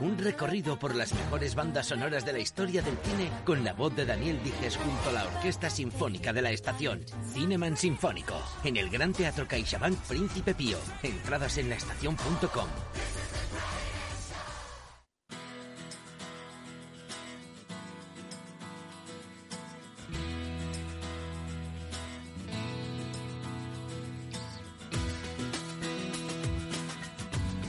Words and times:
Un 0.00 0.16
recorrido 0.16 0.78
por 0.78 0.94
las 0.94 1.12
mejores 1.12 1.56
bandas 1.56 1.86
sonoras 1.86 2.24
de 2.24 2.32
la 2.32 2.38
historia 2.38 2.82
del 2.82 2.96
cine 2.98 3.30
con 3.44 3.64
la 3.64 3.72
voz 3.72 3.96
de 3.96 4.06
Daniel 4.06 4.40
Dijes 4.44 4.76
junto 4.76 5.10
a 5.10 5.12
la 5.12 5.24
Orquesta 5.24 5.68
Sinfónica 5.68 6.32
de 6.32 6.42
la 6.42 6.52
Estación. 6.52 7.04
Cineman 7.32 7.76
Sinfónico. 7.76 8.34
En 8.62 8.76
el 8.76 8.90
Gran 8.90 9.12
Teatro 9.12 9.48
CaixaBank 9.48 9.98
Príncipe 10.02 10.54
Pío. 10.54 10.78
Entradas 11.02 11.58
en 11.58 11.70
laestacion.com. 11.70 12.68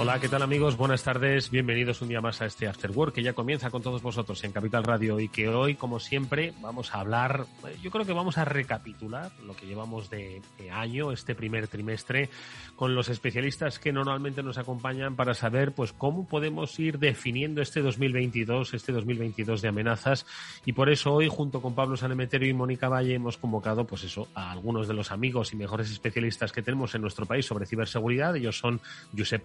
Hola, 0.00 0.20
¿qué 0.20 0.28
tal 0.28 0.42
amigos? 0.42 0.76
Buenas 0.76 1.02
tardes, 1.02 1.50
bienvenidos 1.50 2.00
un 2.02 2.08
día 2.08 2.20
más 2.20 2.40
a 2.40 2.46
este 2.46 2.68
After 2.68 2.92
Work 2.92 3.14
que 3.14 3.22
ya 3.24 3.32
comienza 3.32 3.68
con 3.68 3.82
todos 3.82 4.00
vosotros 4.00 4.44
en 4.44 4.52
Capital 4.52 4.84
Radio 4.84 5.18
y 5.18 5.28
que 5.28 5.48
hoy, 5.48 5.74
como 5.74 5.98
siempre, 5.98 6.54
vamos 6.60 6.94
a 6.94 7.00
hablar, 7.00 7.46
yo 7.82 7.90
creo 7.90 8.06
que 8.06 8.12
vamos 8.12 8.38
a 8.38 8.44
recapitular 8.44 9.32
lo 9.44 9.56
que 9.56 9.66
llevamos 9.66 10.08
de, 10.08 10.40
año, 10.70 11.10
este 11.10 11.34
primer 11.34 11.66
trimestre, 11.66 12.30
con 12.76 12.94
los 12.94 13.08
especialistas 13.08 13.80
que 13.80 13.92
normalmente 13.92 14.40
nos 14.40 14.56
acompañan 14.56 15.16
para 15.16 15.34
saber 15.34 15.72
pues 15.72 15.92
cómo 15.92 16.28
podemos 16.28 16.78
ir 16.78 17.00
definiendo 17.00 17.60
este 17.60 17.82
2022, 17.82 18.74
este 18.74 18.92
2022 18.92 19.62
de 19.62 19.68
amenazas 19.68 20.26
y 20.64 20.74
por 20.74 20.90
eso 20.90 21.12
hoy, 21.12 21.26
junto 21.26 21.60
con 21.60 21.74
Pablo 21.74 21.96
Sanemeterio 21.96 22.48
y 22.48 22.54
Mónica 22.54 22.88
Valle, 22.88 23.14
hemos 23.14 23.36
convocado 23.36 23.84
pues 23.84 24.04
eso 24.04 24.28
a 24.36 24.52
algunos 24.52 24.86
de 24.86 24.94
los 24.94 25.10
amigos 25.10 25.52
y 25.52 25.56
mejores 25.56 25.90
especialistas 25.90 26.52
que 26.52 26.62
tenemos 26.62 26.94
en 26.94 27.02
nuestro 27.02 27.26
país 27.26 27.46
sobre 27.46 27.66
ciberseguridad. 27.66 28.36
Ellos 28.36 28.56
son 28.56 28.80
Josep 29.16 29.44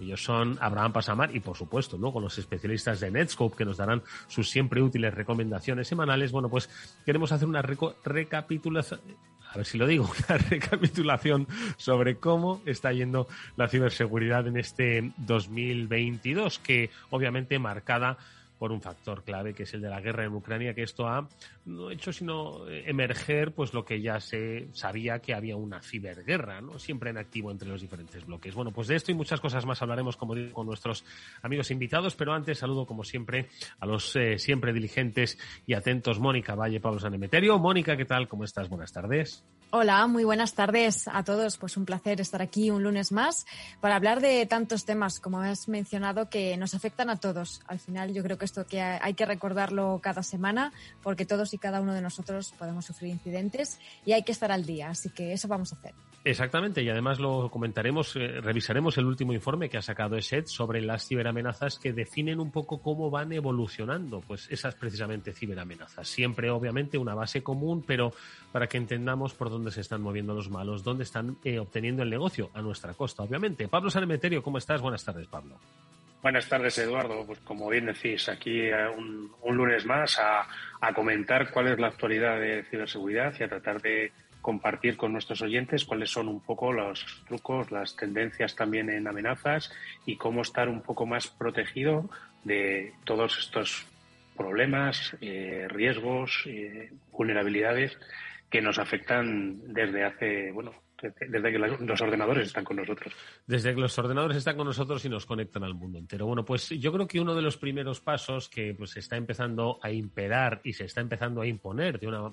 Ellos 0.00 0.22
son 0.22 0.58
Abraham 0.60 0.92
Pasamar 0.92 1.34
y, 1.34 1.40
por 1.40 1.56
supuesto, 1.56 1.96
luego 1.98 2.20
los 2.20 2.38
especialistas 2.38 3.00
de 3.00 3.10
Netscope 3.10 3.56
que 3.56 3.64
nos 3.64 3.76
darán 3.78 4.02
sus 4.28 4.50
siempre 4.50 4.82
útiles 4.82 5.12
recomendaciones 5.12 5.88
semanales. 5.88 6.32
Bueno, 6.32 6.48
pues 6.48 6.70
queremos 7.04 7.32
hacer 7.32 7.48
una 7.48 7.62
recapitulación 7.62 9.00
a 9.50 9.56
ver 9.56 9.66
si 9.66 9.78
lo 9.78 9.86
digo, 9.86 10.04
una 10.28 10.38
recapitulación 10.38 11.46
sobre 11.76 12.16
cómo 12.16 12.60
está 12.66 12.92
yendo 12.92 13.28
la 13.56 13.68
ciberseguridad 13.68 14.46
en 14.46 14.58
este 14.58 15.12
2022, 15.16 16.58
que 16.58 16.90
obviamente 17.10 17.58
marcada 17.58 18.18
por 18.58 18.72
un 18.72 18.82
factor 18.82 19.22
clave 19.22 19.54
que 19.54 19.62
es 19.62 19.74
el 19.74 19.80
de 19.80 19.88
la 19.88 20.00
guerra 20.00 20.24
en 20.24 20.34
Ucrania, 20.34 20.74
que 20.74 20.82
esto 20.82 21.06
ha 21.06 21.28
no 21.68 21.90
hecho 21.90 22.12
sino 22.12 22.66
eh, 22.68 22.84
emerger 22.86 23.52
pues 23.52 23.74
lo 23.74 23.84
que 23.84 24.00
ya 24.00 24.20
se 24.20 24.68
sabía 24.72 25.20
que 25.20 25.34
había 25.34 25.56
una 25.56 25.80
ciberguerra, 25.80 26.60
¿no? 26.60 26.78
Siempre 26.78 27.10
en 27.10 27.18
activo 27.18 27.50
entre 27.50 27.68
los 27.68 27.80
diferentes 27.80 28.24
bloques. 28.26 28.54
Bueno, 28.54 28.72
pues 28.72 28.88
de 28.88 28.96
esto 28.96 29.12
y 29.12 29.14
muchas 29.14 29.40
cosas 29.40 29.66
más 29.66 29.80
hablaremos, 29.82 30.16
como 30.16 30.34
digo, 30.34 30.52
con 30.52 30.66
nuestros 30.66 31.04
amigos 31.42 31.70
invitados, 31.70 32.16
pero 32.16 32.32
antes 32.32 32.58
saludo 32.58 32.86
como 32.86 33.04
siempre 33.04 33.48
a 33.78 33.86
los 33.86 34.16
eh, 34.16 34.38
siempre 34.38 34.72
diligentes 34.72 35.38
y 35.66 35.74
atentos 35.74 36.18
Mónica 36.18 36.54
Valle, 36.54 36.80
Pablo 36.80 36.98
Sanemeterio. 36.98 37.58
Mónica, 37.58 37.96
¿qué 37.96 38.04
tal? 38.04 38.28
¿Cómo 38.28 38.44
estás? 38.44 38.68
Buenas 38.68 38.92
tardes. 38.92 39.44
Hola, 39.70 40.06
muy 40.06 40.24
buenas 40.24 40.54
tardes 40.54 41.06
a 41.08 41.22
todos. 41.24 41.58
Pues 41.58 41.76
un 41.76 41.84
placer 41.84 42.22
estar 42.22 42.40
aquí 42.40 42.70
un 42.70 42.82
lunes 42.82 43.12
más 43.12 43.44
para 43.80 43.96
hablar 43.96 44.22
de 44.22 44.46
tantos 44.46 44.86
temas, 44.86 45.20
como 45.20 45.40
has 45.40 45.68
mencionado, 45.68 46.30
que 46.30 46.56
nos 46.56 46.74
afectan 46.74 47.10
a 47.10 47.16
todos. 47.16 47.60
Al 47.66 47.78
final 47.78 48.14
yo 48.14 48.22
creo 48.22 48.38
que 48.38 48.46
esto 48.46 48.66
que 48.66 48.80
hay 48.80 49.12
que 49.12 49.26
recordarlo 49.26 50.00
cada 50.02 50.22
semana, 50.22 50.72
porque 51.02 51.26
todos 51.26 51.52
y 51.52 51.57
cada 51.58 51.80
uno 51.80 51.94
de 51.94 52.00
nosotros 52.00 52.52
podemos 52.58 52.84
sufrir 52.84 53.10
incidentes 53.10 53.78
y 54.04 54.12
hay 54.12 54.22
que 54.22 54.32
estar 54.32 54.52
al 54.52 54.64
día. 54.64 54.90
Así 54.90 55.10
que 55.10 55.32
eso 55.32 55.48
vamos 55.48 55.72
a 55.72 55.76
hacer. 55.76 55.94
Exactamente, 56.24 56.82
y 56.82 56.88
además 56.90 57.20
lo 57.20 57.48
comentaremos, 57.48 58.16
eh, 58.16 58.40
revisaremos 58.40 58.98
el 58.98 59.06
último 59.06 59.32
informe 59.32 59.70
que 59.70 59.78
ha 59.78 59.82
sacado 59.82 60.16
ESET 60.16 60.46
sobre 60.46 60.82
las 60.82 61.06
ciberamenazas 61.06 61.78
que 61.78 61.92
definen 61.92 62.40
un 62.40 62.50
poco 62.50 62.82
cómo 62.82 63.08
van 63.08 63.32
evolucionando, 63.32 64.20
pues 64.20 64.46
esas 64.50 64.74
precisamente 64.74 65.32
ciberamenazas. 65.32 66.08
Siempre, 66.08 66.50
obviamente, 66.50 66.98
una 66.98 67.14
base 67.14 67.42
común, 67.42 67.84
pero 67.86 68.12
para 68.52 68.66
que 68.66 68.78
entendamos 68.78 69.32
por 69.34 69.48
dónde 69.48 69.70
se 69.70 69.80
están 69.80 70.02
moviendo 70.02 70.34
los 70.34 70.50
malos, 70.50 70.82
dónde 70.82 71.04
están 71.04 71.38
eh, 71.44 71.60
obteniendo 71.60 72.02
el 72.02 72.10
negocio, 72.10 72.50
a 72.52 72.62
nuestra 72.62 72.94
costa, 72.94 73.22
obviamente. 73.22 73.68
Pablo 73.68 73.88
Sanemeterio, 73.88 74.42
¿cómo 74.42 74.58
estás? 74.58 74.80
Buenas 74.82 75.04
tardes, 75.04 75.28
Pablo. 75.28 75.56
Buenas 76.20 76.48
tardes, 76.48 76.76
Eduardo. 76.78 77.24
Pues 77.26 77.38
como 77.40 77.68
bien 77.68 77.86
decís, 77.86 78.28
aquí 78.28 78.62
eh, 78.62 78.88
un, 78.88 79.56
lunes 79.56 79.86
más 79.86 80.18
a, 80.18 80.46
a, 80.80 80.92
comentar 80.92 81.50
cuál 81.52 81.68
es 81.68 81.78
la 81.78 81.88
actualidad 81.88 82.40
de 82.40 82.64
ciberseguridad 82.64 83.32
y 83.38 83.44
a 83.44 83.48
tratar 83.48 83.80
de 83.80 84.12
compartir 84.40 84.96
con 84.96 85.12
nuestros 85.12 85.42
oyentes 85.42 85.84
cuáles 85.84 86.10
son 86.10 86.28
un 86.28 86.40
poco 86.40 86.72
los 86.72 87.22
trucos, 87.26 87.70
las 87.70 87.94
tendencias 87.96 88.56
también 88.56 88.90
en 88.90 89.06
amenazas 89.06 89.70
y 90.06 90.16
cómo 90.16 90.42
estar 90.42 90.68
un 90.68 90.82
poco 90.82 91.06
más 91.06 91.28
protegido 91.28 92.08
de 92.44 92.94
todos 93.04 93.38
estos 93.38 93.86
problemas, 94.36 95.16
eh, 95.20 95.66
riesgos, 95.68 96.44
eh, 96.46 96.90
vulnerabilidades 97.12 97.98
que 98.50 98.62
nos 98.62 98.78
afectan 98.78 99.72
desde 99.72 100.04
hace, 100.04 100.52
bueno, 100.52 100.72
desde 101.02 101.52
que 101.52 101.58
los 101.58 102.00
ordenadores 102.00 102.48
están 102.48 102.64
con 102.64 102.76
nosotros. 102.76 103.12
Desde 103.46 103.74
que 103.74 103.80
los 103.80 103.98
ordenadores 103.98 104.36
están 104.36 104.56
con 104.56 104.66
nosotros 104.66 105.04
y 105.04 105.08
nos 105.08 105.26
conectan 105.26 105.64
al 105.64 105.74
mundo 105.74 105.98
entero. 105.98 106.26
Bueno, 106.26 106.44
pues 106.44 106.68
yo 106.70 106.92
creo 106.92 107.06
que 107.06 107.20
uno 107.20 107.34
de 107.34 107.42
los 107.42 107.56
primeros 107.56 108.00
pasos 108.00 108.48
que 108.48 108.74
pues 108.74 108.90
se 108.90 109.00
está 109.00 109.16
empezando 109.16 109.78
a 109.82 109.90
imperar 109.90 110.60
y 110.64 110.72
se 110.72 110.84
está 110.84 111.00
empezando 111.00 111.40
a 111.40 111.46
imponer 111.46 111.98
de 111.98 112.06
una 112.08 112.32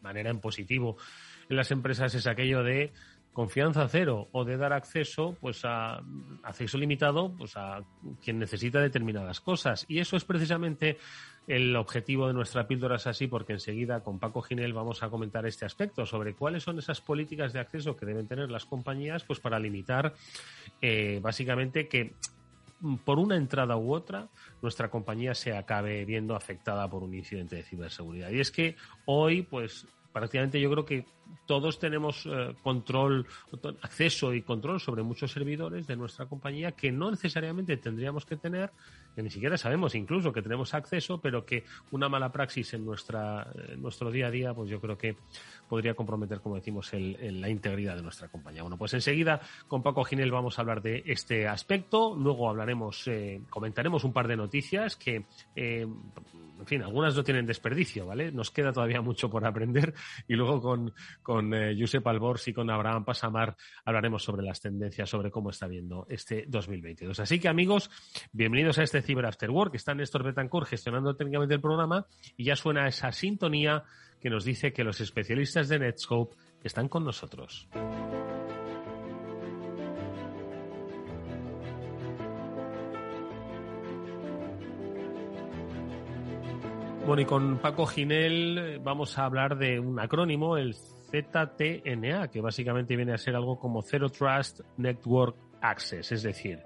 manera 0.00 0.30
en 0.30 0.40
positivo 0.40 0.96
en 1.48 1.56
las 1.56 1.70
empresas 1.70 2.14
es 2.14 2.26
aquello 2.26 2.62
de 2.62 2.92
confianza 3.32 3.88
cero 3.88 4.28
o 4.32 4.44
de 4.44 4.56
dar 4.56 4.72
acceso 4.72 5.36
pues 5.40 5.64
a 5.64 6.02
acceso 6.42 6.76
limitado 6.78 7.32
pues 7.36 7.56
a 7.56 7.82
quien 8.22 8.38
necesita 8.38 8.80
determinadas 8.80 9.40
cosas. 9.40 9.84
Y 9.88 10.00
eso 10.00 10.16
es 10.16 10.24
precisamente 10.24 10.98
el 11.46 11.74
objetivo 11.74 12.28
de 12.28 12.34
nuestra 12.34 12.68
píldora 12.68 12.96
es 12.96 13.06
así 13.06 13.26
porque 13.26 13.54
enseguida 13.54 14.00
con 14.00 14.18
Paco 14.18 14.42
Ginel 14.42 14.72
vamos 14.72 15.02
a 15.02 15.08
comentar 15.08 15.46
este 15.46 15.64
aspecto 15.64 16.06
sobre 16.06 16.34
cuáles 16.34 16.62
son 16.62 16.78
esas 16.78 17.00
políticas 17.00 17.52
de 17.52 17.60
acceso 17.60 17.96
que 17.96 18.06
deben 18.06 18.28
tener 18.28 18.50
las 18.50 18.64
compañías 18.64 19.24
pues 19.24 19.40
para 19.40 19.58
limitar 19.58 20.14
eh, 20.80 21.18
básicamente 21.22 21.88
que 21.88 22.14
por 23.04 23.18
una 23.18 23.36
entrada 23.36 23.76
u 23.76 23.94
otra 23.94 24.28
nuestra 24.60 24.90
compañía 24.90 25.34
se 25.34 25.56
acabe 25.56 26.04
viendo 26.04 26.34
afectada 26.34 26.88
por 26.90 27.02
un 27.02 27.14
incidente 27.14 27.56
de 27.56 27.62
ciberseguridad. 27.62 28.30
Y 28.30 28.40
es 28.40 28.50
que 28.50 28.76
hoy 29.06 29.42
pues 29.42 29.86
prácticamente 30.12 30.60
yo 30.60 30.70
creo 30.70 30.84
que 30.84 31.06
todos 31.46 31.78
tenemos 31.78 32.26
eh, 32.26 32.54
control, 32.62 33.26
acceso 33.80 34.34
y 34.34 34.42
control 34.42 34.80
sobre 34.80 35.02
muchos 35.02 35.32
servidores 35.32 35.86
de 35.86 35.96
nuestra 35.96 36.26
compañía 36.26 36.72
que 36.72 36.92
no 36.92 37.10
necesariamente 37.10 37.76
tendríamos 37.76 38.26
que 38.26 38.36
tener, 38.36 38.70
que 39.14 39.22
ni 39.22 39.30
siquiera 39.30 39.56
sabemos 39.56 39.94
incluso 39.94 40.32
que 40.32 40.42
tenemos 40.42 40.74
acceso, 40.74 41.20
pero 41.20 41.44
que 41.44 41.64
una 41.90 42.08
mala 42.08 42.30
praxis 42.30 42.74
en 42.74 42.84
nuestra 42.84 43.46
nuestro 43.78 44.10
día 44.10 44.26
a 44.26 44.30
día, 44.30 44.54
pues 44.54 44.70
yo 44.70 44.80
creo 44.80 44.96
que 44.96 45.16
podría 45.68 45.94
comprometer, 45.94 46.40
como 46.40 46.56
decimos, 46.56 46.92
el, 46.92 47.40
la 47.40 47.48
integridad 47.48 47.96
de 47.96 48.02
nuestra 48.02 48.28
compañía. 48.28 48.62
Bueno, 48.62 48.76
pues 48.76 48.94
enseguida 48.94 49.40
con 49.68 49.82
Paco 49.82 50.04
Ginel 50.04 50.30
vamos 50.30 50.58
a 50.58 50.62
hablar 50.62 50.82
de 50.82 51.02
este 51.06 51.48
aspecto, 51.48 52.14
luego 52.14 52.48
hablaremos, 52.48 53.06
eh, 53.08 53.42
comentaremos 53.48 54.04
un 54.04 54.12
par 54.12 54.28
de 54.28 54.36
noticias 54.36 54.96
que, 54.96 55.24
eh, 55.56 55.86
en 56.62 56.66
fin, 56.66 56.82
algunas 56.82 57.16
no 57.16 57.24
tienen 57.24 57.44
desperdicio, 57.44 58.06
¿vale? 58.06 58.30
Nos 58.30 58.52
queda 58.52 58.72
todavía 58.72 59.00
mucho 59.00 59.28
por 59.28 59.44
aprender 59.44 59.92
y 60.28 60.34
luego 60.34 60.62
con 60.62 60.94
con 61.22 61.52
eh, 61.52 61.76
Josep 61.78 62.06
Albors 62.06 62.46
y 62.46 62.52
con 62.52 62.70
Abraham 62.70 63.04
Pasamar 63.04 63.56
hablaremos 63.84 64.22
sobre 64.22 64.44
las 64.44 64.60
tendencias, 64.60 65.10
sobre 65.10 65.32
cómo 65.32 65.50
está 65.50 65.66
viendo 65.66 66.06
este 66.08 66.44
2022. 66.46 67.18
Así 67.18 67.40
que 67.40 67.48
amigos, 67.48 67.90
bienvenidos 68.30 68.78
a 68.78 68.84
este 68.84 69.02
Cyber 69.02 69.26
After 69.26 69.50
Work. 69.50 69.74
Está 69.74 69.92
Néstor 69.92 70.22
Betancourt 70.22 70.68
gestionando 70.68 71.16
técnicamente 71.16 71.54
el 71.54 71.60
programa 71.60 72.06
y 72.36 72.44
ya 72.44 72.54
suena 72.54 72.86
esa 72.86 73.10
sintonía 73.10 73.82
que 74.20 74.30
nos 74.30 74.44
dice 74.44 74.72
que 74.72 74.84
los 74.84 75.00
especialistas 75.00 75.68
de 75.68 75.80
Netscope 75.80 76.36
están 76.62 76.88
con 76.88 77.04
nosotros. 77.04 77.68
Bueno, 87.06 87.22
y 87.22 87.24
con 87.24 87.58
Paco 87.58 87.84
Ginel 87.84 88.58
eh, 88.58 88.78
vamos 88.80 89.18
a 89.18 89.24
hablar 89.24 89.58
de 89.58 89.80
un 89.80 89.98
acrónimo, 89.98 90.56
el 90.56 90.74
ZTNA, 90.74 92.28
que 92.28 92.40
básicamente 92.40 92.94
viene 92.94 93.12
a 93.12 93.18
ser 93.18 93.34
algo 93.34 93.58
como 93.58 93.82
Zero 93.82 94.08
Trust 94.08 94.60
Network 94.76 95.36
Access, 95.60 96.12
es 96.12 96.22
decir, 96.22 96.60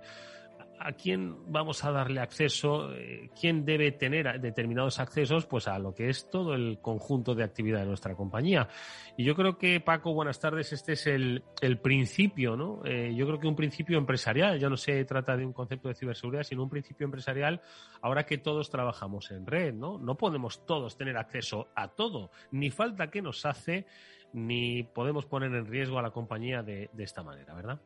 a 0.79 0.93
quién 0.93 1.37
vamos 1.51 1.85
a 1.85 1.91
darle 1.91 2.21
acceso, 2.21 2.93
eh, 2.93 3.31
quién 3.39 3.65
debe 3.65 3.93
tener 3.93 4.41
determinados 4.41 4.99
accesos, 4.99 5.47
pues 5.47 5.69
a 5.69 5.79
lo 5.79 5.95
que 5.95 6.09
es 6.09 6.29
todo 6.31 6.55
el 6.55 6.79
conjunto 6.81 7.35
de 7.35 7.45
actividad 7.45 7.81
de 7.81 7.87
nuestra 7.87 8.15
compañía. 8.15 8.69
Y 9.17 9.25
yo 9.25 9.35
creo 9.35 9.59
que, 9.59 9.81
Paco, 9.81 10.13
buenas 10.13 10.39
tardes, 10.39 10.73
este 10.73 10.93
es 10.93 11.07
el, 11.07 11.43
principio, 11.83 12.57
¿no? 12.57 12.83
Eh, 12.85 13.15
yo 13.15 13.27
creo 13.27 13.39
que 13.39 13.47
un 13.47 13.57
principio 13.57 13.99
empresarial, 13.99 14.59
ya 14.59 14.69
no 14.69 14.77
se 14.77 15.05
trata 15.05 15.37
de 15.37 15.47
un 15.47 15.53
concepto 15.53 15.89
de 15.89 15.95
ciberseguridad, 15.95 16.43
sino 16.43 16.63
un 16.63 16.71
principio 16.71 17.05
empresarial, 17.05 17.61
ahora 18.03 18.27
que 18.27 18.39
todos 18.39 18.71
trabajamos 18.71 19.31
en 19.31 19.47
red, 19.47 19.75
¿no? 19.75 19.99
No 19.99 20.17
podemos 20.17 20.65
todos 20.67 20.97
tener 20.97 21.17
acceso 21.17 21.69
a 21.75 21.89
todo, 21.89 22.31
ni 22.51 22.71
falta 22.71 23.11
que 23.11 23.23
nos 23.23 23.45
hace, 23.47 23.87
ni 24.33 24.83
podemos 24.83 25.27
poner 25.27 25.53
en 25.55 25.67
riesgo 25.67 25.99
a 25.99 26.03
la 26.03 26.11
compañía 26.11 26.63
de 26.63 26.91
esta 26.99 27.23
manera, 27.23 27.55
¿verdad? 27.55 27.81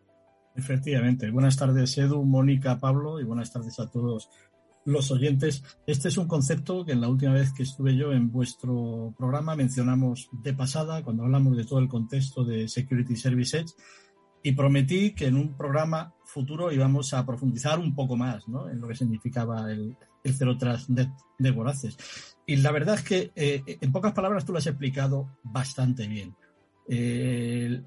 Efectivamente. 0.57 1.31
Buenas 1.31 1.57
tardes, 1.57 1.97
Edu, 1.99 2.25
Mónica, 2.25 2.79
Pablo, 2.79 3.21
y 3.21 3.25
buenas 3.25 3.53
tardes 3.53 3.79
a 3.79 3.91
todos 3.91 4.29
los 4.85 5.11
oyentes. 5.11 5.63
Este 5.87 6.09
es 6.09 6.17
un 6.17 6.27
concepto 6.27 6.85
que 6.85 6.93
en 6.93 7.01
la 7.01 7.09
última 7.09 7.33
vez 7.33 7.53
que 7.53 7.63
estuve 7.63 7.97
yo 7.97 8.13
en 8.13 8.31
vuestro 8.31 9.15
programa 9.17 9.55
mencionamos 9.55 10.29
de 10.33 10.55
pasada, 10.55 11.03
cuando 11.03 11.25
hablamos 11.25 11.57
de 11.57 11.65
todo 11.65 11.79
el 11.79 11.89
contexto 11.89 12.45
de 12.45 12.69
Security 12.69 13.17
Services, 13.17 13.77
y 14.43 14.53
prometí 14.53 15.13
que 15.13 15.27
en 15.27 15.37
un 15.37 15.55
programa 15.57 16.15
futuro 16.25 16.73
íbamos 16.73 17.13
a 17.13 17.27
profundizar 17.27 17.79
un 17.79 17.95
poco 17.95 18.17
más 18.17 18.49
¿no? 18.49 18.71
en 18.71 18.81
lo 18.81 18.89
que 18.89 18.95
significaba 18.95 19.71
el, 19.71 19.97
el 20.25 20.35
Zero 20.35 20.57
Trust 20.57 20.89
de, 20.89 21.11
de. 21.39 21.95
Y 22.47 22.57
la 22.57 22.73
verdad 22.73 22.97
es 22.97 23.03
que, 23.03 23.33
eh, 23.37 23.63
en 23.81 23.93
pocas 23.93 24.13
palabras, 24.13 24.45
tú 24.45 24.53
lo 24.53 24.59
has 24.59 24.67
explicado 24.67 25.37
bastante 25.43 26.09
bien. 26.09 26.35
el 26.89 27.85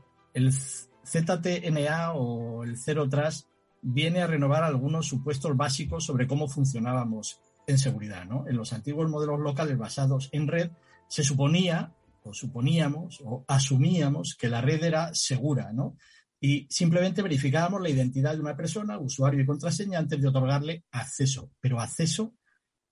ZTNA 1.05 2.13
o 2.13 2.63
el 2.63 2.77
Zero 2.77 3.07
Trust 3.09 3.47
viene 3.81 4.21
a 4.21 4.27
renovar 4.27 4.63
algunos 4.63 5.07
supuestos 5.07 5.55
básicos 5.55 6.05
sobre 6.05 6.27
cómo 6.27 6.47
funcionábamos 6.47 7.39
en 7.67 7.77
seguridad. 7.77 8.25
¿no? 8.25 8.47
En 8.47 8.57
los 8.57 8.73
antiguos 8.73 9.09
modelos 9.09 9.39
locales 9.39 9.77
basados 9.77 10.29
en 10.31 10.47
red 10.47 10.71
se 11.07 11.23
suponía 11.23 11.93
o 12.23 12.33
suponíamos 12.33 13.21
o 13.23 13.43
asumíamos 13.47 14.35
que 14.35 14.49
la 14.49 14.61
red 14.61 14.83
era 14.83 15.13
segura, 15.13 15.73
¿no? 15.73 15.97
Y 16.39 16.67
simplemente 16.69 17.21
verificábamos 17.21 17.81
la 17.81 17.89
identidad 17.89 18.33
de 18.33 18.41
una 18.41 18.55
persona, 18.55 18.97
usuario 18.97 19.41
y 19.41 19.45
contraseña 19.45 19.99
antes 19.99 20.21
de 20.21 20.27
otorgarle 20.27 20.83
acceso, 20.91 21.51
pero 21.59 21.79
acceso 21.79 22.33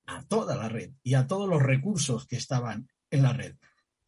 a 0.05 0.23
toda 0.23 0.55
la 0.55 0.69
red 0.69 0.91
y 1.03 1.15
a 1.15 1.27
todos 1.27 1.49
los 1.49 1.61
recursos 1.61 2.27
que 2.27 2.37
estaban 2.37 2.87
en 3.09 3.23
la 3.23 3.33
red 3.33 3.55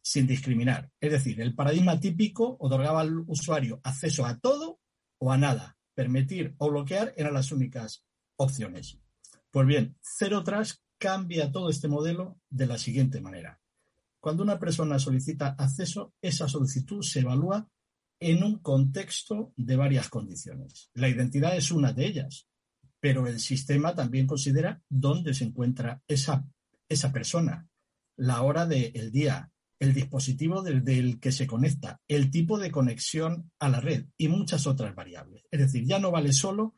sin 0.04 0.26
discriminar. 0.26 0.90
Es 1.00 1.12
decir, 1.12 1.40
el 1.40 1.54
paradigma 1.54 1.98
típico 1.98 2.58
otorgaba 2.60 3.00
al 3.00 3.24
usuario 3.26 3.80
acceso 3.82 4.26
a 4.26 4.38
todo 4.38 4.80
o 5.18 5.32
a 5.32 5.38
nada. 5.38 5.78
Permitir 5.94 6.54
o 6.58 6.70
bloquear 6.70 7.14
eran 7.16 7.32
las 7.32 7.52
únicas 7.52 8.04
opciones. 8.36 8.98
Pues 9.50 9.66
bien, 9.66 9.96
Zero 10.02 10.44
Trust 10.44 10.80
cambia 10.98 11.50
todo 11.50 11.70
este 11.70 11.88
modelo 11.88 12.38
de 12.50 12.66
la 12.66 12.76
siguiente 12.76 13.20
manera. 13.20 13.60
Cuando 14.20 14.42
una 14.42 14.58
persona 14.58 14.98
solicita 14.98 15.54
acceso, 15.58 16.14
esa 16.20 16.48
solicitud 16.48 17.02
se 17.02 17.20
evalúa 17.20 17.68
en 18.20 18.42
un 18.42 18.58
contexto 18.58 19.52
de 19.56 19.76
varias 19.76 20.08
condiciones. 20.08 20.90
La 20.94 21.08
identidad 21.08 21.56
es 21.56 21.70
una 21.70 21.92
de 21.92 22.06
ellas, 22.06 22.46
pero 23.00 23.26
el 23.26 23.40
sistema 23.40 23.94
también 23.94 24.26
considera 24.26 24.82
dónde 24.88 25.32
se 25.34 25.44
encuentra 25.44 26.02
esa, 26.06 26.44
esa 26.88 27.12
persona, 27.12 27.68
la 28.16 28.42
hora 28.42 28.66
del 28.66 29.10
día, 29.10 29.50
el 29.84 29.94
dispositivo 29.94 30.62
del, 30.62 31.20
que 31.20 31.30
se 31.30 31.46
conecta, 31.46 32.00
el 32.08 32.30
tipo 32.30 32.58
de 32.58 32.70
conexión 32.70 33.50
a 33.58 33.68
la 33.68 33.80
red 33.80 34.06
y 34.16 34.28
muchas 34.28 34.66
otras 34.66 34.94
variables. 34.94 35.44
Es 35.50 35.60
decir, 35.60 35.84
ya 35.86 35.98
no 35.98 36.10
vale 36.10 36.32
solo 36.32 36.74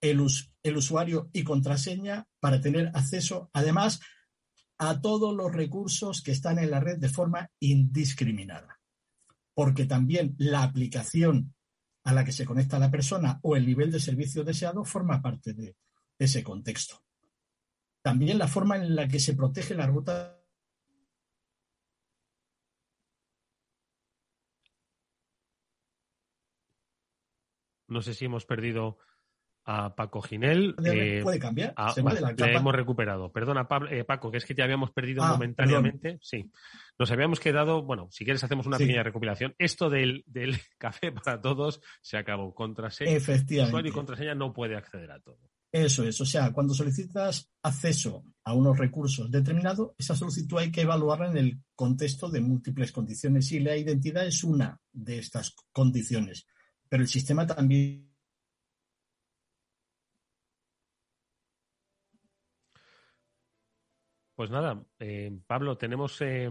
el, 0.00 0.24
el 0.62 0.76
usuario 0.76 1.30
y 1.32 1.42
contraseña 1.42 2.26
para 2.38 2.60
tener 2.60 2.90
acceso, 2.94 3.50
además, 3.52 4.00
a 4.78 5.00
todos 5.00 5.34
los 5.34 5.52
recursos 5.52 6.22
que 6.22 6.32
están 6.32 6.58
en 6.58 6.70
la 6.70 6.80
red 6.80 6.98
de 6.98 7.08
forma 7.08 7.50
indiscriminada. 7.60 8.78
Porque 9.54 9.86
también 9.86 10.34
la 10.38 10.62
aplicación 10.62 11.54
a 12.04 12.12
la 12.12 12.24
que 12.24 12.32
se 12.32 12.46
conecta 12.46 12.78
la 12.78 12.90
persona 12.90 13.40
o 13.42 13.56
el 13.56 13.66
nivel 13.66 13.90
de 13.90 14.00
servicio 14.00 14.44
deseado 14.44 14.84
forma 14.84 15.20
parte 15.20 15.52
de 15.52 15.76
ese 16.18 16.42
contexto. 16.42 17.02
También 18.02 18.38
la 18.38 18.48
forma 18.48 18.76
en 18.76 18.94
la 18.94 19.08
que 19.08 19.20
se 19.20 19.34
protege 19.34 19.74
la 19.74 19.86
ruta 19.86 20.39
No 27.90 28.00
sé 28.02 28.14
si 28.14 28.24
hemos 28.24 28.46
perdido 28.46 28.98
a 29.64 29.94
Paco 29.94 30.22
Ginel. 30.22 30.74
Eh, 30.84 31.20
puede 31.22 31.38
cambiar. 31.38 31.74
Ah, 31.76 31.94
le 31.96 32.56
hemos 32.56 32.74
recuperado. 32.74 33.32
Perdona, 33.32 33.68
eh, 33.90 34.04
Paco, 34.04 34.30
que 34.30 34.38
es 34.38 34.44
que 34.44 34.54
te 34.54 34.62
habíamos 34.62 34.90
perdido 34.90 35.22
ah, 35.22 35.32
momentáneamente. 35.32 36.18
Sí. 36.22 36.50
Nos 36.98 37.10
habíamos 37.10 37.40
quedado, 37.40 37.82
bueno, 37.82 38.08
si 38.10 38.24
quieres 38.24 38.42
hacemos 38.42 38.66
una 38.66 38.78
pequeña 38.78 39.02
recopilación. 39.02 39.54
Esto 39.58 39.90
del, 39.90 40.24
café 40.78 41.12
para 41.12 41.40
todos 41.40 41.80
se 42.00 42.16
acabó. 42.16 42.54
Contraseña. 42.54 43.12
Efectivamente. 43.12 43.70
Usuario 43.70 43.90
y 43.90 43.94
contraseña 43.94 44.34
no 44.34 44.52
puede 44.52 44.76
acceder 44.76 45.10
a 45.10 45.20
todo. 45.20 45.38
Eso 45.72 46.02
es. 46.04 46.20
O 46.20 46.26
sea, 46.26 46.52
cuando 46.52 46.74
solicitas 46.74 47.48
acceso 47.62 48.24
a 48.44 48.54
unos 48.54 48.76
recursos 48.76 49.30
determinados, 49.30 49.92
esa 49.98 50.16
solicitud 50.16 50.58
hay 50.58 50.72
que 50.72 50.80
evaluarla 50.80 51.30
en 51.30 51.36
el 51.36 51.60
contexto 51.76 52.28
de 52.28 52.40
múltiples 52.40 52.90
condiciones 52.90 53.52
y 53.52 53.60
la 53.60 53.76
identidad 53.76 54.26
es 54.26 54.42
una 54.42 54.80
de 54.92 55.18
estas 55.18 55.54
condiciones 55.72 56.46
pero 56.90 57.02
el 57.02 57.08
sistema 57.08 57.46
también 57.46 58.10
Pues 64.40 64.50
nada, 64.50 64.82
eh, 64.98 65.30
Pablo, 65.46 65.76
tenemos, 65.76 66.18
eh, 66.22 66.48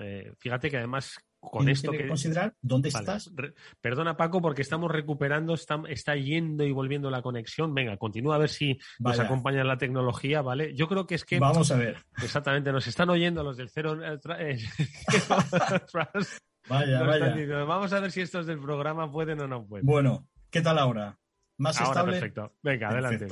eh, 0.00 0.32
fíjate 0.38 0.68
que 0.68 0.78
además 0.78 1.20
con 1.38 1.68
esto 1.68 1.92
que, 1.92 2.08
considerar 2.08 2.56
dónde 2.60 2.88
estás. 2.88 3.32
perdona 3.80 4.16
Paco, 4.16 4.42
porque 4.42 4.62
estamos 4.62 4.90
recuperando, 4.90 5.54
está, 5.54 5.80
está, 5.88 6.16
yendo 6.16 6.64
y 6.64 6.72
volviendo 6.72 7.12
la 7.12 7.22
conexión. 7.22 7.72
Venga, 7.72 7.96
continúa 7.96 8.34
a 8.34 8.38
ver 8.38 8.48
si 8.48 8.76
nos 8.98 9.20
acompaña 9.20 9.62
la 9.62 9.78
tecnología, 9.78 10.42
¿vale? 10.42 10.74
Yo 10.74 10.88
creo 10.88 11.06
que 11.06 11.14
es 11.14 11.24
que. 11.24 11.38
Vamos 11.38 11.70
a 11.70 11.76
ver. 11.76 11.98
Exactamente, 12.20 12.72
nos 12.72 12.88
están 12.88 13.08
oyendo 13.08 13.44
los 13.44 13.56
del 13.56 13.70
cero. 13.70 13.96
Vaya, 16.68 17.02
vaya. 17.02 17.64
Vamos 17.64 17.92
a 17.92 18.00
ver 18.00 18.12
si 18.12 18.20
estos 18.20 18.46
del 18.46 18.60
programa 18.60 19.10
pueden 19.10 19.40
o 19.40 19.48
no 19.48 19.66
pueden. 19.66 19.86
Bueno, 19.86 20.28
¿qué 20.50 20.60
tal 20.60 20.78
ahora? 20.78 21.18
¿Más 21.58 21.78
ahora 21.80 21.90
estable? 21.90 22.12
Perfecto. 22.12 22.54
Venga, 22.62 22.88
adelante. 22.90 23.26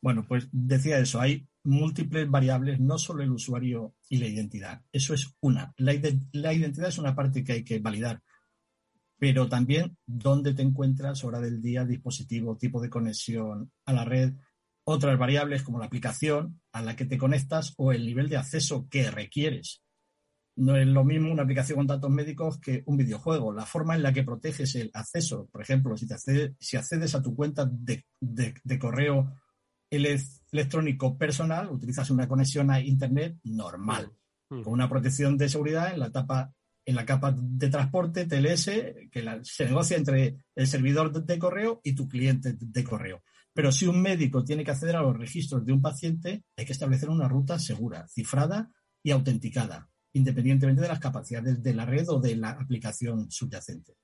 Bueno, 0.00 0.24
pues 0.26 0.48
decía 0.50 0.98
eso, 0.98 1.20
hay 1.20 1.46
múltiples 1.64 2.28
variables, 2.28 2.80
no 2.80 2.98
solo 2.98 3.22
el 3.22 3.30
usuario 3.30 3.94
y 4.08 4.18
la 4.18 4.26
identidad. 4.26 4.82
Eso 4.90 5.14
es 5.14 5.36
una. 5.40 5.72
La, 5.76 5.94
la 6.32 6.52
identidad 6.52 6.88
es 6.88 6.98
una 6.98 7.14
parte 7.14 7.44
que 7.44 7.52
hay 7.52 7.64
que 7.64 7.78
validar, 7.78 8.20
pero 9.18 9.48
también 9.48 9.96
dónde 10.06 10.54
te 10.54 10.62
encuentras, 10.62 11.22
hora 11.22 11.40
del 11.40 11.62
día, 11.62 11.84
dispositivo, 11.84 12.56
tipo 12.56 12.80
de 12.80 12.90
conexión 12.90 13.70
a 13.84 13.92
la 13.92 14.04
red, 14.04 14.34
otras 14.84 15.16
variables 15.18 15.62
como 15.62 15.78
la 15.78 15.86
aplicación 15.86 16.60
a 16.72 16.82
la 16.82 16.96
que 16.96 17.04
te 17.04 17.18
conectas 17.18 17.74
o 17.76 17.92
el 17.92 18.04
nivel 18.04 18.28
de 18.28 18.38
acceso 18.38 18.88
que 18.88 19.10
requieres. 19.10 19.82
No 20.54 20.76
es 20.76 20.86
lo 20.86 21.04
mismo 21.04 21.32
una 21.32 21.44
aplicación 21.44 21.78
con 21.78 21.86
datos 21.86 22.10
médicos 22.10 22.58
que 22.58 22.82
un 22.86 22.98
videojuego. 22.98 23.52
La 23.52 23.64
forma 23.64 23.94
en 23.94 24.02
la 24.02 24.12
que 24.12 24.22
proteges 24.22 24.74
el 24.74 24.90
acceso, 24.92 25.48
por 25.50 25.62
ejemplo, 25.62 25.96
si, 25.96 26.06
te 26.06 26.54
si 26.58 26.76
accedes 26.76 27.14
a 27.14 27.22
tu 27.22 27.34
cuenta 27.34 27.70
de, 27.70 28.04
correo 28.78 29.34
electrónico 29.90 31.16
personal, 31.16 31.70
utilizas 31.70 32.10
una 32.10 32.28
conexión 32.28 32.70
a 32.70 32.80
Internet 32.80 33.38
normal, 33.44 34.12
mm. 34.50 34.62
con 34.62 34.74
una 34.74 34.88
protección 34.90 35.38
de 35.38 35.48
seguridad 35.48 35.94
en 35.94 36.00
la, 36.00 36.08
etapa, 36.08 36.52
en 36.84 36.96
la 36.96 37.06
capa 37.06 37.34
de 37.34 37.70
transporte 37.70 38.26
TLS 38.26 38.66
que 39.10 39.40
se 39.44 39.64
negocia 39.64 39.96
entre 39.96 40.36
el 40.54 40.66
servidor 40.66 41.24
de, 41.24 41.38
correo 41.38 41.80
y 41.82 41.94
tu 41.94 42.08
cliente 42.08 42.56
de 42.58 42.84
correo. 42.84 43.22
Pero 43.54 43.72
si 43.72 43.86
un 43.86 44.02
médico 44.02 44.44
tiene 44.44 44.64
que 44.64 44.70
acceder 44.70 44.96
a 44.96 45.02
los 45.02 45.16
registros 45.16 45.64
de 45.64 45.72
un 45.72 45.80
paciente, 45.80 46.44
hay 46.56 46.66
que 46.66 46.72
establecer 46.72 47.08
una 47.08 47.28
ruta 47.28 47.58
segura, 47.58 48.06
cifrada 48.06 48.70
y 49.02 49.10
autenticada 49.10 49.91
independientemente 50.12 50.82
de 50.82 50.88
las 50.88 51.00
capacidades 51.00 51.62
de 51.62 51.74
la 51.74 51.86
red 51.86 52.08
o 52.08 52.20
de 52.20 52.36
la 52.36 52.50
aplicación 52.50 53.30
subyacente. 53.30 53.96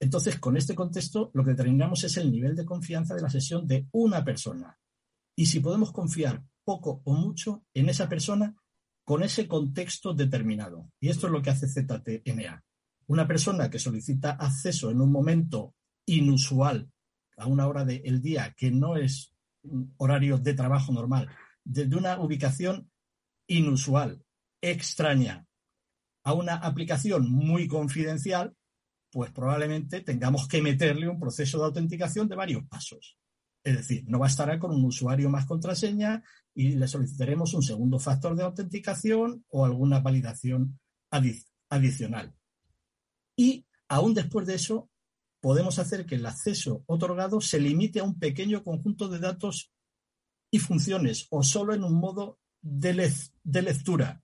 Entonces, 0.00 0.38
con 0.38 0.56
este 0.56 0.74
contexto, 0.74 1.30
lo 1.34 1.44
que 1.44 1.52
determinamos 1.52 2.04
es 2.04 2.16
el 2.16 2.30
nivel 2.30 2.56
de 2.56 2.64
confianza 2.64 3.14
de 3.14 3.22
la 3.22 3.30
sesión 3.30 3.66
de 3.66 3.86
una 3.92 4.24
persona. 4.24 4.78
Y 5.36 5.46
si 5.46 5.60
podemos 5.60 5.92
confiar 5.92 6.42
poco 6.64 7.02
o 7.04 7.14
mucho 7.14 7.64
en 7.74 7.88
esa 7.88 8.08
persona 8.08 8.54
con 9.04 9.22
ese 9.22 9.46
contexto 9.46 10.14
determinado. 10.14 10.90
Y 10.98 11.10
esto 11.10 11.26
es 11.26 11.32
lo 11.32 11.42
que 11.42 11.50
hace 11.50 11.68
ZTNA. 11.68 12.64
Una 13.06 13.28
persona 13.28 13.68
que 13.68 13.78
solicita 13.78 14.32
acceso 14.32 14.90
en 14.90 15.00
un 15.00 15.12
momento 15.12 15.74
inusual, 16.06 16.90
a 17.36 17.46
una 17.46 17.66
hora 17.66 17.84
del 17.84 18.22
día 18.22 18.54
que 18.56 18.70
no 18.70 18.96
es 18.96 19.34
un 19.62 19.94
horario 19.98 20.38
de 20.38 20.54
trabajo 20.54 20.92
normal, 20.92 21.28
desde 21.62 21.96
una 21.96 22.18
ubicación 22.18 22.90
inusual, 23.46 24.22
extraña, 24.70 25.46
a 26.24 26.32
una 26.32 26.54
aplicación 26.54 27.30
muy 27.30 27.68
confidencial, 27.68 28.56
pues 29.10 29.30
probablemente 29.30 30.00
tengamos 30.00 30.48
que 30.48 30.62
meterle 30.62 31.08
un 31.08 31.20
proceso 31.20 31.58
de 31.58 31.64
autenticación 31.66 32.28
de 32.28 32.36
varios 32.36 32.64
pasos. 32.66 33.16
Es 33.62 33.76
decir, 33.76 34.04
no 34.06 34.18
bastará 34.18 34.58
con 34.58 34.72
un 34.72 34.84
usuario 34.84 35.30
más 35.30 35.46
contraseña 35.46 36.22
y 36.54 36.70
le 36.76 36.88
solicitaremos 36.88 37.54
un 37.54 37.62
segundo 37.62 37.98
factor 37.98 38.36
de 38.36 38.42
autenticación 38.42 39.44
o 39.48 39.64
alguna 39.64 40.00
validación 40.00 40.78
adicional. 41.70 42.34
Y 43.36 43.66
aún 43.88 44.14
después 44.14 44.46
de 44.46 44.54
eso, 44.54 44.90
podemos 45.40 45.78
hacer 45.78 46.06
que 46.06 46.14
el 46.14 46.24
acceso 46.24 46.84
otorgado 46.86 47.40
se 47.40 47.60
limite 47.60 48.00
a 48.00 48.04
un 48.04 48.18
pequeño 48.18 48.64
conjunto 48.64 49.08
de 49.08 49.18
datos 49.18 49.70
y 50.50 50.58
funciones 50.58 51.26
o 51.30 51.42
solo 51.42 51.74
en 51.74 51.84
un 51.84 51.94
modo 51.94 52.38
de, 52.62 53.22
lectura, 53.44 54.23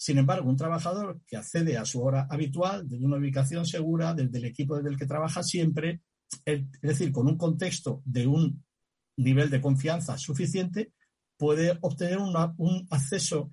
sin 0.00 0.16
embargo, 0.16 0.48
un 0.48 0.56
trabajador 0.56 1.20
que 1.26 1.36
accede 1.36 1.76
a 1.76 1.84
su 1.84 2.02
hora 2.02 2.26
habitual 2.30 2.88
desde 2.88 3.04
una 3.04 3.18
ubicación 3.18 3.66
segura, 3.66 4.14
desde 4.14 4.38
el 4.38 4.46
equipo 4.46 4.76
desde 4.76 4.88
el 4.88 4.96
que 4.96 5.04
trabaja 5.04 5.42
siempre, 5.42 6.00
es 6.46 6.64
decir, 6.80 7.12
con 7.12 7.26
un 7.26 7.36
contexto 7.36 8.00
de 8.06 8.26
un 8.26 8.64
nivel 9.18 9.50
de 9.50 9.60
confianza 9.60 10.16
suficiente, 10.16 10.94
puede 11.36 11.76
obtener 11.82 12.16
un 12.16 12.86
acceso 12.88 13.52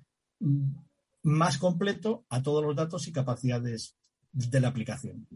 más 1.22 1.58
completo 1.58 2.24
a 2.30 2.42
todos 2.42 2.64
los 2.64 2.74
datos 2.74 3.06
y 3.08 3.12
capacidades 3.12 3.94
de 4.32 4.60
la 4.60 4.68
aplicación. 4.68 5.28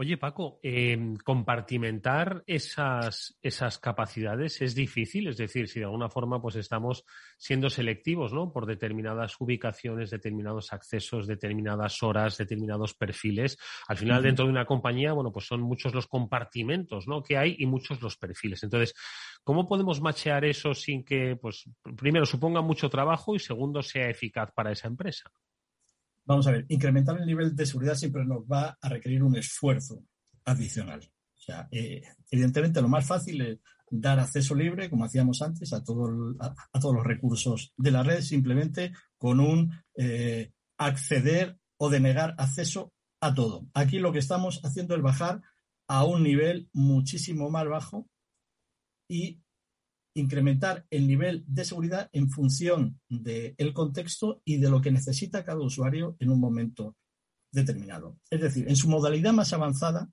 Oye, 0.00 0.16
Paco, 0.16 0.60
em, 0.62 1.16
compartimentar 1.16 2.44
esas, 2.46 3.36
esas 3.42 3.78
capacidades 3.80 4.62
es 4.62 4.76
difícil, 4.76 5.26
es 5.26 5.36
decir, 5.36 5.66
si 5.68 5.80
de 5.80 5.86
alguna 5.86 6.08
forma 6.08 6.40
pues 6.40 6.54
estamos 6.54 7.04
siendo 7.36 7.68
selectivos, 7.68 8.32
¿no? 8.32 8.52
Por 8.52 8.66
determinadas 8.66 9.34
ubicaciones, 9.40 10.10
determinados 10.10 10.72
accesos, 10.72 11.26
determinadas 11.26 12.00
horas, 12.04 12.38
determinados 12.38 12.94
perfiles. 12.94 13.58
Al 13.88 13.96
final, 13.96 14.22
dentro 14.22 14.44
de 14.44 14.52
una 14.52 14.66
compañía, 14.66 15.14
bueno, 15.14 15.32
pues 15.32 15.46
son 15.46 15.62
muchos 15.62 15.92
los 15.92 16.06
compartimentos, 16.06 17.08
¿no? 17.08 17.20
Que 17.20 17.36
hay 17.36 17.56
y 17.58 17.66
muchos 17.66 18.00
los 18.00 18.16
perfiles. 18.16 18.62
Entonces, 18.62 18.94
¿cómo 19.42 19.66
podemos 19.66 20.00
machear 20.00 20.44
eso 20.44 20.74
sin 20.74 21.04
que, 21.04 21.34
pues, 21.34 21.68
primero 21.96 22.24
suponga 22.24 22.60
mucho 22.60 22.88
trabajo 22.88 23.34
y 23.34 23.40
segundo 23.40 23.82
sea 23.82 24.08
eficaz 24.08 24.52
para 24.52 24.70
esa 24.70 24.86
empresa? 24.86 25.28
Vamos 26.28 26.46
a 26.46 26.50
ver, 26.50 26.66
incrementar 26.68 27.18
el 27.18 27.26
nivel 27.26 27.56
de 27.56 27.64
seguridad 27.64 27.94
siempre 27.94 28.22
nos 28.22 28.40
va 28.44 28.76
a 28.82 28.88
requerir 28.90 29.22
un 29.22 29.34
esfuerzo 29.34 30.04
adicional. 30.44 31.00
O 31.02 31.40
sea, 31.40 31.66
eh, 31.72 32.02
evidentemente 32.30 32.82
lo 32.82 32.88
más 32.88 33.06
fácil 33.06 33.40
es 33.40 33.58
dar 33.90 34.20
acceso 34.20 34.54
libre, 34.54 34.90
como 34.90 35.06
hacíamos 35.06 35.40
antes, 35.40 35.72
a, 35.72 35.82
todo 35.82 36.34
a, 36.38 36.80
todos 36.80 36.94
los 36.96 37.06
recursos 37.06 37.72
de 37.78 37.90
la 37.90 38.02
red, 38.02 38.20
simplemente 38.20 38.92
con 39.16 39.40
un 39.40 39.72
eh, 39.96 40.52
acceder 40.76 41.56
o 41.78 41.88
denegar 41.88 42.34
acceso 42.36 42.92
a 43.22 43.32
todo. 43.32 43.66
Aquí 43.72 43.98
lo 43.98 44.12
que 44.12 44.18
estamos 44.18 44.60
haciendo 44.64 44.94
es 44.94 45.00
bajar 45.00 45.40
a 45.86 46.04
un 46.04 46.22
nivel 46.22 46.68
muchísimo 46.74 47.48
más 47.48 47.66
bajo 47.66 48.06
y 49.08 49.40
incrementar 50.20 50.86
el 50.90 51.06
nivel 51.06 51.44
de 51.46 51.64
seguridad 51.64 52.08
en 52.12 52.30
función 52.30 53.00
del 53.08 53.72
contexto 53.72 54.42
y 54.44 54.58
de 54.58 54.70
lo 54.70 54.80
que 54.80 54.90
necesita 54.90 55.44
cada 55.44 55.60
usuario 55.60 56.16
en 56.18 56.30
un 56.30 56.40
momento 56.40 56.96
determinado. 57.52 58.18
Es 58.30 58.40
decir, 58.40 58.68
en 58.68 58.76
su 58.76 58.88
modalidad 58.88 59.32
más 59.32 59.52
avanzada, 59.52 60.10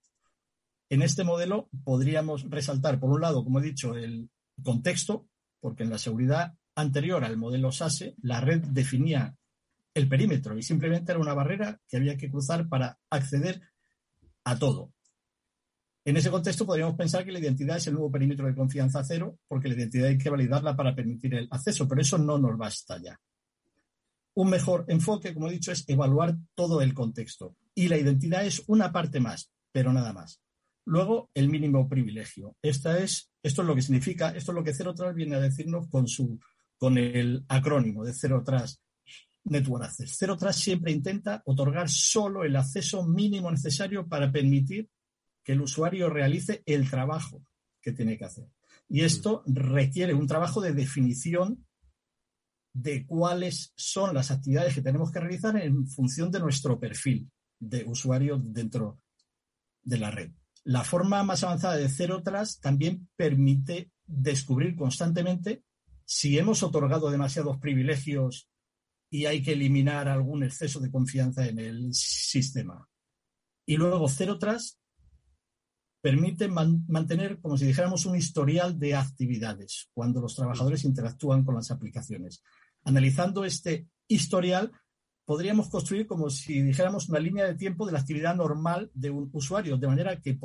en 0.89 1.01
este 1.01 1.23
modelo 1.23 1.69
podríamos 1.83 2.49
resaltar, 2.49 2.99
por 2.99 3.09
un 3.09 3.21
lado, 3.21 3.43
como 3.43 3.59
he 3.59 3.63
dicho, 3.63 3.95
el 3.95 4.29
contexto, 4.63 5.27
porque 5.59 5.83
en 5.83 5.89
la 5.89 5.97
seguridad 5.97 6.55
anterior 6.75 7.23
al 7.23 7.37
modelo 7.37 7.71
SASE, 7.71 8.15
la 8.21 8.41
red 8.41 8.61
definía 8.61 9.37
el 9.93 10.07
perímetro 10.09 10.57
y 10.57 10.63
simplemente 10.63 11.11
era 11.11 11.21
una 11.21 11.33
barrera 11.33 11.79
que 11.87 11.97
había 11.97 12.17
que 12.17 12.29
cruzar 12.29 12.67
para 12.67 12.99
acceder 13.09 13.61
a 14.43 14.59
todo. 14.59 14.94
En 16.07 16.15
ese 16.17 16.29
contexto 16.29 16.67
podríamos 16.67 16.95
pensar 16.95 17.25
que 17.25 17.31
la 17.31 17.39
identidad 17.39 17.77
es 17.77 17.87
el 17.87 17.95
nuevo 17.95 18.11
perímetro 18.11 18.45
de 18.45 18.53
confianza 18.53 19.03
cero, 19.03 19.39
porque 19.47 19.67
la 19.67 19.73
identidad 19.73 20.09
hay 20.09 20.19
que 20.19 20.29
validarla 20.29 20.75
para 20.75 20.95
permitir 20.95 21.33
el 21.33 21.47
acceso, 21.49 21.87
pero 21.87 21.99
eso 21.99 22.19
no 22.19 22.37
nos 22.37 22.55
basta 22.55 23.01
ya. 23.01 23.19
Un 24.35 24.51
mejor 24.51 24.85
enfoque, 24.87 25.33
como 25.33 25.47
he 25.47 25.53
dicho, 25.53 25.71
es 25.71 25.83
evaluar 25.87 26.35
todo 26.53 26.81
el 26.81 26.93
contexto. 26.93 27.55
Y 27.73 27.87
la 27.87 27.97
identidad 27.97 28.45
es 28.45 28.63
una 28.67 28.91
parte 28.91 29.19
más, 29.19 29.51
pero 29.71 29.91
nada 29.91 30.13
más. 30.13 30.39
Luego, 30.85 31.31
el 31.33 31.49
mínimo 31.49 31.89
privilegio. 31.89 32.55
Esta 32.61 32.99
es, 32.99 33.31
esto 33.41 33.63
es 33.63 33.67
lo 33.67 33.73
que 33.73 33.81
significa, 33.81 34.29
esto 34.29 34.51
es 34.51 34.55
lo 34.55 34.63
que 34.63 34.75
Zero 34.75 34.93
Trust 34.93 35.15
viene 35.15 35.37
a 35.37 35.39
decirnos 35.39 35.87
con, 35.89 36.07
su, 36.07 36.39
con 36.77 36.99
el 36.99 37.43
acrónimo 37.47 38.05
de 38.05 38.13
Zero 38.13 38.43
Trust 38.43 38.79
Network 39.45 39.85
Access. 39.85 40.15
Zero 40.19 40.37
Trust 40.37 40.59
siempre 40.59 40.91
intenta 40.91 41.41
otorgar 41.45 41.89
solo 41.89 42.43
el 42.43 42.55
acceso 42.55 43.03
mínimo 43.07 43.49
necesario 43.49 44.07
para 44.07 44.31
permitir 44.31 44.87
que 45.45 45.53
el 45.53 45.61
usuario 45.61 46.09
realice 46.09 46.63
el 46.65 46.89
trabajo 46.89 47.45
que 47.79 47.93
tiene 47.93 48.17
que 48.17 48.25
hacer. 48.25 48.49
Y 48.89 49.01
esto 49.01 49.43
requiere 49.45 50.13
un 50.13 50.27
trabajo 50.27 50.59
de 50.59 50.73
definición 50.73 51.65
de 52.73 53.05
cuáles 53.05 53.71
son 53.77 54.13
las 54.13 54.31
actividades 54.31 54.73
que 54.73 54.81
tenemos 54.81 55.11
que 55.11 55.19
realizar 55.19 55.55
en 55.55 55.87
función 55.87 56.31
de 56.31 56.39
nuestro 56.39 56.79
perfil 56.79 57.31
de 57.59 57.85
usuario 57.85 58.37
dentro 58.37 58.99
de 59.83 59.99
la 59.99 60.11
red. 60.11 60.31
La 60.63 60.83
forma 60.83 61.23
más 61.23 61.43
avanzada 61.43 61.77
de 61.77 61.89
Zero 61.89 62.23
Trust 62.23 62.61
también 62.61 63.07
permite 63.15 63.91
descubrir 64.05 64.75
constantemente 64.75 65.63
si 66.05 66.37
hemos 66.39 66.63
otorgado 66.63 67.11
demasiados 67.11 67.59
privilegios 67.59 68.49
y 69.11 69.27
hay 69.27 69.43
que 69.43 69.53
eliminar 69.53 70.09
algún 70.09 70.43
exceso 70.43 70.79
de 70.79 70.91
confianza 70.91 71.47
en 71.47 71.59
el 71.59 71.93
sistema. 71.93 72.89
Y 73.65 73.77
luego 73.77 74.09
Zero 74.09 74.39
Trust 74.39 74.79
permite 76.05 76.47
mantener, 76.47 77.39
como 77.41 77.57
si 77.57 77.65
dijéramos, 77.65 78.05
un 78.05 78.15
historial 78.15 78.77
de 78.77 78.93
actividades 78.93 79.89
cuando 79.91 80.21
los 80.21 80.35
trabajadores 80.35 80.85
interactúan 80.85 81.43
con 81.43 81.55
las 81.55 81.71
aplicaciones. 81.71 82.43
Analizando 82.83 83.43
este 83.43 83.87
historial, 84.07 84.71
podríamos 85.25 85.67
construir 85.67 86.05
como 86.05 86.29
si 86.29 86.61
dijéramos 86.61 87.09
una 87.09 87.17
línea 87.17 87.45
de 87.45 87.55
tiempo 87.55 87.87
de 87.87 87.93
la 87.93 88.01
actividad 88.01 88.35
normal 88.35 88.91
de 88.93 89.09
un 89.09 89.31
usuario, 89.33 89.77
de 89.77 89.87
manera 89.87 90.21
que, 90.21 90.37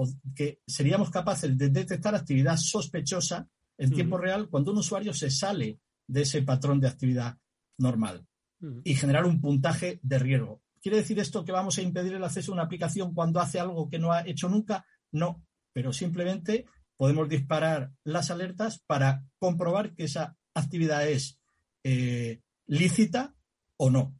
seríamos 0.66 1.10
capaces 1.10 1.58
de 1.58 1.68
detectar 1.68 2.14
actividad 2.14 2.56
sospechosa 2.56 3.46
en 3.76 3.90
tiempo 3.90 4.16
real 4.16 4.48
cuando 4.48 4.72
un 4.72 4.78
usuario 4.78 5.12
se 5.12 5.30
sale 5.30 5.78
de 6.06 6.22
ese 6.22 6.40
patrón 6.40 6.80
de 6.80 6.88
actividad 6.88 7.36
normal 7.76 8.26
y 8.82 8.94
generar 8.94 9.26
un 9.26 9.42
puntaje 9.42 10.00
de 10.02 10.18
riesgo. 10.18 10.62
¿Quiere 10.80 10.96
decir 10.96 11.18
esto 11.18 11.44
que 11.44 11.52
vamos 11.52 11.76
a 11.76 11.82
impedir 11.82 12.14
el 12.14 12.24
acceso 12.24 12.50
a 12.50 12.54
una 12.54 12.62
aplicación 12.62 13.12
cuando 13.12 13.40
hace 13.40 13.60
algo 13.60 13.90
que 13.90 13.98
no 13.98 14.10
ha 14.12 14.26
hecho 14.26 14.48
nunca? 14.48 14.86
No, 15.12 15.42
pero 15.72 15.92
simplemente 15.92 16.66
podemos 16.96 17.28
disparar 17.28 17.90
las 18.04 18.30
alertas 18.30 18.82
para 18.86 19.24
comprobar 19.38 19.94
que 19.94 20.04
esa 20.04 20.36
actividad 20.54 21.08
es 21.08 21.40
eh, 21.84 22.40
lícita 22.66 23.34
o 23.76 23.90
no. 23.90 24.14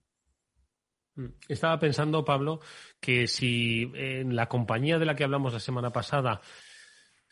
Mm. 1.14 1.26
Estaba 1.49 1.78
pensando, 1.78 2.25
Pablo, 2.25 2.61
que 3.00 3.26
si 3.26 3.90
en 3.95 4.35
la 4.35 4.49
compañía 4.49 4.99
de 4.99 5.07
la 5.07 5.14
que 5.14 5.25
hablamos 5.25 5.52
la 5.52 5.61
semana 5.61 5.92
pasada 5.92 6.40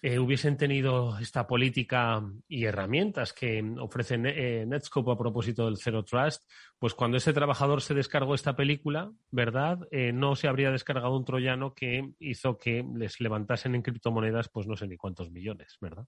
eh, 0.01 0.19
hubiesen 0.19 0.57
tenido 0.57 1.19
esta 1.19 1.47
política 1.47 2.23
y 2.47 2.65
herramientas 2.65 3.33
que 3.33 3.65
ofrece 3.79 4.15
eh, 4.15 4.65
Netscope 4.67 5.11
a 5.11 5.19
propósito 5.19 5.65
del 5.65 5.77
Zero 5.77 6.05
Trust, 6.05 6.49
pues 6.79 6.95
cuando 6.95 7.17
ese 7.17 7.33
trabajador 7.33 7.83
se 7.83 7.95
descargó 7.95 8.35
esta 8.35 8.55
película, 8.55 9.11
¿verdad? 9.31 9.79
Eh, 9.91 10.13
no 10.13 10.37
se 10.37 10.47
habría 10.47 10.71
descargado 10.71 11.17
un 11.17 11.25
troyano 11.25 11.75
que 11.75 12.11
hizo 12.21 12.59
que 12.59 12.85
les 12.95 13.21
levantasen 13.21 13.75
en 13.75 13.83
criptomonedas, 13.83 14.49
pues 14.49 14.67
no 14.67 14.77
sé 14.77 14.87
ni 14.87 14.97
cuántos 14.97 15.31
millones, 15.31 15.77
¿verdad? 15.81 16.05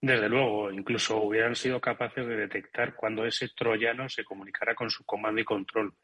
Desde 0.00 0.28
luego, 0.28 0.70
incluso 0.70 1.20
hubieran 1.22 1.56
sido 1.56 1.80
capaces 1.80 2.26
de 2.26 2.36
detectar 2.36 2.94
cuando 2.94 3.24
ese 3.24 3.48
troyano 3.56 4.08
se 4.08 4.24
comunicara 4.24 4.74
con 4.74 4.88
su 4.88 5.04
comando 5.04 5.40
y 5.40 5.44
control 5.44 5.94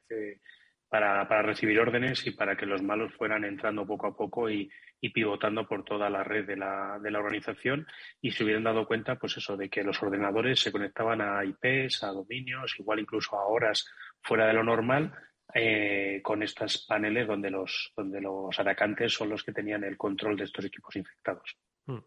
para, 0.92 1.26
para, 1.26 1.40
recibir 1.40 1.80
órdenes 1.80 2.26
y 2.26 2.32
para 2.32 2.54
que 2.54 2.66
los 2.66 2.82
malos 2.82 3.14
fueran 3.14 3.46
entrando 3.46 3.86
poco 3.86 4.08
a 4.08 4.14
poco 4.14 4.50
y, 4.50 4.70
y, 5.00 5.08
pivotando 5.08 5.66
por 5.66 5.86
toda 5.86 6.10
la 6.10 6.22
red 6.22 6.46
de 6.46 6.54
la, 6.54 6.98
de 7.02 7.10
la 7.10 7.18
organización 7.18 7.86
y 8.20 8.30
se 8.30 8.44
hubieran 8.44 8.64
dado 8.64 8.86
cuenta, 8.86 9.16
pues 9.16 9.38
eso, 9.38 9.56
de 9.56 9.70
que 9.70 9.82
los 9.82 10.02
ordenadores 10.02 10.60
se 10.60 10.70
conectaban 10.70 11.22
a 11.22 11.42
IPs, 11.46 12.02
a 12.02 12.08
dominios, 12.08 12.74
igual 12.78 13.00
incluso 13.00 13.36
a 13.36 13.46
horas 13.46 13.90
fuera 14.20 14.46
de 14.46 14.52
lo 14.52 14.62
normal, 14.62 15.14
eh, 15.54 16.20
con 16.22 16.42
estos 16.42 16.84
paneles 16.86 17.26
donde 17.26 17.50
los, 17.50 17.90
donde 17.96 18.20
los 18.20 18.60
atacantes 18.60 19.14
son 19.14 19.30
los 19.30 19.42
que 19.42 19.52
tenían 19.52 19.84
el 19.84 19.96
control 19.96 20.36
de 20.36 20.44
estos 20.44 20.66
equipos 20.66 20.94
infectados. 20.96 21.56
Mm. 21.86 22.00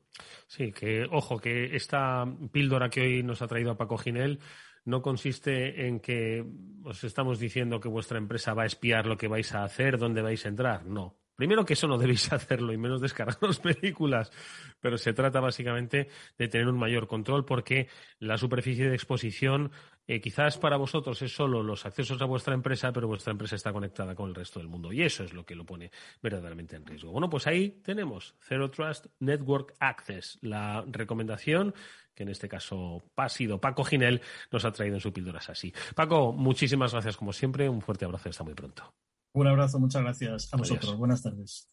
Sí, 0.46 0.72
que 0.72 1.08
ojo, 1.10 1.39
que 1.39 1.75
esta 1.75 2.24
píldora 2.51 2.92
que 2.92 3.01
hoy 3.01 3.24
nos 3.24 3.42
ha 3.42 3.48
traído 3.48 3.72
a 3.72 3.77
Paco 3.77 3.98
Ginel 3.98 4.39
no 4.86 5.01
consiste 5.01 5.88
en 5.88 6.00
que 6.00 6.46
os 6.84 7.04
estamos 7.04 7.39
diciendo 7.39 7.80
que 7.80 7.89
vuestra 7.89 8.18
empresa 8.18 8.54
va 8.54 8.63
a 8.63 8.68
espiar 8.68 9.08
lo 9.08 9.18
que 9.18 9.27
vais 9.27 9.54
a 9.54 9.63
hacer, 9.63 9.98
dónde 9.98 10.22
vais 10.22 10.46
a 10.46 10.50
entrar. 10.50 10.86
No. 10.86 11.18
Primero 11.36 11.65
que 11.65 11.74
eso 11.74 11.88
no 11.88 11.98
debéis 12.00 12.32
hacerlo 12.32 12.74
y 12.74 12.77
menos 12.77 13.01
descargarnos 13.01 13.60
películas, 13.62 14.32
pero 14.80 14.98
se 14.98 15.13
trata 15.13 15.39
básicamente 15.39 16.10
de 16.38 16.48
tener 16.48 16.68
un 16.68 16.77
mayor 16.77 17.08
control 17.08 17.46
porque 17.46 17.88
la 18.20 18.38
superficie 18.38 18.89
de 18.89 18.96
exposición 18.96 19.72
eh, 20.08 20.22
quizás 20.22 20.58
para 20.58 20.77
vosotros 20.77 21.22
es 21.22 21.34
solo 21.34 21.63
los 21.63 21.86
accesos 21.86 22.22
a 22.22 22.25
vuestra 22.25 22.54
empresa, 22.54 22.94
pero 22.94 23.08
vuestra 23.08 23.32
empresa 23.32 23.56
está 23.56 23.74
conectada 23.74 24.13
con 24.13 24.30
el 24.30 24.36
resto 24.36 24.60
del 24.60 24.68
mundo 24.68 24.94
y 24.94 25.01
eso 25.01 25.24
es 25.24 25.34
lo 25.34 25.46
que 25.46 25.56
lo 25.56 25.65
pone 25.65 25.92
verdaderamente 26.22 26.75
en 26.75 26.86
riesgo. 26.86 27.12
Bueno, 27.12 27.30
pues 27.30 27.48
ahí 27.48 27.82
tenemos 27.84 28.36
Zero 28.42 28.70
Trust 28.70 29.08
Network 29.20 29.74
Access, 29.80 30.38
la 30.42 30.84
recomendación 30.88 31.74
que 32.13 32.24
en 32.24 32.30
este 32.30 32.48
caso 32.48 33.04
ha 33.18 33.30
sido 33.30 33.60
Paco 33.60 33.84
Ginel, 33.84 34.22
nos 34.51 34.63
ha 34.63 34.72
traído 34.72 34.96
en 34.96 35.01
su 35.01 35.12
píldoras 35.12 35.50
así. 35.50 35.74
Paco, 35.96 36.32
muchísimas 36.32 36.94
gracias 36.94 37.18
como 37.18 37.34
siempre, 37.34 37.68
un 37.68 37.82
fuerte 37.82 38.06
abrazo 38.06 38.30
y 38.30 38.32
hasta 38.32 38.44
muy 38.44 38.54
pronto. 38.54 38.94
Un 39.36 39.48
abrazo, 39.48 39.80
muchas 39.80 40.01
gracias 40.01 40.54
a 40.54 40.58
vosotros. 40.58 40.98
Buenas 40.98 41.22
tardes. 41.22 41.70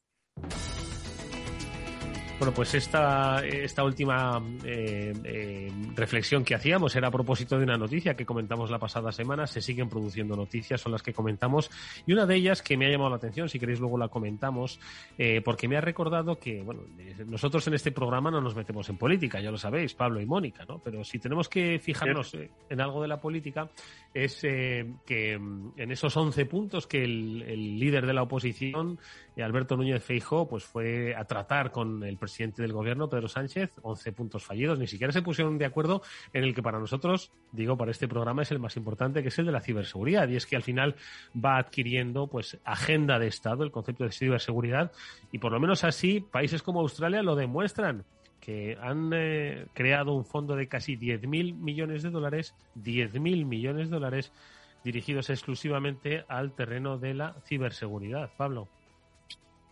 Bueno, 2.43 2.57
pues 2.57 2.75
esta, 2.75 3.47
esta 3.47 3.85
última 3.85 4.43
eh, 4.65 5.13
eh, 5.23 5.73
reflexión 5.95 6.45
que 6.45 6.57
hacíamos 6.57 6.97
era 6.97 7.07
a 7.07 7.11
propósito 7.13 7.57
de 7.57 7.63
una 7.63 7.79
noticia 7.79 8.17
que 8.17 8.27
comentamos 8.27 8.69
la 8.69 8.81
pasada 8.81 9.13
semana. 9.13 9.47
Se 9.47 9.61
siguen 9.61 9.89
produciendo 9.89 10.35
noticias, 10.35 10.81
son 10.81 10.91
las 10.91 11.05
que 11.05 11.13
comentamos. 11.13 11.71
Y 12.05 12.13
una 12.13 12.27
de 12.27 12.35
ellas 12.35 12.61
que 12.61 12.77
me 12.77 12.87
ha 12.87 12.91
llamado 12.91 13.11
la 13.11 13.17
atención, 13.19 13.49
si 13.49 13.61
queréis 13.61 13.79
luego 13.79 13.97
la 13.97 14.09
comentamos, 14.09 14.81
eh, 15.19 15.41
porque 15.45 15.69
me 15.69 15.77
ha 15.77 15.81
recordado 15.81 16.41
que, 16.41 16.63
bueno, 16.63 16.83
nosotros 17.29 17.65
en 17.69 17.75
este 17.75 17.93
programa 17.93 18.29
no 18.33 18.41
nos 18.41 18.57
metemos 18.57 18.89
en 18.89 18.99
política, 18.99 19.41
ya 19.41 19.53
lo 19.53 19.57
sabéis, 19.57 19.95
Pablo 19.95 20.21
y 20.21 20.27
Mónica, 20.27 20.65
¿no? 20.65 20.81
Pero 20.81 21.05
si 21.05 21.21
tenemos 21.21 21.49
que 21.49 21.79
fijarnos 21.79 22.35
en 22.69 22.81
algo 22.81 23.03
de 23.03 23.07
la 23.07 23.21
política, 23.21 23.71
es 24.13 24.41
que 24.41 25.39
mm, 25.41 25.75
en 25.77 25.93
esos 25.93 26.17
11 26.17 26.45
puntos 26.47 26.89
que 26.89 27.05
el, 27.05 27.45
el 27.47 27.79
líder 27.79 28.05
de 28.05 28.15
la 28.15 28.23
oposición, 28.23 28.99
Alberto 29.41 29.77
Núñez 29.77 30.05
Feijó, 30.05 30.47
pues 30.47 30.65
fue 30.65 31.15
a 31.15 31.25
tratar 31.25 31.71
con 31.71 32.03
el 32.05 32.19
presidente 32.19 32.61
del 32.61 32.73
gobierno, 32.73 33.09
Pedro 33.09 33.29
Sánchez, 33.29 33.71
11 33.81 34.13
puntos 34.13 34.45
fallidos. 34.45 34.79
Ni 34.79 34.87
siquiera 34.87 35.13
se 35.13 35.23
pusieron 35.23 35.57
de 35.57 35.65
acuerdo 35.65 36.03
en 36.33 36.45
el 36.45 36.55
que 36.55 36.63
para 36.63 36.79
nosotros, 36.79 37.33
digo, 37.53 37.77
para 37.77 37.91
este 37.91 38.09
programa 38.09 38.43
es 38.43 38.51
el 38.51 38.59
más 38.59 38.77
importante, 38.77 39.23
que 39.23 39.29
es 39.29 39.39
el 39.39 39.47
de 39.47 39.53
la 39.53 39.61
ciberseguridad. 39.61 40.29
Y 40.29 40.37
es 40.37 40.45
que 40.45 40.57
al 40.57 40.63
final 40.63 40.97
va 41.35 41.57
adquiriendo 41.57 42.27
pues 42.27 42.59
agenda 42.65 43.19
de 43.19 43.29
Estado 43.29 43.65
el 43.65 43.71
concepto 43.71 44.05
de 44.05 44.13
ciberseguridad 44.13 44.93
y 45.31 45.39
por 45.39 45.53
lo 45.53 45.61
menos 45.61 45.85
así 45.85 46.21
países 46.21 46.63
como 46.63 46.81
Australia 46.81 47.23
lo 47.23 47.37
demuestran 47.37 48.05
que 48.41 48.77
han 48.81 49.13
eh, 49.15 49.67
creado 49.73 50.15
un 50.15 50.25
fondo 50.25 50.57
de 50.57 50.67
casi 50.67 50.97
10.000 50.97 51.55
millones 51.55 52.03
de 52.03 52.11
dólares, 52.11 52.57
10.000 52.77 53.47
millones 53.47 53.89
de 53.89 53.95
dólares 53.95 54.33
dirigidos 54.83 55.31
exclusivamente 55.31 56.25
al 56.29 56.53
terreno 56.53 56.99
de 56.99 57.15
la 57.15 57.37
ciberseguridad. 57.47 58.31
Pablo. 58.37 58.69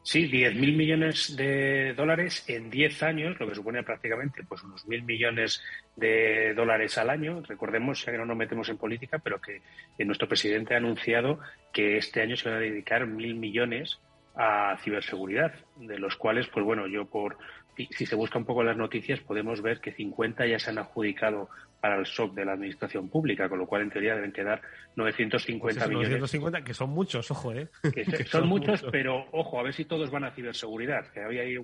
Sí, 0.02 0.30
10.000 0.30 0.76
millones 0.76 1.36
de 1.36 1.92
dólares 1.94 2.44
en 2.48 2.70
10 2.70 3.02
años, 3.02 3.38
lo 3.38 3.46
que 3.46 3.54
supone 3.54 3.82
prácticamente 3.82 4.42
pues 4.44 4.62
unos 4.62 4.86
mil 4.88 5.02
millones 5.02 5.62
de 5.94 6.54
dólares 6.54 6.96
al 6.96 7.10
año. 7.10 7.42
Recordemos, 7.46 8.04
ya 8.04 8.12
que 8.12 8.18
no 8.18 8.24
nos 8.24 8.36
metemos 8.36 8.68
en 8.70 8.78
política, 8.78 9.18
pero 9.18 9.40
que 9.40 9.60
nuestro 10.04 10.26
presidente 10.26 10.74
ha 10.74 10.78
anunciado 10.78 11.38
que 11.72 11.98
este 11.98 12.22
año 12.22 12.36
se 12.36 12.48
van 12.48 12.58
a 12.58 12.60
dedicar 12.60 13.06
mil 13.06 13.34
millones 13.34 14.00
a 14.34 14.78
ciberseguridad, 14.82 15.52
de 15.76 15.98
los 15.98 16.16
cuales, 16.16 16.48
pues 16.48 16.64
bueno, 16.64 16.86
yo 16.86 17.04
por 17.04 17.36
si 17.76 18.06
se 18.06 18.16
busca 18.16 18.38
un 18.38 18.44
poco 18.44 18.62
las 18.62 18.76
noticias, 18.76 19.20
podemos 19.20 19.62
ver 19.62 19.80
que 19.80 19.92
50 19.92 20.46
ya 20.46 20.58
se 20.58 20.70
han 20.70 20.78
adjudicado 20.78 21.48
para 21.80 21.96
el 21.98 22.06
SOC 22.06 22.34
de 22.34 22.44
la 22.44 22.52
administración 22.52 23.08
pública, 23.08 23.48
con 23.48 23.58
lo 23.58 23.66
cual 23.66 23.82
en 23.82 23.90
teoría 23.90 24.14
deben 24.14 24.32
quedar 24.32 24.60
950 24.96 25.86
millones. 25.88 26.08
950, 26.10 26.62
que 26.62 26.74
son 26.74 26.90
muchos, 26.90 27.30
ojo, 27.30 27.52
¿eh? 27.52 27.68
Que, 27.94 28.04
son, 28.26 28.48
muchos, 28.48 28.84
pero 28.92 29.26
ojo, 29.32 29.58
a 29.58 29.62
ver 29.62 29.72
si 29.72 29.84
todos 29.84 30.10
van 30.10 30.24
a 30.24 30.30
ciberseguridad, 30.30 31.06
que 31.08 31.20
había 31.20 31.42
ahí 31.42 31.56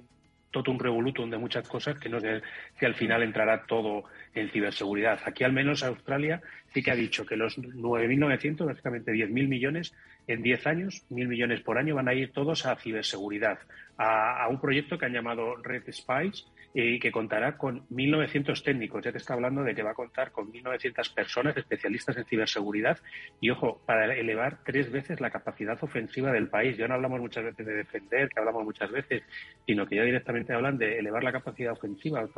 todo 0.51 0.73
un 0.73 0.79
revolutum 0.79 1.29
de 1.29 1.37
muchas 1.37 1.69
cosas 1.69 1.99
que 1.99 2.09
no 2.09 2.19
sé 2.21 2.41
si 2.79 2.87
al 2.87 2.95
final 2.95 3.23
entrará 3.23 3.65
todo 3.67 4.05
en 4.35 4.49
ciberseguridad. 4.51 5.21
Aquí 5.27 5.45
al 5.45 5.53
menos 5.53 5.83
Australia 5.83 6.41
sí 6.73 6.83
que 6.83 6.91
ha 6.91 6.95
dicho 6.95 7.27
que 7.27 7.37
los 7.37 7.59
9.900, 7.59 8.65
básicamente 8.65 9.13
10.000 9.13 9.49
millones 9.49 9.95
en 10.27 10.43
10 10.43 10.67
años, 10.67 11.05
1.000 11.11 11.29
millones 11.29 11.61
por 11.61 11.77
año, 11.77 11.95
van 11.95 12.09
a 12.09 12.15
ir 12.15 12.33
todos 12.33 12.65
a 12.65 12.77
ciberseguridad, 12.77 13.59
a, 13.99 14.45
a 14.45 14.49
un 14.49 14.61
proyecto 14.61 14.97
que 14.97 15.07
han 15.07 15.13
llamado 15.13 15.57
Red 15.57 15.93
Spice, 15.93 16.45
y 16.79 16.99
que 16.99 17.11
contará 17.11 17.57
con 17.57 17.89
1.900 17.89 18.63
técnicos. 18.63 19.03
Ya 19.03 19.11
te 19.11 19.17
está 19.17 19.33
hablando 19.33 19.63
de 19.63 19.75
que 19.75 19.83
va 19.83 19.93
a 19.93 19.95
contar 19.95 20.31
con 20.31 20.53
1.900 20.53 21.15
personas 21.15 21.57
especialistas 21.57 22.19
en 22.19 22.27
ciberseguridad 22.27 22.99
y, 23.41 23.49
ojo, 23.49 23.81
para 23.87 24.15
elevar 24.15 24.59
tres 24.63 24.93
veces 24.93 25.19
la 25.23 25.31
capacidad 25.31 25.83
ofensiva 25.83 26.31
del 26.33 26.49
país. 26.49 26.77
Ya 26.77 26.87
no 26.87 26.95
hablamos 26.95 27.19
muchas 27.21 27.45
veces 27.45 27.67
de 27.67 27.77
defender, 27.77 28.29
que 28.29 28.41
hablamos 28.41 28.63
muchas 28.63 28.91
veces, 28.91 29.23
sino 29.65 29.87
que 29.87 29.97
ya 29.97 30.03
directamente 30.03 30.53
hablan 30.53 30.77
de 30.77 30.99
elevar 30.99 31.25
la 31.25 31.33
capacidad 31.33 31.73
ofensiva. 31.73 32.29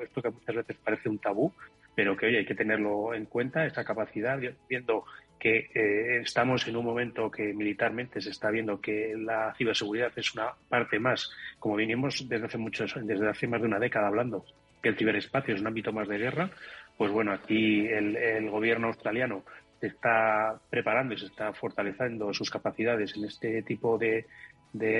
Esto 0.00 0.22
que 0.22 0.30
muchas 0.30 0.54
veces 0.54 0.76
parece 0.84 1.08
un 1.08 1.18
tabú, 1.18 1.52
pero 1.94 2.16
que 2.16 2.26
hoy 2.26 2.36
hay 2.36 2.46
que 2.46 2.54
tenerlo 2.54 3.14
en 3.14 3.26
cuenta, 3.26 3.66
esa 3.66 3.84
capacidad, 3.84 4.38
viendo 4.68 5.04
que 5.40 5.70
eh, 5.74 6.20
estamos 6.20 6.68
en 6.68 6.76
un 6.76 6.84
momento 6.84 7.30
que 7.30 7.54
militarmente 7.54 8.20
se 8.20 8.30
está 8.30 8.50
viendo 8.50 8.80
que 8.80 9.14
la 9.16 9.54
ciberseguridad 9.56 10.12
es 10.14 10.34
una 10.34 10.52
parte 10.68 11.00
más, 11.00 11.30
como 11.58 11.76
vinimos 11.76 12.28
desde 12.28 12.46
hace 12.46 12.58
muchos, 12.58 12.94
desde 13.02 13.28
hace 13.28 13.48
más 13.48 13.60
de 13.60 13.66
una 13.66 13.78
década 13.78 14.08
hablando, 14.08 14.44
que 14.82 14.90
el 14.90 14.96
ciberespacio 14.96 15.54
es 15.54 15.60
un 15.60 15.66
ámbito 15.66 15.92
más 15.92 16.06
de 16.08 16.18
guerra, 16.18 16.50
pues 16.96 17.10
bueno, 17.10 17.32
aquí 17.32 17.86
el, 17.86 18.50
gobierno 18.50 18.88
australiano 18.88 19.42
se 19.80 19.86
está 19.86 20.60
preparando 20.68 21.14
y 21.14 21.18
se 21.18 21.26
está 21.26 21.52
fortaleciendo 21.54 22.34
sus 22.34 22.50
capacidades 22.50 23.16
en 23.16 23.24
este 23.24 23.62
tipo 23.62 23.96
de, 23.96 24.26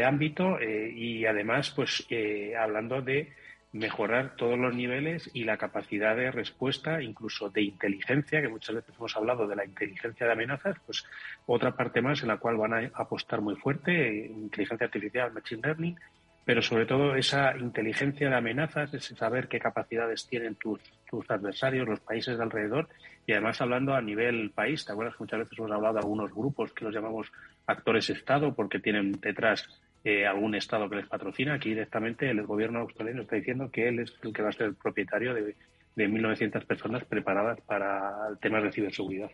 ámbito 0.05 0.59
eh, 0.59 0.91
y 0.91 1.27
además, 1.27 1.71
pues 1.77 2.07
eh, 2.09 2.55
hablando 2.57 3.03
de 3.03 3.31
mejorar 3.73 4.35
todos 4.37 4.59
los 4.59 4.75
niveles 4.75 5.31
y 5.33 5.45
la 5.45 5.57
capacidad 5.57 6.17
de 6.17 6.31
respuesta, 6.31 7.03
incluso 7.03 7.51
de 7.51 7.63
inteligencia, 7.63 8.41
que 8.41 8.49
muchas 8.49 8.77
veces 8.77 8.95
hemos 8.99 9.17
hablado 9.17 9.47
de 9.47 9.57
la 9.57 9.65
inteligencia 9.65 10.27
de 10.27 10.33
amenazas, 10.33 10.77
pues 10.85 11.05
otra 11.47 11.77
parte 11.77 12.03
más 12.03 12.23
en 12.23 12.29
la 12.29 12.39
cual 12.39 12.57
van 12.57 12.75
a 12.75 12.91
apostar 12.95 13.41
muy 13.41 13.55
fuerte, 13.55 14.27
inteligencia 14.27 14.87
artificial, 14.87 15.33
machine 15.33 15.63
learning, 15.63 15.97
pero 16.45 16.63
sobre 16.63 16.87
todo 16.87 17.15
esa 17.15 17.57
inteligencia 17.57 18.29
de 18.29 18.35
amenazas, 18.35 18.93
ese 18.93 19.15
saber 19.15 19.47
qué 19.47 19.61
capacidades 19.61 20.27
tienen 20.27 20.57
tus, 20.57 20.81
tus 21.09 21.31
adversarios, 21.31 21.87
los 21.87 22.01
países 22.01 22.39
de 22.39 22.43
alrededor, 22.43 22.89
y 23.25 23.33
además 23.33 23.61
hablando 23.61 23.95
a 23.95 24.03
nivel 24.03 24.51
país, 24.51 24.85
¿te 24.85 24.91
acuerdas 24.91 25.15
que 25.15 25.23
muchas 25.23 25.41
veces 25.41 25.59
hemos 25.59 25.71
hablado 25.71 25.95
de 25.95 26.01
algunos 26.01 26.35
grupos 26.35 26.73
que 26.73 26.85
los 26.85 26.95
llamamos 26.95 27.31
actores 27.67 28.11
Estado 28.11 28.53
porque 28.53 28.81
tienen 28.81 29.13
detrás 29.13 29.69
eh, 30.05 30.27
algún 30.27 30.55
Estado 30.55 30.89
que 30.89 30.97
les 30.97 31.09
patrocina. 31.09 31.55
Aquí 31.55 31.71
directamente 31.71 32.31
el 32.31 32.47
gobierno 32.47 32.81
australiano 32.81 33.23
está 33.23 33.37
diciendo 33.37 33.71
que 33.71 33.89
él 33.89 34.01
es 34.01 34.13
el 34.23 34.33
que 34.33 34.43
va 34.43 34.49
a 34.49 34.53
ser 34.53 34.67
el 34.67 34.75
propietario 34.75 35.35
de, 35.35 35.57
de 35.97 36.09
1.900 36.09 36.65
personas 36.65 37.05
preparadas 37.05 37.61
para 37.63 38.37
temas 38.41 38.63
de 38.63 38.73
ciberseguridad. 38.73 39.31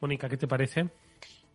Mónica, 0.00 0.28
¿qué 0.28 0.36
te 0.36 0.48
parece? 0.48 0.88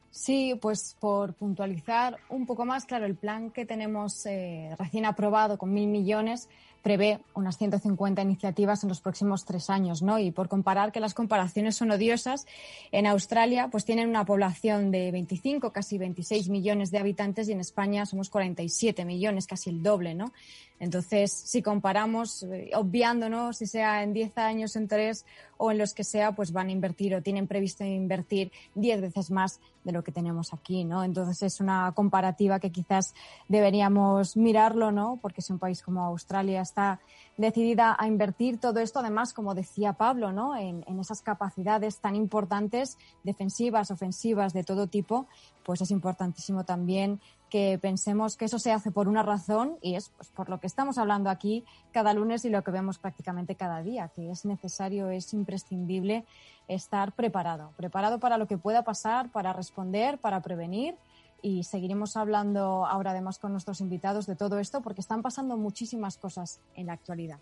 Sí, 0.09 0.57
pues 0.61 0.95
por 0.99 1.33
puntualizar 1.33 2.17
un 2.29 2.45
poco 2.45 2.65
más, 2.65 2.85
claro, 2.85 3.05
el 3.05 3.15
plan 3.15 3.51
que 3.51 3.65
tenemos 3.65 4.25
eh, 4.25 4.75
recién 4.79 5.05
aprobado 5.05 5.57
con 5.57 5.73
mil 5.73 5.87
millones 5.87 6.49
prevé 6.87 7.19
unas 7.33 7.57
150 7.57 8.21
iniciativas 8.21 8.81
en 8.81 8.87
los 8.87 9.01
próximos 9.01 9.43
tres 9.43 9.69
años, 9.69 10.01
¿no? 10.01 10.19
Y 10.19 10.31
por 10.31 10.47
comparar, 10.47 10.93
que 10.93 11.01
las 11.01 11.13
comparaciones 11.13 11.75
son 11.75 11.91
odiosas, 11.91 12.47
en 12.93 13.07
Australia 13.07 13.67
pues 13.69 13.83
tienen 13.83 14.07
una 14.07 14.23
población 14.23 14.89
de 14.89 15.11
25, 15.11 15.73
casi 15.73 15.97
26 15.97 16.47
millones 16.47 16.89
de 16.89 16.99
habitantes 16.99 17.49
y 17.49 17.51
en 17.51 17.59
España 17.59 18.05
somos 18.05 18.29
47 18.29 19.03
millones, 19.03 19.47
casi 19.47 19.69
el 19.69 19.83
doble, 19.83 20.15
¿no? 20.15 20.31
Entonces, 20.79 21.33
si 21.33 21.61
comparamos, 21.61 22.43
eh, 22.43 22.69
obviando, 22.73 23.27
¿no? 23.27 23.51
Si 23.51 23.67
sea 23.67 24.01
en 24.03 24.13
10 24.13 24.37
años, 24.37 24.77
en 24.77 24.87
3 24.87 25.25
o 25.57 25.71
en 25.71 25.79
los 25.79 25.93
que 25.93 26.05
sea, 26.05 26.33
pues 26.33 26.53
van 26.53 26.69
a 26.69 26.71
invertir 26.71 27.15
o 27.15 27.21
tienen 27.21 27.47
previsto 27.47 27.83
invertir 27.83 28.49
10 28.75 29.01
veces 29.01 29.29
más 29.29 29.59
de 29.87 29.93
lo 29.93 30.03
que 30.03 30.11
tenemos 30.11 30.53
aquí, 30.53 30.83
¿no? 30.83 31.03
Entonces 31.03 31.41
es 31.41 31.61
una 31.61 31.93
comparativa 31.93 32.59
que 32.59 32.71
quizás 32.71 33.15
deberíamos 33.47 34.35
mirarlo, 34.35 34.91
¿no? 34.91 35.17
Porque 35.21 35.41
si 35.41 35.53
un 35.53 35.59
país 35.59 35.81
como 35.81 36.03
Australia 36.03 36.61
está 36.61 36.77
está 36.77 36.99
decidida 37.37 37.95
a 37.97 38.07
invertir 38.07 38.59
todo 38.59 38.79
esto, 38.79 38.99
además, 38.99 39.33
como 39.33 39.53
decía 39.53 39.93
Pablo, 39.93 40.31
¿no? 40.31 40.57
en, 40.57 40.83
esas 40.99 41.21
capacidades 41.21 41.99
tan 41.99 42.15
importantes, 42.15 42.97
defensivas, 43.23 43.91
ofensivas, 43.91 44.53
de 44.53 44.63
todo 44.63 44.87
tipo, 44.87 45.27
pues 45.63 45.81
es 45.81 45.91
importantísimo 45.91 46.65
también 46.65 47.21
que 47.49 47.79
pensemos 47.81 48.35
que 48.35 48.45
eso 48.45 48.59
se 48.59 48.71
hace 48.71 48.91
por 48.91 49.07
una 49.07 49.23
razón 49.23 49.77
y 49.81 49.95
es 49.95 50.09
pues, 50.09 50.29
por 50.29 50.49
lo 50.49 50.59
que 50.59 50.67
estamos 50.67 50.97
hablando 50.97 51.29
aquí 51.29 51.63
cada 51.91 52.13
lunes 52.13 52.43
y 52.43 52.49
lo 52.49 52.63
que 52.63 52.71
vemos 52.71 52.97
prácticamente 52.97 53.55
cada 53.55 53.81
día, 53.81 54.09
que 54.09 54.31
es 54.31 54.43
necesario, 54.43 55.09
es 55.09 55.33
imprescindible 55.33 56.25
estar 56.67 57.13
preparado, 57.13 57.71
preparado 57.77 58.19
para 58.19 58.37
lo 58.37 58.47
que 58.47 58.57
pueda 58.57 58.83
pasar, 58.83 59.31
para 59.31 59.53
responder, 59.53 60.17
para 60.17 60.41
prevenir 60.41 60.95
y 61.41 61.63
seguiremos 61.63 62.17
hablando 62.17 62.85
ahora 62.85 63.11
además 63.11 63.39
con 63.39 63.51
nuestros 63.51 63.81
invitados 63.81 64.25
de 64.25 64.35
todo 64.35 64.59
esto 64.59 64.81
porque 64.81 65.01
están 65.01 65.21
pasando 65.21 65.57
muchísimas 65.57 66.17
cosas 66.17 66.59
en 66.75 66.87
la 66.87 66.93
actualidad. 66.93 67.39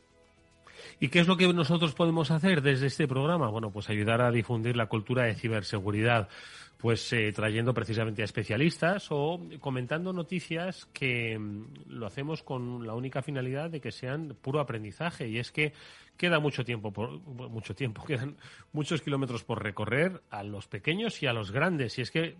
¿Y 0.99 1.09
qué 1.09 1.19
es 1.19 1.27
lo 1.27 1.37
que 1.37 1.51
nosotros 1.51 1.93
podemos 1.93 2.31
hacer 2.31 2.61
desde 2.61 2.87
este 2.87 3.07
programa? 3.07 3.49
Bueno, 3.49 3.71
pues 3.71 3.89
ayudar 3.89 4.21
a 4.21 4.31
difundir 4.31 4.75
la 4.75 4.87
cultura 4.87 5.23
de 5.23 5.35
ciberseguridad, 5.35 6.29
pues 6.77 7.11
eh, 7.13 7.31
trayendo 7.33 7.73
precisamente 7.73 8.21
a 8.21 8.25
especialistas 8.25 9.07
o 9.09 9.39
comentando 9.59 10.13
noticias 10.13 10.87
que 10.93 11.37
mm, 11.37 11.89
lo 11.89 12.05
hacemos 12.05 12.43
con 12.43 12.85
la 12.85 12.93
única 12.93 13.21
finalidad 13.21 13.69
de 13.69 13.81
que 13.81 13.91
sean 13.91 14.35
puro 14.41 14.59
aprendizaje. 14.59 15.27
Y 15.27 15.39
es 15.39 15.51
que 15.51 15.73
queda 16.17 16.39
mucho 16.39 16.63
tiempo, 16.63 16.91
por, 16.91 17.19
mucho 17.21 17.75
tiempo, 17.75 18.03
quedan 18.07 18.37
muchos 18.71 19.01
kilómetros 19.01 19.43
por 19.43 19.63
recorrer 19.63 20.21
a 20.29 20.43
los 20.43 20.67
pequeños 20.67 21.21
y 21.23 21.27
a 21.27 21.33
los 21.33 21.51
grandes. 21.51 21.97
Y 21.97 22.01
es 22.01 22.11
que 22.11 22.37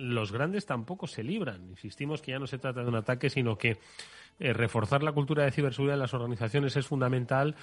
los 0.00 0.32
grandes 0.32 0.66
tampoco 0.66 1.06
se 1.06 1.22
libran. 1.22 1.68
Insistimos 1.68 2.22
que 2.22 2.32
ya 2.32 2.38
no 2.38 2.46
se 2.46 2.58
trata 2.58 2.82
de 2.82 2.88
un 2.88 2.96
ataque, 2.96 3.30
sino 3.30 3.56
que 3.56 3.78
eh, 4.38 4.52
reforzar 4.52 5.02
la 5.02 5.12
cultura 5.12 5.44
de 5.44 5.52
ciberseguridad 5.52 5.94
en 5.94 6.00
las 6.00 6.14
organizaciones 6.14 6.76
es 6.76 6.86
fundamental 6.86 7.56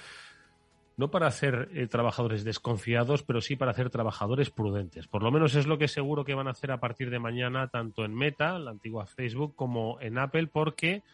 no 0.96 1.12
para 1.12 1.28
hacer 1.28 1.68
eh, 1.74 1.86
trabajadores 1.86 2.42
desconfiados, 2.42 3.22
pero 3.22 3.40
sí 3.40 3.54
para 3.54 3.70
hacer 3.70 3.88
trabajadores 3.88 4.50
prudentes. 4.50 5.06
Por 5.06 5.22
lo 5.22 5.30
menos 5.30 5.54
es 5.54 5.66
lo 5.66 5.78
que 5.78 5.86
seguro 5.86 6.24
que 6.24 6.34
van 6.34 6.48
a 6.48 6.50
hacer 6.50 6.72
a 6.72 6.80
partir 6.80 7.10
de 7.10 7.20
mañana, 7.20 7.68
tanto 7.68 8.04
en 8.04 8.14
Meta, 8.14 8.58
la 8.58 8.72
antigua 8.72 9.06
Facebook, 9.06 9.54
como 9.54 10.00
en 10.00 10.18
Apple, 10.18 10.48
porque 10.48 11.04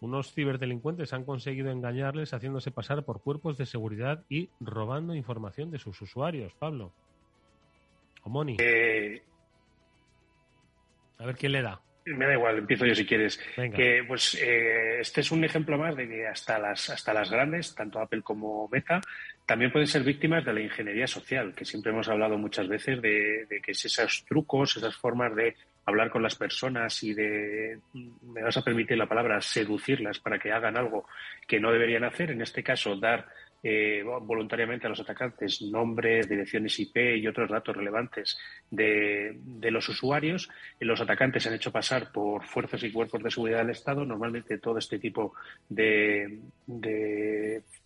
unos 0.00 0.32
ciberdelincuentes 0.32 1.12
han 1.12 1.24
conseguido 1.24 1.70
engañarles 1.70 2.32
haciéndose 2.32 2.70
pasar 2.70 3.04
por 3.04 3.22
cuerpos 3.22 3.58
de 3.58 3.66
seguridad 3.66 4.22
y 4.28 4.50
robando 4.60 5.16
información 5.16 5.72
de 5.72 5.80
sus 5.80 6.00
usuarios. 6.00 6.54
Pablo. 6.54 6.92
O 8.22 8.30
Moni. 8.30 8.56
Eh, 8.60 9.20
a 11.24 11.26
ver 11.26 11.36
quién 11.36 11.52
le 11.52 11.62
da. 11.62 11.80
Me 12.06 12.26
da 12.26 12.34
igual, 12.34 12.58
empiezo 12.58 12.84
yo 12.84 12.94
si 12.94 13.06
quieres. 13.06 13.40
Que, 13.56 14.04
pues 14.06 14.34
eh, 14.34 15.00
este 15.00 15.22
es 15.22 15.32
un 15.32 15.42
ejemplo 15.42 15.78
más 15.78 15.96
de 15.96 16.06
que 16.06 16.26
hasta 16.26 16.58
las, 16.58 16.90
hasta 16.90 17.14
las 17.14 17.30
grandes, 17.30 17.74
tanto 17.74 17.98
Apple 17.98 18.20
como 18.20 18.68
Meta, 18.68 19.00
también 19.46 19.72
pueden 19.72 19.86
ser 19.86 20.02
víctimas 20.02 20.44
de 20.44 20.52
la 20.52 20.60
ingeniería 20.60 21.06
social, 21.06 21.54
que 21.54 21.64
siempre 21.64 21.92
hemos 21.92 22.06
hablado 22.08 22.36
muchas 22.36 22.68
veces 22.68 23.00
de, 23.00 23.46
de 23.48 23.60
que 23.62 23.72
esos 23.72 24.26
trucos, 24.26 24.76
esas 24.76 24.94
formas 24.96 25.34
de 25.34 25.56
hablar 25.86 26.10
con 26.10 26.22
las 26.22 26.34
personas 26.34 27.02
y 27.02 27.14
de, 27.14 27.78
me 27.94 28.42
vas 28.42 28.56
a 28.58 28.62
permitir 28.62 28.98
la 28.98 29.08
palabra, 29.08 29.40
seducirlas 29.40 30.18
para 30.18 30.38
que 30.38 30.52
hagan 30.52 30.76
algo 30.76 31.06
que 31.46 31.58
no 31.58 31.72
deberían 31.72 32.04
hacer, 32.04 32.30
en 32.30 32.42
este 32.42 32.62
caso 32.62 32.96
dar 32.96 33.26
eh, 33.66 34.02
voluntariamente 34.02 34.86
a 34.86 34.90
los 34.90 35.00
atacantes 35.00 35.62
nombres, 35.62 36.28
direcciones 36.28 36.78
IP 36.78 37.16
y 37.16 37.26
otros 37.26 37.48
datos 37.48 37.74
relevantes 37.74 38.36
de, 38.70 39.38
los 39.70 39.88
usuarios. 39.88 40.50
Los 40.80 41.00
atacantes 41.00 41.46
han 41.46 41.54
hecho 41.54 41.72
pasar 41.72 42.12
por 42.12 42.44
fuerzas 42.44 42.82
y 42.82 42.92
cuerpos 42.92 43.22
de 43.22 43.30
seguridad 43.30 43.60
del 43.60 43.70
Estado. 43.70 44.04
Normalmente 44.04 44.58
todo 44.58 44.76
este 44.76 44.98
tipo 44.98 45.32
de, 45.66 46.40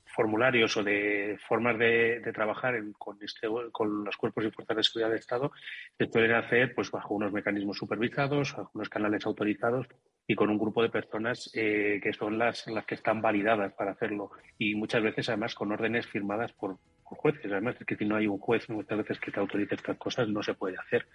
formularios 0.04 0.76
o 0.76 0.82
de 0.82 1.38
formas 1.46 1.78
de, 1.78 2.28
trabajar 2.34 2.74
con, 2.98 3.16
este, 3.22 3.46
con 3.70 4.04
los 4.04 4.16
cuerpos 4.16 4.46
y 4.46 4.50
fuerzas 4.50 4.76
de 4.76 4.82
seguridad 4.82 5.10
del 5.10 5.20
Estado 5.20 5.52
se 5.96 6.06
pueden 6.08 6.32
hacer 6.32 6.74
pues 6.74 6.90
bajo 6.90 7.14
unos 7.14 7.32
mecanismos 7.32 7.76
supervisados, 7.76 8.52
bajo 8.56 8.72
unos 8.74 8.88
canales 8.88 9.24
autorizados 9.24 9.86
y 10.30 10.34
con 10.34 10.50
un 10.50 10.58
grupo 10.58 10.82
de 10.82 10.90
personas 10.90 11.50
eh, 11.54 11.98
que 12.02 12.12
son 12.12 12.38
las, 12.38 12.66
las 12.68 12.84
que 12.84 12.94
están 12.94 13.22
validadas 13.22 13.72
para 13.72 13.92
hacerlo 13.92 14.30
y 14.58 14.74
muchas 14.74 15.02
veces 15.02 15.28
además 15.30 15.54
con 15.54 15.72
órdenes 15.72 16.06
firmadas 16.06 16.52
por, 16.52 16.76
jueces. 17.16 17.50
Además 17.50 17.76
es 17.80 17.86
que 17.86 17.96
si 17.96 18.04
no 18.04 18.16
hay 18.16 18.26
un 18.26 18.38
juez 18.38 18.68
muchas 18.68 18.98
veces 18.98 19.18
que 19.18 19.30
te 19.30 19.40
autorice 19.40 19.74
estas 19.74 19.96
cosas 19.96 20.28
no 20.28 20.42
se 20.42 20.54
puede 20.54 20.76
hacer. 20.76 21.06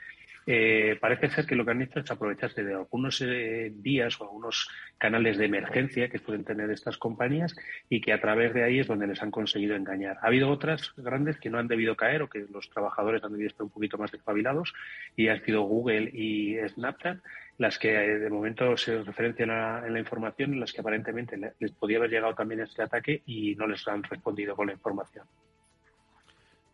Eh, 0.45 0.97
parece 0.99 1.29
ser 1.29 1.45
que 1.45 1.55
lo 1.55 1.63
que 1.63 1.71
han 1.71 1.81
hecho 1.81 1.99
es 1.99 2.11
aprovecharse 2.11 2.63
de 2.63 2.73
algunos 2.73 3.21
eh, 3.21 3.71
días 3.75 4.19
o 4.19 4.25
algunos 4.25 4.67
canales 4.97 5.37
de 5.37 5.45
emergencia 5.45 6.09
que 6.09 6.19
pueden 6.19 6.43
tener 6.43 6.69
estas 6.69 6.97
compañías 6.97 7.55
y 7.89 8.01
que 8.01 8.11
a 8.11 8.19
través 8.19 8.53
de 8.53 8.63
ahí 8.63 8.79
es 8.79 8.87
donde 8.87 9.07
les 9.07 9.21
han 9.21 9.31
conseguido 9.31 9.75
engañar. 9.75 10.17
Ha 10.21 10.27
habido 10.27 10.49
otras 10.49 10.91
grandes 10.97 11.37
que 11.37 11.49
no 11.49 11.59
han 11.59 11.67
debido 11.67 11.95
caer 11.95 12.23
o 12.23 12.29
que 12.29 12.45
los 12.51 12.69
trabajadores 12.69 13.23
han 13.23 13.31
debido 13.31 13.47
estar 13.47 13.63
un 13.63 13.71
poquito 13.71 13.97
más 13.97 14.11
despabilados 14.11 14.73
y 15.15 15.29
han 15.29 15.43
sido 15.45 15.61
Google 15.61 16.09
y 16.11 16.57
Snapchat 16.67 17.19
las 17.57 17.77
que 17.77 17.93
eh, 17.93 18.19
de 18.19 18.29
momento 18.29 18.75
se 18.77 19.03
referencian 19.03 19.51
a, 19.51 19.85
en 19.85 19.93
la 19.93 19.99
información, 19.99 20.53
en 20.53 20.59
las 20.59 20.73
que 20.73 20.81
aparentemente 20.81 21.37
les 21.59 21.71
podía 21.71 21.97
haber 21.97 22.09
llegado 22.09 22.33
también 22.35 22.61
este 22.61 22.81
ataque 22.81 23.21
y 23.25 23.55
no 23.55 23.67
les 23.67 23.87
han 23.87 24.03
respondido 24.03 24.55
con 24.55 24.67
la 24.67 24.73
información. 24.73 25.25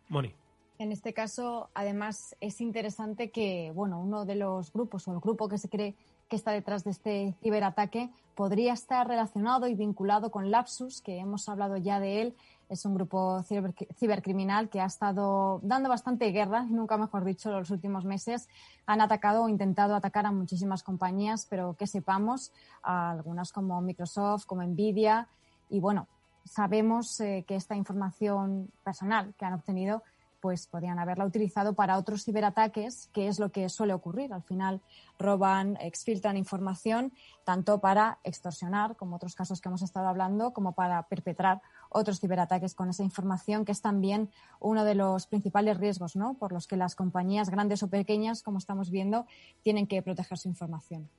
Moni. 0.07 0.33
En 0.79 0.93
este 0.93 1.13
caso, 1.13 1.69
además, 1.73 2.37
es 2.39 2.61
interesante 2.61 3.31
que, 3.31 3.71
bueno, 3.75 3.99
uno 3.99 4.23
de 4.23 4.35
los 4.35 4.71
grupos 4.71 5.07
o 5.07 5.13
el 5.13 5.19
grupo 5.19 5.49
que 5.49 5.57
se 5.57 5.67
cree 5.67 5.93
que 6.29 6.37
está 6.37 6.51
detrás 6.51 6.85
de 6.85 6.91
este 6.91 7.35
ciberataque 7.41 8.09
podría 8.33 8.71
estar 8.71 9.05
relacionado 9.05 9.67
y 9.67 9.75
vinculado 9.75 10.31
con 10.31 10.51
Lapsus, 10.51 11.01
que 11.01 11.17
hemos 11.17 11.49
hablado 11.49 11.75
ya 11.75 11.99
de 11.99 12.21
él 12.21 12.35
es 12.69 12.86
un 12.86 12.93
grupo 12.93 13.43
cibercriminal 13.43 14.69
que 14.69 14.79
ha 14.79 14.86
estado 14.86 15.60
dando 15.63 15.89
bastante 15.89 16.32
guerra, 16.32 16.63
nunca 16.63 16.97
mejor 16.97 17.25
dicho, 17.25 17.51
los 17.51 17.71
últimos 17.71 18.05
meses. 18.05 18.47
Han 18.86 19.01
atacado 19.01 19.43
o 19.43 19.49
intentado 19.49 19.95
atacar 19.95 20.27
a 20.27 20.32
muchísimas 20.32 20.84
compañías, 20.84 21.47
pero 21.49 21.73
que 21.73 21.88
sepamos, 21.88 22.51
a 22.84 23.10
algunas 23.12 23.51
como 23.51 23.82
Microsoft, 23.82 24.45
como 24.45 24.62
Nvidia. 24.62 25.27
Y 25.69 25.79
bueno, 25.79 26.08
sabemos 26.45 27.19
eh, 27.19 27.43
que 27.47 27.55
esta 27.55 27.75
información 27.75 28.71
personal 28.84 29.34
que 29.38 29.45
han 29.45 29.53
obtenido 29.53 30.03
pues 30.39 30.67
podían 30.67 30.99
haberla 30.99 31.25
utilizado 31.25 31.73
para 31.73 31.97
otros 31.97 32.23
ciberataques, 32.23 33.10
que 33.13 33.28
es 33.28 33.39
lo 33.39 33.52
que 33.52 33.69
suele 33.69 33.93
ocurrir. 33.93 34.34
Al 34.34 34.43
final 34.43 34.82
roban, 35.17 35.78
exfiltran 35.82 36.38
información 36.38 37.13
tanto 37.43 37.80
para 37.80 38.19
extorsionar, 38.23 38.95
como 38.95 39.15
otros 39.15 39.36
casos 39.36 39.62
que 39.62 39.69
hemos 39.69 39.82
estado 39.82 40.08
hablando, 40.08 40.54
como 40.54 40.73
para 40.73 41.04
perpetrar 41.04 41.62
otros 41.89 42.19
ciberataques 42.19 42.75
con 42.75 42.89
esa 42.89 43.04
información, 43.04 43.65
que 43.65 43.71
es 43.71 43.82
también 43.82 44.30
uno 44.60 44.86
de 44.86 44.95
los 44.95 45.28
principales 45.28 45.78
riesgos, 45.78 46.15
¿no? 46.15 46.36
Por 46.36 46.52
los 46.52 46.67
que 46.67 46.78
las 46.78 46.95
compañías 46.95 47.49
grandes 47.49 47.84
o 47.84 47.89
pequeñas, 47.89 48.43
como 48.43 48.60
estamos 48.60 48.91
viendo, 48.91 49.25
tienen 49.63 49.88
que 49.88 50.02
proteger 50.02 50.38
su 50.38 50.47
información. 50.47 51.10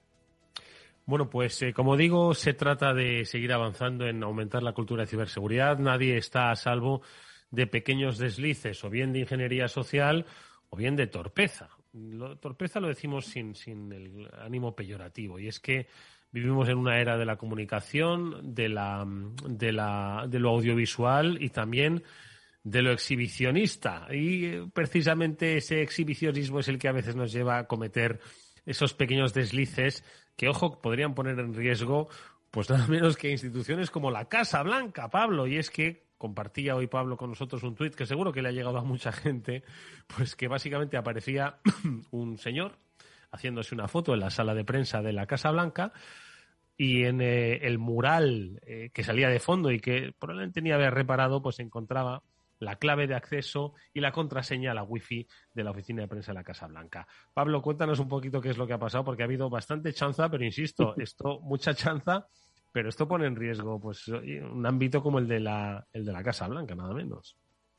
Bueno, 1.07 1.29
pues 1.29 1.61
eh, 1.63 1.73
como 1.73 1.97
digo, 1.97 2.35
se 2.35 2.55
trata 2.55 2.95
de 2.95 3.25
seguir 3.25 3.53
avanzando 3.53 4.07
en 4.07 4.23
aumentar 4.23 4.63
la 4.63 4.73
cultura 4.73 5.03
de 5.03 5.09
ciberseguridad. 5.09 5.79
Nadie 5.79 6.17
está 6.17 6.53
a 6.53 6.57
salvo 6.57 7.03
de 7.51 7.67
pequeños 7.67 8.19
deslices, 8.19 8.83
o 8.85 8.91
bien 8.91 9.13
de 9.13 9.21
ingeniería 9.21 9.69
social, 9.69 10.27
o 10.69 10.77
bien 10.77 10.97
de 10.97 11.07
torpeza. 11.07 11.69
torpeza 12.41 12.81
lo 12.81 12.89
decimos 12.89 13.27
sin, 13.27 13.55
sin 13.55 13.93
el 13.93 14.29
ánimo 14.41 14.75
peyorativo, 14.75 15.39
y 15.39 15.49
es 15.49 15.61
que 15.61 15.89
vivimos 16.33 16.69
en 16.69 16.79
una 16.79 17.01
era 17.01 17.19
de 17.19 17.25
la 17.25 17.37
comunicación, 17.37 18.55
de, 18.55 18.69
la, 18.69 19.05
de, 19.49 19.73
la, 19.73 20.27
de 20.29 20.39
lo 20.39 20.51
audiovisual 20.51 21.43
y 21.43 21.51
también 21.51 22.03
de 22.63 22.83
lo 22.83 22.93
exhibicionista. 22.93 24.07
Y 24.11 24.45
eh, 24.45 24.67
precisamente 24.73 25.57
ese 25.57 25.83
exhibicionismo 25.83 26.61
es 26.61 26.69
el 26.69 26.79
que 26.79 26.89
a 26.89 26.93
veces 26.93 27.17
nos 27.17 27.33
lleva 27.33 27.59
a 27.59 27.67
cometer 27.67 28.21
esos 28.67 28.95
pequeños 28.95 29.35
deslices 29.35 30.05
que, 30.37 30.49
ojo, 30.49 30.81
podrían 30.81 31.15
poner 31.15 31.39
en 31.39 31.55
riesgo 31.55 32.09
pues 32.51 32.69
nada 32.69 32.87
menos 32.89 33.17
que 33.17 33.31
instituciones 33.31 33.91
como 33.91 34.11
la 34.11 34.29
Casa 34.29 34.63
Blanca, 34.63 35.09
Pablo. 35.09 35.47
Y 35.47 35.57
es 35.57 35.71
que 35.71 36.10
compartía 36.21 36.77
hoy 36.77 36.87
Pablo 36.87 37.17
con 37.17 37.31
nosotros 37.31 37.63
un 37.63 37.75
tuit 37.75 37.95
que 37.95 38.05
seguro 38.05 38.31
que 38.31 38.43
le 38.43 38.51
ha 38.51 38.53
llegado 38.53 38.77
a 38.77 38.85
mucha 38.85 39.11
gente, 39.11 39.65
pues 40.07 40.37
que 40.37 40.49
básicamente 40.49 40.99
aparecía 40.99 41.61
un 42.11 42.37
señor 42.37 42.77
haciéndose 43.31 43.75
una 43.75 43.89
foto 43.89 44.13
en 44.13 44.21
la 44.21 44.29
sala 44.29 44.55
de 44.55 44.63
prensa 44.63 45.01
de 45.01 45.15
la 45.15 45.27
Casa 45.27 45.51
Blanca 45.51 45.95
y 46.77 47.05
en 47.05 47.23
eh, 47.23 47.67
el 47.67 47.79
mural 47.79 48.61
eh, 48.67 48.91
que 48.93 49.03
salía 49.03 49.31
de 49.31 49.41
fondo 49.41 49.71
y 49.71 49.81
que 49.81 50.13
probablemente 50.19 50.61
ni 50.61 50.73
había 50.73 50.91
reparado, 50.91 51.41
pues 51.41 51.59
encontraba 51.59 52.23
la 52.59 52.77
clave 52.77 53.07
de 53.07 53.15
acceso 53.15 53.73
y 53.95 54.01
la 54.01 54.13
contraseña 54.13 54.73
a 54.73 54.75
la 54.75 54.83
wifi 54.83 55.27
de 55.55 55.65
la 55.65 55.71
oficina 55.71 56.03
de 56.03 56.09
prensa 56.09 56.33
de 56.33 56.39
la 56.39 56.45
Casa 56.45 56.67
Blanca. 56.67 57.09
Pablo, 57.33 57.63
cuéntanos 57.63 57.99
un 57.99 58.09
poquito 58.09 58.43
qué 58.43 58.51
es 58.51 58.59
lo 58.59 58.67
que 58.67 58.75
ha 58.75 58.79
pasado, 58.79 59.05
porque 59.05 59.23
ha 59.23 59.25
habido 59.25 59.49
bastante 59.49 59.95
chanza, 59.95 60.29
pero 60.29 60.45
insisto, 60.45 60.95
esto, 60.99 61.41
mucha 61.41 61.73
chanza 61.73 62.29
pero 62.73 62.89
esto 62.89 63.09
pone 63.09 63.27
en 63.27 63.37
riesgo 63.37 63.81
pues 63.81 64.09
un 64.09 64.65
ámbito 64.67 65.03
como 65.03 65.19
el 65.19 65.29
de 65.29 65.41
la, 65.41 65.87
el 65.93 66.05
de 66.05 66.13
la 66.13 66.23
Casa 66.23 66.49
Blanca, 66.49 66.75
nada 66.75 66.95
menos. 66.95 67.37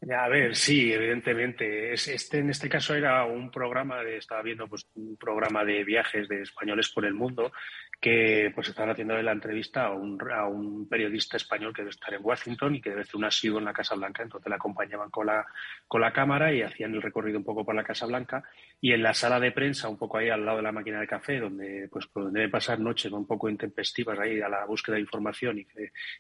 A 0.09 0.27
ver, 0.29 0.55
sí, 0.55 0.91
evidentemente. 0.91 1.93
Este, 1.93 2.39
en 2.39 2.49
este 2.49 2.67
caso 2.67 2.95
era 2.95 3.23
un 3.25 3.51
programa 3.51 4.01
de, 4.03 4.17
estaba 4.17 4.41
viendo 4.41 4.67
pues 4.67 4.87
un 4.95 5.15
programa 5.15 5.63
de 5.63 5.83
viajes 5.83 6.27
de 6.27 6.41
españoles 6.41 6.89
por 6.89 7.05
el 7.05 7.13
mundo 7.13 7.51
que 7.99 8.51
pues 8.55 8.67
estaban 8.67 8.89
haciendo 8.89 9.15
la 9.21 9.31
entrevista 9.31 9.85
a 9.85 9.91
un, 9.91 10.19
a 10.31 10.47
un 10.47 10.89
periodista 10.89 11.37
español 11.37 11.71
que 11.71 11.83
debe 11.83 11.91
estar 11.91 12.11
en 12.15 12.25
Washington 12.25 12.73
y 12.73 12.81
que 12.81 12.89
debe 12.89 13.03
hacer 13.03 13.15
un 13.15 13.25
asiduo 13.25 13.59
en 13.59 13.65
la 13.65 13.73
Casa 13.73 13.93
Blanca. 13.93 14.23
Entonces 14.23 14.49
le 14.49 14.55
acompañaban 14.55 15.11
con 15.11 15.27
la, 15.27 15.45
con 15.87 16.01
la 16.01 16.11
cámara 16.11 16.51
y 16.51 16.63
hacían 16.63 16.95
el 16.95 17.01
recorrido 17.03 17.37
un 17.37 17.45
poco 17.45 17.63
por 17.63 17.75
la 17.75 17.83
Casa 17.83 18.07
Blanca. 18.07 18.43
Y 18.81 18.93
en 18.93 19.03
la 19.03 19.13
sala 19.13 19.39
de 19.39 19.51
prensa, 19.51 19.87
un 19.87 19.97
poco 19.97 20.17
ahí 20.17 20.29
al 20.29 20.43
lado 20.43 20.57
de 20.57 20.63
la 20.63 20.71
máquina 20.71 20.99
de 20.99 21.07
café, 21.07 21.39
donde 21.39 21.87
pues 21.91 22.09
debe 22.13 22.49
pasar 22.49 22.79
noches 22.79 23.11
un 23.11 23.27
poco 23.27 23.47
intempestivas 23.47 24.17
ahí 24.19 24.41
a 24.41 24.49
la 24.49 24.65
búsqueda 24.65 24.95
de 24.95 25.01
información 25.01 25.59
y, 25.59 25.67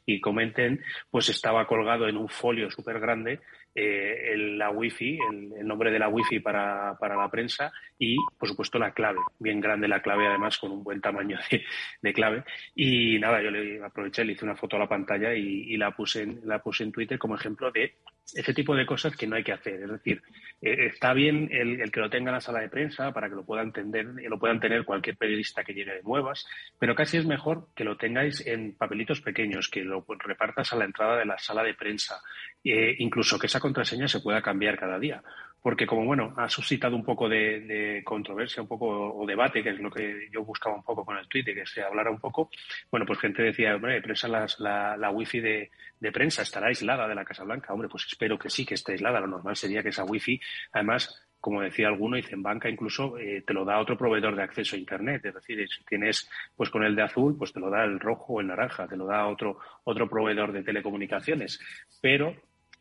y 0.05 0.21
comenten, 0.21 0.81
pues 1.09 1.29
estaba 1.29 1.65
colgado 1.65 2.07
en 2.07 2.17
un 2.17 2.29
folio 2.29 2.69
súper 2.69 2.99
grande 2.99 3.39
eh, 3.73 4.35
la 4.35 4.69
wifi, 4.69 5.17
el, 5.31 5.53
el, 5.53 5.67
nombre 5.67 5.91
de 5.91 5.99
la 5.99 6.09
wifi 6.09 6.39
para, 6.39 6.97
para, 6.99 7.15
la 7.15 7.29
prensa 7.29 7.71
y, 7.97 8.17
por 8.37 8.49
supuesto, 8.49 8.77
la 8.77 8.93
clave. 8.93 9.19
Bien 9.39 9.61
grande 9.61 9.87
la 9.87 10.01
clave, 10.01 10.27
además, 10.27 10.57
con 10.57 10.71
un 10.71 10.83
buen 10.83 10.99
tamaño 10.99 11.37
de, 11.49 11.63
de 12.01 12.13
clave. 12.13 12.43
Y 12.75 13.17
nada, 13.19 13.41
yo 13.41 13.49
le 13.49 13.81
aproveché, 13.83 14.25
le 14.25 14.33
hice 14.33 14.45
una 14.45 14.55
foto 14.55 14.75
a 14.75 14.79
la 14.79 14.89
pantalla 14.89 15.33
y, 15.33 15.73
y, 15.73 15.77
la, 15.77 15.91
puse 15.91 16.23
en, 16.23 16.41
la 16.43 16.59
puse 16.59 16.83
en 16.83 16.91
Twitter 16.91 17.17
como 17.17 17.35
ejemplo 17.35 17.71
de 17.71 17.95
ese 18.35 18.53
tipo 18.53 18.75
de 18.75 18.85
cosas 18.85 19.15
que 19.15 19.27
no 19.27 19.35
hay 19.35 19.43
que 19.43 19.53
hacer. 19.53 19.81
Es 19.81 19.89
decir, 19.89 20.21
eh, 20.61 20.87
está 20.87 21.13
bien 21.13 21.49
el, 21.51 21.91
que 21.91 21.99
lo 21.99 22.09
tenga 22.09 22.29
en 22.29 22.35
la 22.35 22.41
sala 22.41 22.59
de 22.59 22.69
prensa 22.69 23.11
para 23.11 23.29
que 23.29 23.35
lo 23.35 23.43
puedan 23.43 23.67
entender, 23.67 24.05
lo 24.05 24.39
puedan 24.39 24.59
tener 24.59 24.85
cualquier 24.85 25.17
periodista 25.17 25.63
que 25.63 25.73
llegue 25.73 25.95
de 25.95 26.03
nuevas, 26.03 26.45
pero 26.77 26.95
casi 26.95 27.17
es 27.17 27.25
mejor 27.25 27.67
que 27.75 27.83
lo 27.83 27.97
tengáis 27.97 28.45
en 28.45 28.75
papelitos 28.75 29.21
pequeños, 29.21 29.69
que 29.69 29.83
lo 29.83 30.05
repartas 30.19 30.73
a 30.73 30.77
la 30.77 30.85
entrada 30.85 31.17
de 31.17 31.25
la 31.25 31.37
sala 31.37 31.63
de 31.63 31.73
prensa, 31.73 32.21
eh, 32.63 32.95
incluso 32.99 33.39
que 33.39 33.47
esa 33.47 33.59
contraseña 33.59 34.07
se 34.07 34.19
pueda 34.19 34.41
cambiar 34.41 34.77
cada 34.77 34.99
día. 34.99 35.23
Porque 35.61 35.85
como 35.85 36.05
bueno, 36.05 36.33
ha 36.37 36.49
suscitado 36.49 36.95
un 36.95 37.03
poco 37.03 37.29
de, 37.29 37.59
de, 37.61 38.03
controversia, 38.03 38.63
un 38.63 38.67
poco 38.67 39.13
o 39.13 39.25
debate, 39.25 39.61
que 39.61 39.69
es 39.69 39.79
lo 39.79 39.91
que 39.91 40.27
yo 40.31 40.43
buscaba 40.43 40.75
un 40.75 40.83
poco 40.83 41.05
con 41.05 41.17
el 41.17 41.27
Twitter, 41.27 41.53
que 41.53 41.65
se 41.65 41.81
hablara 41.83 42.09
un 42.09 42.19
poco, 42.19 42.49
bueno, 42.89 43.05
pues 43.05 43.19
gente 43.19 43.43
decía, 43.43 43.75
hombre, 43.75 44.01
prensa 44.01 44.27
las, 44.27 44.59
la, 44.59 44.97
la 44.97 45.11
wifi 45.11 45.39
de, 45.39 45.69
de, 45.99 46.11
prensa 46.11 46.41
estará 46.41 46.67
aislada 46.67 47.07
de 47.07 47.15
la 47.15 47.25
Casa 47.25 47.43
Blanca. 47.43 47.73
Hombre, 47.73 47.89
pues 47.89 48.05
espero 48.07 48.39
que 48.39 48.49
sí, 48.49 48.65
que 48.65 48.73
esté 48.73 48.93
aislada. 48.93 49.19
Lo 49.19 49.27
normal 49.27 49.55
sería 49.55 49.83
que 49.83 49.89
esa 49.89 50.03
wifi, 50.03 50.39
además, 50.71 51.27
como 51.41 51.61
decía 51.61 51.87
alguno, 51.87 52.15
dice 52.15 52.35
en 52.35 52.43
banca 52.43 52.69
incluso 52.69 53.17
eh, 53.17 53.43
te 53.45 53.53
lo 53.53 53.65
da 53.65 53.79
otro 53.79 53.97
proveedor 53.97 54.35
de 54.35 54.43
acceso 54.43 54.75
a 54.75 54.79
Internet. 54.79 55.25
Es 55.25 55.33
decir, 55.33 55.67
si 55.67 55.83
tienes 55.83 56.29
pues 56.55 56.69
con 56.69 56.83
el 56.83 56.95
de 56.95 57.01
azul, 57.01 57.35
pues 57.37 57.51
te 57.51 57.59
lo 57.59 57.69
da 57.69 57.83
el 57.83 57.99
rojo 57.99 58.33
o 58.33 58.41
el 58.41 58.47
naranja, 58.47 58.87
te 58.87 58.95
lo 58.95 59.07
da 59.07 59.27
otro, 59.27 59.57
otro 59.83 60.07
proveedor 60.07 60.51
de 60.51 60.63
telecomunicaciones. 60.63 61.59
Pero 61.99 62.35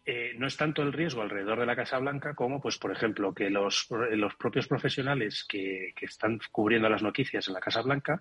eh, 0.04 0.32
no 0.36 0.46
es 0.46 0.56
tanto 0.56 0.82
el 0.82 0.92
riesgo 0.92 1.22
alrededor 1.22 1.60
de 1.60 1.66
la 1.66 1.76
Casa 1.76 1.98
Blanca 1.98 2.34
como, 2.34 2.60
pues, 2.60 2.78
por 2.78 2.90
ejemplo, 2.90 3.34
que 3.34 3.50
los, 3.50 3.86
los 4.12 4.34
propios 4.36 4.66
profesionales 4.66 5.44
que, 5.48 5.92
que, 5.94 6.06
están 6.06 6.40
cubriendo 6.50 6.88
las 6.88 7.02
noticias 7.02 7.46
en 7.48 7.54
la 7.54 7.60
Casa 7.60 7.82
Blanca 7.82 8.20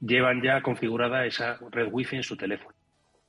llevan 0.00 0.42
ya 0.42 0.60
configurada 0.60 1.26
esa 1.26 1.58
red 1.70 1.88
wifi 1.90 2.16
en 2.16 2.22
su 2.24 2.36
teléfono. 2.36 2.74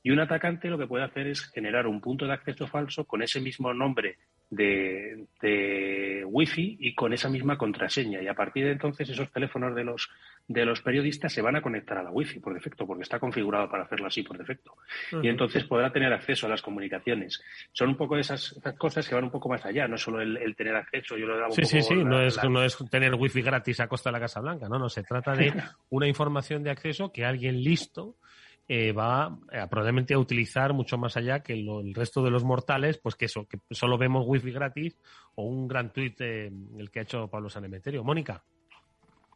Y 0.02 0.10
un 0.10 0.18
atacante 0.18 0.68
lo 0.68 0.78
que 0.78 0.88
puede 0.88 1.04
hacer 1.04 1.28
es 1.28 1.46
generar 1.52 1.86
un 1.86 2.00
punto 2.00 2.26
de 2.26 2.32
acceso 2.32 2.66
falso 2.66 3.04
con 3.04 3.22
ese 3.22 3.40
mismo 3.40 3.72
nombre 3.72 4.18
de, 4.52 5.24
de 5.40 6.24
wifi 6.26 6.76
y 6.78 6.94
con 6.94 7.14
esa 7.14 7.30
misma 7.30 7.56
contraseña. 7.56 8.20
Y 8.20 8.28
a 8.28 8.34
partir 8.34 8.66
de 8.66 8.72
entonces 8.72 9.08
esos 9.08 9.32
teléfonos 9.32 9.74
de 9.74 9.82
los 9.82 10.10
de 10.46 10.66
los 10.66 10.82
periodistas 10.82 11.32
se 11.32 11.40
van 11.40 11.56
a 11.56 11.62
conectar 11.62 11.96
a 11.96 12.02
la 12.02 12.10
wifi 12.10 12.40
por 12.40 12.52
defecto, 12.52 12.86
porque 12.86 13.04
está 13.04 13.18
configurado 13.18 13.70
para 13.70 13.84
hacerlo 13.84 14.08
así 14.08 14.22
por 14.22 14.36
defecto. 14.36 14.74
Uh 15.12 15.16
-huh. 15.16 15.24
Y 15.24 15.28
entonces 15.28 15.64
podrá 15.64 15.90
tener 15.90 16.12
acceso 16.12 16.46
a 16.46 16.50
las 16.50 16.60
comunicaciones. 16.60 17.42
Son 17.72 17.88
un 17.88 17.96
poco 17.96 18.18
esas, 18.18 18.52
esas 18.52 18.76
cosas 18.76 19.08
que 19.08 19.14
van 19.14 19.24
un 19.24 19.30
poco 19.30 19.48
más 19.48 19.64
allá, 19.64 19.88
no 19.88 19.96
solo 19.96 20.20
el, 20.20 20.36
el 20.36 20.54
tener 20.54 20.76
acceso. 20.76 21.16
Yo 21.16 21.26
lo 21.26 21.36
daba 21.36 21.46
un 21.46 21.54
sí, 21.54 21.62
poco 21.62 21.70
sí, 21.70 21.82
sí, 21.82 21.94
la, 21.94 22.04
no, 22.04 22.20
es, 22.20 22.36
la... 22.36 22.48
no 22.50 22.62
es 22.62 22.76
tener 22.90 23.14
wifi 23.14 23.40
gratis 23.40 23.80
a 23.80 23.88
costa 23.88 24.10
de 24.10 24.12
la 24.12 24.20
Casa 24.20 24.40
Blanca, 24.40 24.68
no, 24.68 24.78
no, 24.78 24.88
se 24.90 25.02
trata 25.02 25.32
de 25.34 25.52
una 25.90 26.06
información 26.08 26.62
de 26.62 26.70
acceso 26.70 27.10
que 27.10 27.24
alguien 27.24 27.62
listo 27.62 28.16
eh, 28.68 28.92
va 28.92 29.38
eh, 29.50 29.66
probablemente 29.68 30.14
a 30.14 30.18
utilizar 30.18 30.72
mucho 30.72 30.96
más 30.96 31.16
allá 31.16 31.40
que 31.40 31.56
lo, 31.56 31.80
el 31.80 31.94
resto 31.94 32.22
de 32.22 32.30
los 32.30 32.44
mortales, 32.44 32.98
pues 32.98 33.14
que 33.14 33.26
eso, 33.26 33.46
que 33.46 33.58
solo 33.70 33.98
vemos 33.98 34.24
wifi 34.26 34.52
gratis 34.52 34.98
o 35.34 35.44
un 35.44 35.68
gran 35.68 35.92
tuit 35.92 36.20
eh, 36.20 36.50
el 36.78 36.90
que 36.90 37.00
ha 37.00 37.02
hecho 37.02 37.28
Pablo 37.28 37.48
Sanemeterio. 37.48 38.04
Mónica. 38.04 38.44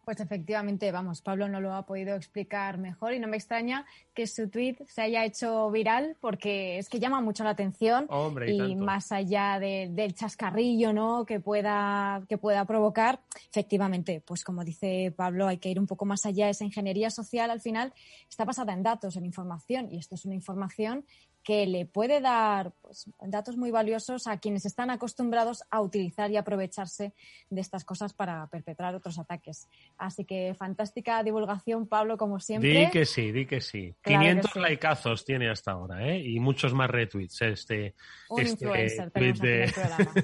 Pues 0.07 0.21
efectivamente, 0.21 0.93
vamos, 0.93 1.21
Pablo 1.21 1.49
no 1.49 1.61
lo 1.61 1.75
ha 1.75 1.85
podido 1.85 2.15
explicar 2.15 2.79
mejor 2.79 3.13
y 3.13 3.19
no 3.19 3.27
me 3.27 3.39
extraña 3.39 3.85
que 4.15 4.29
su 4.29 4.49
tweet 4.49 4.77
se 4.87 5.03
haya 5.03 5.25
hecho 5.25 5.69
viral 5.73 6.17
porque 6.21 6.79
es 6.79 6.89
que 6.89 7.01
llama 7.01 7.21
mucho 7.21 7.43
la 7.43 7.51
atención 7.51 8.07
Hombre, 8.09 8.53
y, 8.53 8.63
y 8.63 8.77
más 8.77 9.11
allá 9.11 9.59
de, 9.59 9.89
del 9.91 10.15
chascarrillo, 10.15 10.93
¿no? 10.93 11.27
Que 11.27 11.41
pueda 11.41 12.23
que 12.29 12.39
pueda 12.39 12.65
provocar, 12.67 13.19
efectivamente, 13.51 14.23
pues 14.25 14.45
como 14.45 14.63
dice 14.63 15.13
Pablo, 15.17 15.49
hay 15.49 15.59
que 15.59 15.71
ir 15.71 15.81
un 15.81 15.89
poco 15.89 16.05
más 16.05 16.25
allá. 16.25 16.49
Esa 16.49 16.63
ingeniería 16.63 17.11
social 17.11 17.51
al 17.51 17.61
final 17.61 17.93
está 18.31 18.45
basada 18.45 18.75
en 18.75 18.85
datos, 18.85 19.17
en 19.17 19.25
información 19.25 19.89
y 19.91 19.99
esto 19.99 20.15
es 20.15 20.25
una 20.25 20.37
información 20.37 21.05
que 21.47 21.65
le 21.65 21.87
puede 21.87 22.21
dar 22.21 22.73
pues, 22.83 23.09
datos 23.21 23.57
muy 23.57 23.71
valiosos 23.71 24.27
a 24.27 24.41
quienes 24.41 24.67
están 24.67 24.91
acostumbrados 24.91 25.63
a 25.71 25.81
utilizar 25.81 26.29
y 26.33 26.37
aprovecharse 26.37 27.15
de 27.51 27.61
estas 27.61 27.85
cosas 27.85 28.13
para 28.15 28.49
perpetrar 28.49 28.97
otros 28.97 29.17
ataques. 29.21 29.69
Así 29.97 30.25
que 30.25 30.57
fantástica 30.59 31.23
divulgación, 31.23 31.87
Pablo, 31.87 32.17
como 32.17 32.41
siempre. 32.41 32.87
Di 32.87 32.91
que 32.91 33.07
sí, 33.07 33.31
di 33.31 33.47
que 33.47 33.61
sí. 33.61 33.95
Claro 34.03 34.23
500 34.23 34.53
que 34.53 34.61
sí. 34.61 34.67
likeazos 34.69 35.25
tiene 35.25 35.49
hasta 35.49 35.71
ahora, 35.71 36.05
¿eh? 36.09 36.19
Y 36.19 36.41
muchos 36.41 36.75
más 36.75 36.91
retweets. 36.91 37.41
Este, 37.43 37.95
Un 38.29 38.41
este 38.41 38.65
influencer 38.65 39.13
tweet 39.13 39.35
de, 39.41 39.73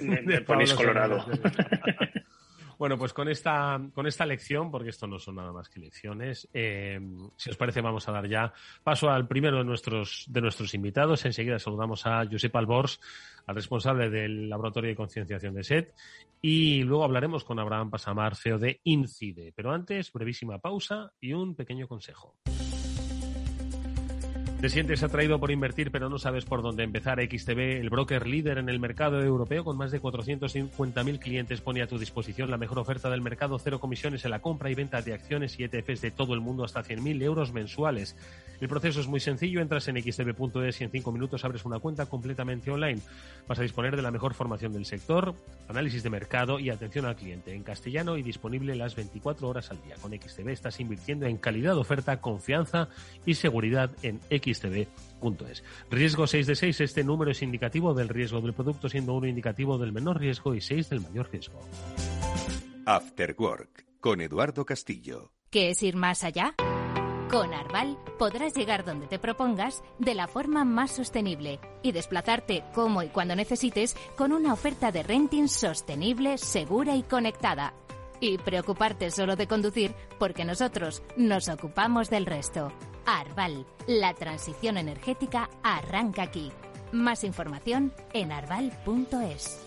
de, 0.01 0.23
de 0.27 0.41
Pablo 0.41 0.77
Colorado. 0.77 1.25
Bueno, 2.83 2.99
pues 2.99 3.13
con 3.13 3.29
esta, 3.29 3.81
con 3.95 4.09
esta 4.09 4.27
lección, 4.27 4.69
porque 4.69 4.89
esto 4.89 5.07
no 5.07 5.17
son 5.21 5.37
nada 5.37 5.53
más 5.53 5.69
que 5.69 5.79
lecciones, 5.79 6.49
eh, 6.53 6.99
si 7.37 7.49
os 7.49 7.57
parece 7.57 7.81
vamos 7.81 8.09
a 8.09 8.11
dar 8.11 8.29
ya 8.29 8.53
paso 8.83 9.09
al 9.09 9.29
primero 9.29 9.59
de 9.59 9.65
nuestros, 9.65 10.25
de 10.29 10.41
nuestros 10.41 10.75
invitados. 10.75 11.25
Enseguida 11.25 11.61
saludamos 11.61 12.05
a 12.07 12.27
Josep 12.29 12.57
Albors, 12.57 12.99
al 13.47 13.55
responsable 13.55 14.11
del 14.11 14.49
Laboratorio 14.49 14.91
de 14.91 14.97
Concienciación 14.97 15.55
de 15.55 15.63
SET, 15.63 15.95
y 16.41 16.83
luego 16.83 17.05
hablaremos 17.05 17.45
con 17.45 17.61
Abraham 17.61 17.89
Pasamar, 17.89 18.35
CEO 18.35 18.59
de 18.59 18.81
Incide. 18.83 19.53
Pero 19.55 19.71
antes, 19.71 20.13
brevísima 20.13 20.59
pausa 20.59 21.13
y 21.21 21.35
un 21.35 21.55
pequeño 21.55 21.87
consejo. 21.87 22.35
¿Te 24.63 24.69
sientes 24.69 25.03
atraído 25.03 25.41
por 25.41 25.51
invertir 25.51 25.91
pero 25.91 26.09
no 26.09 26.21
sabes 26.21 26.45
por 26.45 26.63
dónde 26.63 26.85
empezar? 26.85 27.19
XTB, 27.21 27.81
el 27.81 27.91
broker 27.91 28.29
líder 28.29 28.59
en 28.59 28.69
el 28.69 28.79
mercado 28.79 29.21
europeo 29.21 29.65
con 29.65 29.77
más 29.77 29.91
de 29.91 30.01
450.000 30.01 31.19
clientes, 31.19 31.61
pone 31.61 31.83
a 31.83 31.89
tu 31.89 31.99
disposición 31.99 32.49
la 32.49 32.59
mejor 32.59 32.79
oferta 32.79 33.11
del 33.11 33.23
mercado, 33.23 33.59
cero 33.59 33.81
comisiones 33.81 34.25
en 34.25 34.31
la 34.31 34.39
compra 34.39 34.71
y 34.71 34.77
venta 34.77 35.03
de 35.03 35.15
acciones 35.15 35.59
y 35.59 35.65
ETFs 35.65 36.01
de 36.01 36.13
todo 36.13 36.35
el 36.35 36.41
mundo 36.41 36.63
hasta 36.63 36.85
100.000 36.85 37.23
euros 37.23 37.53
mensuales. 37.53 38.15
El 38.61 38.69
proceso 38.69 39.01
es 39.01 39.09
muy 39.09 39.19
sencillo, 39.19 39.61
entras 39.61 39.89
en 39.89 40.01
xtb.es 40.01 40.81
y 40.81 40.85
en 40.85 40.91
5 40.93 41.11
minutos 41.11 41.45
abres 41.45 41.65
una 41.65 41.81
cuenta 41.81 42.07
completamente 42.07 42.71
online. 42.71 43.01
Vas 43.49 43.59
a 43.59 43.63
disponer 43.63 43.97
de 43.97 44.03
la 44.03 44.13
mejor 44.13 44.35
formación 44.35 44.73
del 44.73 44.87
sector, 44.87 45.35
análisis 45.67 46.05
de 46.05 46.11
mercado 46.11 46.61
y 46.61 46.71
atención 46.71 47.07
al 47.07 47.17
cliente 47.17 47.53
en 47.53 47.65
castellano 47.65 48.17
y 48.17 48.23
disponible 48.23 48.77
las 48.77 48.95
24 48.95 49.49
horas 49.49 49.73
al 49.73 49.83
día. 49.83 49.97
Con 50.01 50.13
XTB 50.13 50.51
estás 50.51 50.79
invirtiendo 50.79 51.27
en 51.27 51.39
calidad 51.39 51.75
de 51.75 51.81
oferta, 51.81 52.21
confianza 52.21 52.89
y 53.27 53.35
seguridad 53.35 53.91
en 54.05 54.21
XTB 54.31 54.52
xtb.es. 54.53 55.65
Riesgo 55.91 56.27
6 56.27 56.47
de 56.47 56.57
6, 56.57 56.81
este 56.81 57.05
número 57.05 57.31
es 57.31 57.43
indicativo 57.43 57.95
del 57.95 58.09
riesgo 58.09 58.41
del 58.41 58.55
producto, 58.55 58.89
siendo 58.89 59.15
uno 59.15 59.27
indicativo 59.27 59.79
del 59.79 59.93
menor 59.93 60.21
riesgo 60.21 60.55
y 60.55 60.61
6 60.61 60.91
del 60.91 61.01
mayor 61.01 61.31
riesgo. 61.31 61.61
After 62.87 63.35
Work, 63.39 63.87
con 64.01 64.21
Eduardo 64.21 64.65
Castillo. 64.65 65.33
¿Qué 65.51 65.71
es 65.71 65.83
ir 65.83 65.97
más 65.97 66.25
allá? 66.25 66.55
Con 67.33 67.55
Arval 67.55 67.97
podrás 68.19 68.55
llegar 68.55 68.85
donde 68.85 69.07
te 69.07 69.19
propongas 69.19 69.83
de 69.99 70.15
la 70.15 70.29
forma 70.29 70.67
más 70.67 70.91
sostenible 70.91 71.61
y 71.83 71.93
desplazarte 71.93 72.63
como 72.75 73.03
y 73.03 73.09
cuando 73.09 73.35
necesites 73.35 73.97
con 74.19 74.33
una 74.33 74.53
oferta 74.53 74.93
de 74.93 75.03
renting 75.03 75.49
sostenible, 75.49 76.37
segura 76.37 76.95
y 76.95 77.03
conectada. 77.03 77.73
Y 78.21 78.37
preocuparte 78.37 79.11
solo 79.11 79.35
de 79.35 79.47
conducir 79.47 79.95
porque 80.19 80.45
nosotros 80.45 81.03
nos 81.17 81.49
ocupamos 81.49 82.11
del 82.11 82.27
resto. 82.27 82.71
Arval, 83.07 83.67
la 83.87 84.15
transición 84.15 84.77
energética 84.79 85.51
arranca 85.63 86.23
aquí. 86.23 86.53
Más 86.93 87.25
información 87.25 87.93
en 88.13 88.33
arval.es. 88.33 89.59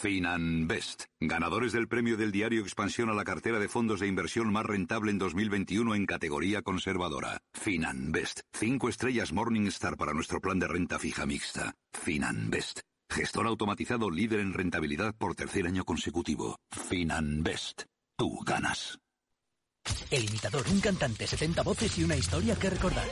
Finanbest, 0.00 1.04
ganadores 1.20 1.72
del 1.72 1.86
premio 1.86 2.16
del 2.16 2.32
diario 2.32 2.62
Expansión 2.62 3.10
a 3.10 3.14
la 3.14 3.22
cartera 3.22 3.58
de 3.58 3.68
fondos 3.68 4.00
de 4.00 4.06
inversión 4.06 4.50
más 4.50 4.64
rentable 4.64 5.10
en 5.10 5.18
2021 5.18 5.94
en 5.94 6.06
categoría 6.06 6.62
conservadora. 6.62 7.42
Finanbest, 7.52 8.40
cinco 8.54 8.88
estrellas 8.88 9.30
Morningstar 9.34 9.98
para 9.98 10.14
nuestro 10.14 10.40
plan 10.40 10.58
de 10.58 10.68
renta 10.68 10.98
fija 10.98 11.26
mixta. 11.26 11.74
Finanbest, 11.92 12.80
gestor 13.10 13.46
automatizado 13.46 14.10
líder 14.10 14.40
en 14.40 14.54
rentabilidad 14.54 15.14
por 15.14 15.34
tercer 15.34 15.66
año 15.66 15.84
consecutivo. 15.84 16.56
Finanbest, 16.70 17.82
tú 18.16 18.38
ganas. 18.46 18.98
El 20.10 20.24
imitador, 20.24 20.66
un 20.68 20.80
cantante, 20.80 21.26
70 21.26 21.62
voces 21.62 21.98
y 21.98 22.04
una 22.04 22.16
historia 22.16 22.56
que 22.56 22.70
recordar. 22.70 23.06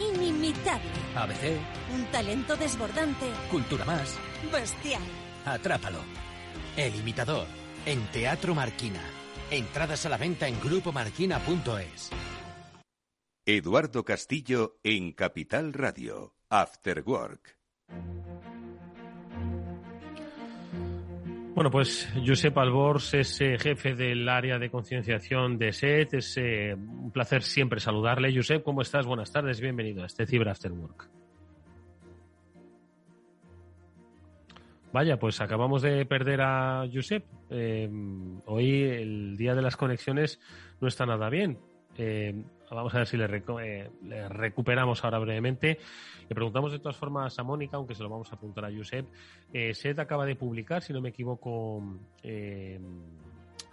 Inimitable. 0.00 0.90
ABC. 1.16 1.58
Un 1.94 2.04
talento 2.10 2.56
desbordante. 2.56 3.26
Cultura 3.50 3.84
más. 3.84 4.18
Bestial. 4.52 5.02
Atrápalo. 5.44 6.00
El 6.76 6.94
imitador. 6.96 7.46
En 7.84 8.06
Teatro 8.12 8.54
Marquina. 8.54 9.02
Entradas 9.50 10.04
a 10.06 10.10
la 10.10 10.18
venta 10.18 10.46
en 10.46 10.60
grupomarquina.es. 10.60 12.10
Eduardo 13.46 14.04
Castillo 14.04 14.78
en 14.82 15.12
Capital 15.12 15.72
Radio. 15.72 16.34
After 16.50 17.02
Work. 17.06 17.58
Bueno, 21.58 21.72
pues 21.72 22.08
Josep 22.24 22.56
Albors 22.56 23.14
es 23.14 23.40
eh, 23.40 23.58
jefe 23.58 23.96
del 23.96 24.28
área 24.28 24.60
de 24.60 24.70
concienciación 24.70 25.58
de 25.58 25.72
SET. 25.72 26.14
Es 26.14 26.36
eh, 26.36 26.72
un 26.72 27.10
placer 27.10 27.42
siempre 27.42 27.80
saludarle. 27.80 28.32
Josep, 28.32 28.62
¿cómo 28.62 28.80
estás? 28.80 29.06
Buenas 29.06 29.32
tardes, 29.32 29.60
bienvenido 29.60 30.04
a 30.04 30.06
este 30.06 30.24
Cyber 30.24 30.50
After 30.50 30.70
Work. 30.70 31.10
Vaya, 34.92 35.18
pues 35.18 35.40
acabamos 35.40 35.82
de 35.82 36.06
perder 36.06 36.42
a 36.42 36.84
Josep. 36.94 37.24
Eh, 37.50 37.90
hoy 38.46 38.82
el 38.84 39.36
día 39.36 39.56
de 39.56 39.62
las 39.62 39.76
conexiones 39.76 40.38
no 40.80 40.86
está 40.86 41.06
nada 41.06 41.28
bien. 41.28 41.58
Vamos 42.74 42.94
a 42.94 42.98
ver 42.98 43.06
si 43.06 43.16
le, 43.16 43.28
le 43.28 44.28
recuperamos 44.28 45.04
ahora 45.04 45.18
brevemente. 45.18 45.78
Le 46.28 46.34
preguntamos 46.34 46.72
de 46.72 46.78
todas 46.78 46.96
formas 46.96 47.38
a 47.38 47.42
Mónica, 47.42 47.76
aunque 47.76 47.94
se 47.94 48.02
lo 48.02 48.08
vamos 48.08 48.32
a 48.32 48.36
preguntar 48.36 48.64
a 48.66 48.72
Josep. 48.74 49.06
Eh, 49.52 49.74
SED 49.74 49.98
acaba 49.98 50.26
de 50.26 50.36
publicar, 50.36 50.82
si 50.82 50.92
no 50.92 51.00
me 51.00 51.08
equivoco, 51.08 51.82
eh, 52.22 52.78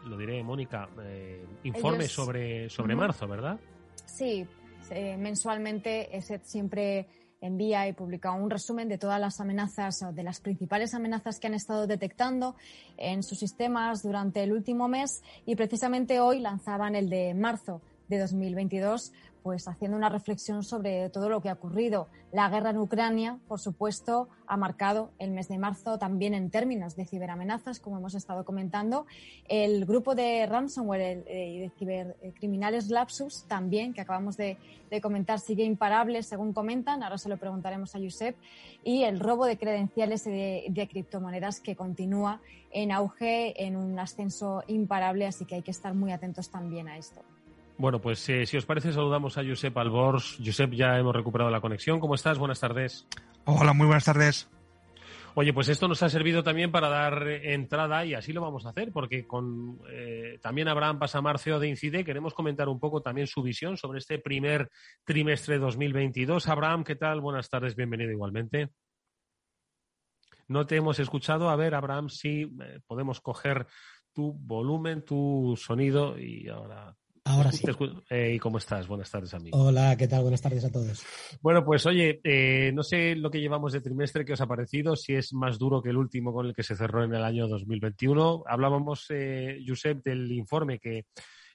lo 0.06 0.18
diré, 0.18 0.44
Mónica, 0.44 0.90
eh, 1.04 1.46
informe 1.64 2.08
sobre, 2.08 2.70
sobre 2.70 2.96
marzo, 2.96 3.28
¿verdad? 3.28 3.60
Sí, 4.06 4.46
eh, 4.92 5.18
mensualmente 5.18 6.10
SED 6.22 6.42
siempre 6.44 7.08
envía 7.42 7.88
y 7.88 7.94
publica 7.94 8.32
un 8.32 8.50
resumen 8.50 8.88
de 8.88 8.98
todas 8.98 9.20
las 9.20 9.40
amenazas 9.40 10.02
o 10.04 10.14
de 10.14 10.24
las 10.24 10.40
principales 10.40 10.94
amenazas 10.94 11.40
que 11.40 11.48
han 11.48 11.54
estado 11.54 11.86
detectando 11.86 12.56
en 12.98 13.24
sus 13.24 13.40
sistemas 13.40 14.02
durante 14.02 14.42
el 14.44 14.54
último 14.54 14.88
mes 14.88 15.22
y 15.46 15.56
precisamente 15.56 16.20
hoy 16.20 16.40
lanzaban 16.40 16.96
el 16.96 17.10
de 17.10 17.34
marzo 17.34 17.82
de 18.08 18.20
2022 18.20 19.12
pues 19.46 19.68
haciendo 19.68 19.96
una 19.96 20.10
reflexión 20.10 20.64
sobre 20.64 21.08
todo 21.12 21.30
lo 21.30 21.40
que 21.40 21.50
ha 21.50 21.54
ocurrido. 21.54 22.08
La 22.32 22.50
guerra 22.50 22.72
en 22.72 22.80
Ucrania, 22.80 23.38
por 23.48 23.60
supuesto, 23.60 24.28
ha 24.48 24.58
marcado 24.58 25.12
el 25.20 25.30
mes 25.30 25.50
de 25.50 25.60
marzo 25.60 26.00
también 26.00 26.34
en 26.34 26.50
términos 26.50 26.96
de 26.96 27.06
ciberamenazas, 27.06 27.80
como 27.80 28.00
hemos 28.00 28.16
estado 28.16 28.44
comentando. 28.44 29.06
El 29.48 29.86
grupo 29.86 30.16
de 30.16 30.48
ransomware 30.48 31.24
eh, 31.28 31.48
y 31.48 31.60
de 31.60 31.70
cibercriminales 31.78 32.90
Lapsus 32.90 33.44
también, 33.44 33.94
que 33.94 34.02
acabamos 34.02 34.36
de, 34.36 34.58
comentar, 35.00 35.40
sigue 35.40 35.64
imparable, 35.64 36.24
según 36.24 36.52
comentan. 36.52 37.04
Ahora 37.04 37.20
se 37.20 37.30
lo 37.30 37.38
preguntaremos 37.38 37.94
a 37.94 38.00
Josep. 38.00 38.36
Y 38.84 39.04
el 39.04 39.20
robo 39.20 39.46
de 39.46 39.60
credenciales 39.60 40.24
de, 40.24 40.66
de 40.70 40.88
criptomonedas 40.88 41.60
que 41.60 41.76
continúa 41.76 42.42
en 42.72 42.92
auge, 42.92 43.64
en 43.64 43.76
un 43.76 44.00
ascenso 44.00 44.64
imparable, 44.66 45.28
así 45.28 45.46
que 45.46 45.54
hay 45.54 45.62
que 45.62 45.70
estar 45.70 45.94
muy 45.94 46.12
atentos 46.12 46.50
también 46.50 46.88
a 46.88 46.98
esto. 46.98 47.22
Bueno, 47.78 48.00
pues 48.00 48.28
eh, 48.30 48.46
si 48.46 48.56
os 48.56 48.66
parece, 48.66 48.94
saludamos 48.94 49.38
a 49.38 49.44
Josep 49.44 49.78
Albors. 49.78 50.38
Josep, 50.44 50.72
ya 50.72 50.98
hemos 50.98 51.14
recuperado 51.14 51.52
la 51.52 51.60
conexión. 51.60 52.00
¿Cómo 52.00 52.16
estás? 52.16 52.38
Buenas 52.38 52.60
tardes. 52.60 53.06
Hola, 53.44 53.74
muy 53.74 53.86
buenas 53.86 54.06
tardes. 54.06 54.50
Oye, 55.38 55.52
pues 55.52 55.68
esto 55.68 55.90
nos 55.90 56.02
ha 56.02 56.08
servido 56.08 56.44
también 56.44 56.72
para 56.72 56.88
dar 56.88 57.28
entrada 57.28 58.06
y 58.06 58.14
así 58.14 58.32
lo 58.32 58.40
vamos 58.40 58.66
a 58.66 58.70
hacer, 58.70 58.94
porque 58.94 59.28
con 59.28 59.82
eh, 59.90 60.40
también 60.42 60.70
Abraham 60.70 60.98
Pasamarcio 60.98 61.60
de 61.60 61.68
Incide 61.68 62.06
queremos 62.06 62.34
comentar 62.34 62.70
un 62.70 62.80
poco 62.80 63.02
también 63.02 63.28
su 63.28 63.44
visión 63.44 63.76
sobre 63.76 64.00
este 64.00 64.20
primer 64.20 64.70
trimestre 65.04 65.58
2022. 65.58 66.48
Abraham, 66.48 66.86
¿qué 66.86 66.96
tal? 66.96 67.20
Buenas 67.20 67.50
tardes, 67.50 67.76
bienvenido 67.76 68.12
igualmente. 68.12 68.70
No 70.48 70.66
te 70.66 70.78
hemos 70.78 71.00
escuchado. 71.00 71.50
A 71.50 71.58
ver, 71.58 71.76
Abraham, 71.76 72.08
si 72.08 72.44
eh, 72.44 72.80
podemos 72.88 73.20
coger 73.20 73.68
tu 74.14 74.32
volumen, 74.32 75.04
tu 75.04 75.56
sonido 75.58 76.18
y 76.18 76.48
ahora 76.48 76.96
Ahora 77.26 77.52
sí. 77.52 77.66
¿Y 78.12 78.38
cómo 78.38 78.60
estás? 78.60 78.88
Buenas 78.88 79.10
tardes, 79.10 79.34
amigo. 79.34 79.58
Hola, 79.58 79.98
¿qué 79.98 80.08
tal? 80.08 80.22
Buenas 80.22 80.44
tardes 80.44 80.64
a 80.64 80.72
todos. 80.72 81.04
Bueno, 81.42 81.66
pues 81.66 81.84
oye, 81.88 82.22
eh, 82.24 82.72
no 82.72 82.84
sé 82.84 83.16
lo 83.16 83.32
que 83.32 83.42
llevamos 83.42 83.74
de 83.74 83.82
trimestre, 83.82 84.24
qué 84.24 84.34
os 84.34 84.42
ha 84.42 84.48
parecido, 84.48 84.96
si 84.96 85.16
es 85.16 85.34
más 85.34 85.58
duro 85.58 85.82
que 85.82 85.90
el 85.90 85.98
último 85.98 86.32
con 86.32 86.46
el 86.46 86.54
que 86.54 86.62
se 86.62 86.76
cerró 86.76 87.04
en 87.04 87.16
el 87.16 87.24
año 87.24 87.48
2021. 87.48 88.44
Hablábamos, 88.46 89.08
eh, 89.10 89.58
Josep, 89.68 90.04
del 90.04 90.32
informe 90.32 90.78
que 90.78 91.06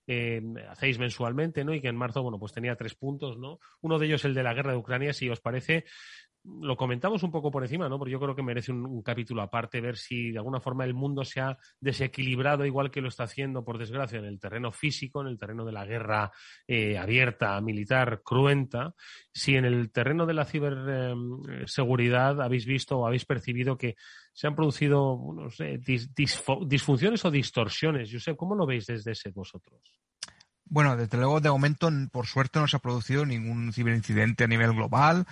eh, 0.09 0.43
hacéis 0.69 0.99
mensualmente, 0.99 1.65
¿no? 1.65 1.73
Y 1.73 1.81
que 1.81 1.87
en 1.87 1.97
marzo, 1.97 2.21
bueno, 2.25 2.41
pues 2.41 2.53
tenía 2.53 2.75
tres 2.75 2.97
puntos, 2.97 3.39
¿no? 3.39 3.61
Uno 3.81 4.01
de 4.01 4.07
ellos 4.07 4.25
el 4.25 4.35
de 4.35 4.43
la 4.43 4.55
guerra 4.55 4.73
de 4.73 4.79
Ucrania, 4.79 5.13
si 5.13 5.29
os 5.29 5.41
parece, 5.41 5.85
lo 6.45 6.77
comentamos 6.77 7.23
un 7.23 7.31
poco 7.31 7.51
por 7.51 7.63
encima, 7.63 7.89
¿no? 7.89 7.99
Porque 7.99 8.13
yo 8.13 8.21
creo 8.21 8.35
que 8.35 8.43
merece 8.43 8.73
un, 8.73 9.03
capítulo 9.03 9.43
aparte 9.43 9.81
ver 9.81 9.97
si 9.97 10.31
de 10.31 10.39
alguna 10.39 10.61
forma 10.61 10.85
el 10.85 10.95
mundo 10.95 11.25
se 11.25 11.41
ha 11.41 11.57
desequilibrado 11.81 12.65
igual 12.65 12.91
que 12.91 13.01
lo 13.01 13.09
está 13.09 13.25
haciendo, 13.25 13.65
por 13.65 13.79
desgracia, 13.79 14.19
en 14.19 14.25
el 14.25 14.39
terreno 14.39 14.73
físico, 14.73 15.21
en 15.21 15.29
el 15.29 15.39
terreno 15.39 15.65
de 15.65 15.73
la 15.73 15.85
guerra 15.85 16.31
eh, 16.67 16.97
abierta, 16.97 17.61
militar, 17.61 18.23
cruenta. 18.25 18.95
Si 19.33 19.57
en 19.57 19.65
el 19.65 19.91
terreno 19.91 20.27
de 20.27 20.35
la 20.35 20.45
ciberseguridad 20.45 22.41
habéis 22.41 22.67
visto 22.67 22.99
o 22.99 23.07
habéis 23.07 23.27
percibido 23.27 23.77
que 23.77 23.97
se 24.33 24.47
han 24.47 24.55
producido, 24.55 25.19
no 25.35 25.49
disfunciones 26.67 27.25
o 27.25 27.31
distorsiones. 27.31 28.11
sé 28.23 28.37
¿cómo 28.37 28.55
lo 28.55 28.67
veis 28.67 28.87
desde 28.87 29.13
ese 29.13 29.31
vosotros? 29.31 29.81
Bueno, 30.65 30.97
desde 30.97 31.19
luego, 31.19 31.41
de 31.41 31.51
momento, 31.51 31.91
por 32.13 32.27
suerte, 32.27 32.61
no 32.61 32.69
se 32.69 32.77
ha 32.77 32.81
producido 32.81 33.27
ningún 33.27 33.73
ciberincidente 33.73 34.45
a 34.45 34.47
nivel 34.47 34.73
global. 34.73 35.27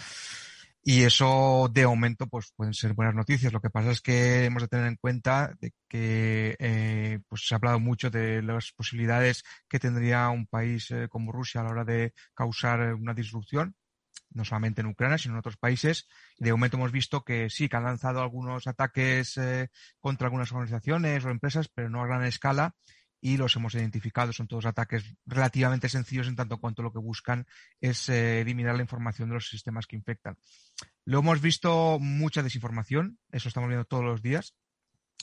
Y 0.90 1.02
eso, 1.02 1.68
de 1.70 1.86
momento, 1.86 2.28
pues 2.28 2.50
pueden 2.56 2.72
ser 2.72 2.94
buenas 2.94 3.14
noticias. 3.14 3.52
Lo 3.52 3.60
que 3.60 3.68
pasa 3.68 3.90
es 3.90 4.00
que 4.00 4.46
hemos 4.46 4.62
de 4.62 4.68
tener 4.68 4.86
en 4.86 4.96
cuenta 4.96 5.52
de 5.60 5.74
que 5.86 6.56
eh, 6.58 7.18
pues 7.28 7.46
se 7.46 7.54
ha 7.54 7.58
hablado 7.58 7.78
mucho 7.78 8.08
de 8.08 8.40
las 8.40 8.72
posibilidades 8.72 9.44
que 9.68 9.78
tendría 9.78 10.30
un 10.30 10.46
país 10.46 10.90
eh, 10.90 11.06
como 11.10 11.30
Rusia 11.30 11.60
a 11.60 11.64
la 11.64 11.70
hora 11.72 11.84
de 11.84 12.14
causar 12.32 12.94
una 12.94 13.12
disrupción, 13.12 13.76
no 14.30 14.46
solamente 14.46 14.80
en 14.80 14.86
Ucrania, 14.86 15.18
sino 15.18 15.34
en 15.34 15.40
otros 15.40 15.58
países. 15.58 16.08
De 16.38 16.52
momento 16.52 16.78
hemos 16.78 16.90
visto 16.90 17.22
que 17.22 17.50
sí, 17.50 17.68
que 17.68 17.76
han 17.76 17.84
lanzado 17.84 18.22
algunos 18.22 18.66
ataques 18.66 19.36
eh, 19.36 19.68
contra 20.00 20.28
algunas 20.28 20.50
organizaciones 20.52 21.22
o 21.22 21.28
empresas, 21.28 21.68
pero 21.68 21.90
no 21.90 22.00
a 22.00 22.06
gran 22.06 22.24
escala 22.24 22.74
y 23.20 23.36
los 23.36 23.54
hemos 23.56 23.74
identificado. 23.74 24.32
Son 24.32 24.46
todos 24.46 24.66
ataques 24.66 25.04
relativamente 25.26 25.88
sencillos 25.88 26.28
en 26.28 26.36
tanto 26.36 26.58
cuanto 26.58 26.82
lo 26.82 26.92
que 26.92 26.98
buscan 26.98 27.46
es 27.80 28.08
eh, 28.08 28.40
eliminar 28.40 28.76
la 28.76 28.82
información 28.82 29.28
de 29.28 29.34
los 29.34 29.48
sistemas 29.48 29.86
que 29.86 29.96
infectan. 29.96 30.36
Lo 31.04 31.20
hemos 31.20 31.40
visto 31.40 31.98
mucha 32.00 32.42
desinformación, 32.42 33.18
eso 33.30 33.48
estamos 33.48 33.68
viendo 33.68 33.84
todos 33.84 34.04
los 34.04 34.22
días. 34.22 34.54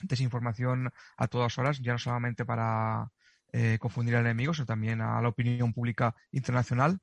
Desinformación 0.01 0.91
a 1.17 1.27
todas 1.27 1.57
horas, 1.57 1.79
ya 1.81 1.93
no 1.93 1.99
solamente 1.99 2.43
para 2.43 3.11
eh, 3.53 3.77
confundir 3.79 4.15
al 4.15 4.25
enemigo, 4.25 4.53
sino 4.53 4.65
también 4.65 4.99
a 5.01 5.21
la 5.21 5.29
opinión 5.29 5.73
pública 5.73 6.15
internacional. 6.31 6.99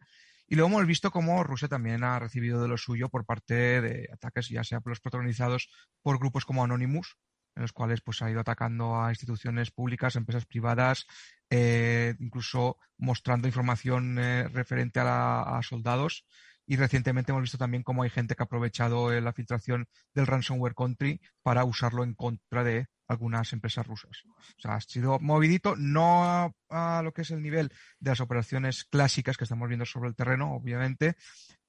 Y 0.47 0.57
luego 0.57 0.69
hemos 0.69 0.87
visto 0.87 1.11
cómo 1.11 1.43
Rusia 1.43 1.69
también 1.69 2.05
ha 2.05 2.19
recibido 2.19 2.61
de 2.61 2.69
lo 2.69 2.77
suyo 2.77 3.09
por 3.09 3.25
parte 3.25 3.81
de 3.81 4.11
ataques, 4.13 4.51
ya 4.51 4.63
sea 4.63 4.83
los 4.85 5.01
protagonizados 5.01 5.71
por 6.03 6.19
grupos 6.19 6.45
como 6.45 6.63
Anonymous, 6.63 7.17
en 7.55 7.63
los 7.63 7.73
cuales 7.73 8.01
pues 8.01 8.23
ha 8.23 8.31
ido 8.31 8.41
atacando 8.41 9.01
a 9.01 9.11
instituciones 9.11 9.71
públicas, 9.71 10.17
empresas 10.17 10.47
privadas, 10.47 11.07
eh, 11.51 12.15
incluso 12.19 12.79
mostrando 12.99 13.49
información 13.49 14.19
eh, 14.19 14.49
referente 14.49 15.01
a, 15.03 15.61
soldados. 15.63 16.25
Y 16.65 16.77
recientemente 16.77 17.33
hemos 17.33 17.43
visto 17.43 17.59
también 17.59 17.83
cómo 17.83 18.05
hay 18.05 18.11
gente 18.11 18.35
que 18.35 18.43
ha 18.43 18.47
aprovechado 18.47 19.13
eh, 19.13 19.21
la 19.21 19.33
filtración 19.33 19.89
del 20.15 20.27
ransomware 20.27 20.75
country 20.75 21.21
para 21.43 21.65
usarlo 21.65 22.05
en 22.05 22.15
contra 22.15 22.63
de 22.63 22.87
algunas 23.09 23.53
empresas 23.53 23.87
rusas. 23.87 24.23
O 24.57 24.61
sea, 24.61 24.77
ha 24.77 24.81
sido 24.81 25.19
movidito, 25.19 25.75
no 25.77 26.55
a, 26.71 27.03
lo 27.03 27.13
que 27.13 27.23
es 27.23 27.31
el 27.31 27.43
nivel 27.43 27.71
de 27.99 28.11
las 28.11 28.21
operaciones 28.21 28.85
clásicas 28.85 29.37
que 29.37 29.45
estamos 29.45 29.69
viendo 29.69 29.85
sobre 29.85 30.09
el 30.09 30.15
terreno, 30.15 30.55
obviamente, 30.55 31.17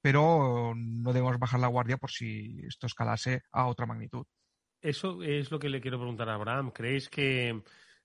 pero 0.00 0.74
no 0.76 1.12
debemos 1.12 1.38
bajar 1.38 1.60
la 1.60 1.66
guardia 1.66 1.98
por 1.98 2.10
si 2.10 2.62
esto 2.66 2.86
escalase 2.86 3.42
a 3.52 3.66
otra 3.66 3.86
magnitud. 3.86 4.26
Eso 4.84 5.22
es 5.22 5.50
lo 5.50 5.58
que 5.58 5.70
le 5.70 5.80
quiero 5.80 5.98
preguntar 5.98 6.28
a 6.28 6.34
Abraham. 6.34 6.70
¿Creéis 6.70 7.08
que, 7.08 7.62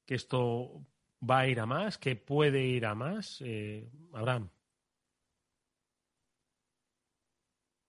esto 0.08 0.86
va 1.30 1.40
a 1.40 1.48
ir 1.50 1.60
a 1.60 1.66
más? 1.66 1.98
¿Que 1.98 2.16
puede 2.16 2.66
ir 2.66 2.86
a 2.86 2.96
más? 2.96 3.42
Eh, 3.42 3.92
Abraham. 4.14 4.50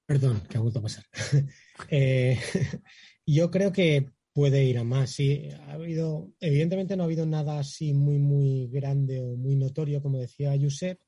Perdón, 0.06 0.42
que 0.48 0.58
ha 0.58 0.60
vuelto 0.60 0.80
a 0.80 0.82
pasar. 0.82 1.04
Eh, 1.88 2.36
yo 3.24 3.50
creo 3.50 3.72
que 3.72 4.10
puede 4.32 4.64
ir 4.64 4.78
a 4.78 4.84
más. 4.84 5.10
Sí, 5.12 5.48
ha 5.68 5.74
habido, 5.74 6.32
evidentemente 6.40 6.96
no 6.96 7.04
ha 7.04 7.06
habido 7.06 7.24
nada 7.26 7.60
así 7.60 7.94
muy, 7.94 8.18
muy 8.18 8.66
grande 8.66 9.20
o 9.20 9.36
muy 9.36 9.54
notorio, 9.54 10.02
como 10.02 10.18
decía 10.18 10.58
Josep, 10.60 11.00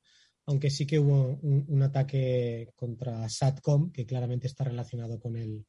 aunque 0.45 0.69
sí 0.69 0.87
que 0.87 0.99
hubo 0.99 1.37
un, 1.41 1.83
ataque 1.83 2.71
contra 2.77 3.27
SATCOM, 3.27 3.91
que 3.91 4.05
claramente 4.05 4.47
está 4.47 4.63
relacionado 4.63 5.19
con 5.19 5.35
el, 5.35 5.65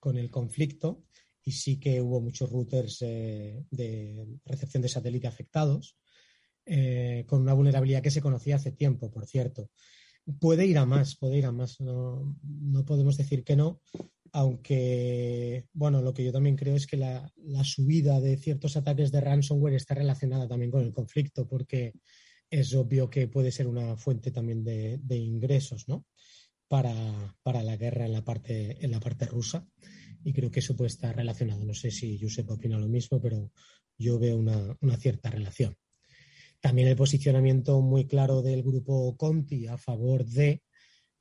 con 0.00 0.16
el 0.16 0.30
conflicto 0.30 1.04
y 1.48 1.52
sí 1.52 1.80
que 1.80 2.02
hubo 2.02 2.20
muchos 2.20 2.50
routers 2.50 2.98
eh, 3.00 3.64
de 3.70 4.26
recepción 4.44 4.82
de 4.82 4.90
satélite 4.90 5.28
afectados, 5.28 5.96
eh, 6.66 7.24
con 7.26 7.40
una 7.40 7.54
vulnerabilidad 7.54 8.02
que 8.02 8.10
se 8.10 8.20
conocía 8.20 8.56
hace 8.56 8.70
tiempo, 8.70 9.10
por 9.10 9.24
cierto. 9.24 9.70
puede 10.38 10.66
ir 10.66 10.76
a 10.76 10.84
más, 10.84 11.16
puede 11.16 11.38
ir 11.38 11.46
a 11.46 11.52
más. 11.52 11.80
No, 11.80 12.36
no, 12.42 12.84
podemos 12.84 13.16
decir 13.16 13.44
que 13.44 13.56
no, 13.56 13.80
aunque, 14.32 15.64
bueno, 15.72 16.02
lo 16.02 16.12
que 16.12 16.22
yo 16.22 16.32
también 16.32 16.54
creo 16.54 16.76
es 16.76 16.86
que 16.86 16.98
la, 16.98 17.32
la, 17.36 17.64
subida 17.64 18.20
de 18.20 18.36
ciertos 18.36 18.76
ataques 18.76 19.10
de 19.10 19.22
ransomware 19.22 19.76
está 19.76 19.94
relacionada 19.94 20.46
también 20.46 20.70
con 20.70 20.82
el 20.82 20.92
conflicto, 20.92 21.48
porque 21.48 21.94
es 22.50 22.74
obvio 22.74 23.08
que 23.08 23.26
puede 23.26 23.50
ser 23.52 23.66
una 23.66 23.96
fuente 23.96 24.30
también 24.32 24.62
de, 24.64 24.98
de 24.98 25.16
ingresos, 25.16 25.88
¿no? 25.88 26.04
Para, 26.68 27.34
para, 27.42 27.62
la 27.62 27.78
guerra 27.78 28.04
en 28.04 28.12
la 28.12 28.22
parte, 28.22 28.84
en 28.84 28.90
la 28.90 29.00
parte 29.00 29.24
rusa. 29.24 29.66
Y 30.24 30.32
creo 30.32 30.50
que 30.50 30.60
eso 30.60 30.76
puede 30.76 30.88
estar 30.88 31.14
relacionado. 31.14 31.64
No 31.64 31.74
sé 31.74 31.90
si 31.90 32.18
Josep 32.18 32.50
opina 32.50 32.78
lo 32.78 32.88
mismo, 32.88 33.20
pero 33.20 33.52
yo 33.96 34.18
veo 34.18 34.36
una, 34.36 34.76
una 34.80 34.96
cierta 34.96 35.30
relación. 35.30 35.76
También 36.60 36.88
el 36.88 36.96
posicionamiento 36.96 37.80
muy 37.80 38.06
claro 38.06 38.42
del 38.42 38.62
grupo 38.62 39.16
Conti 39.16 39.66
a 39.66 39.76
favor 39.78 40.24
de, 40.24 40.62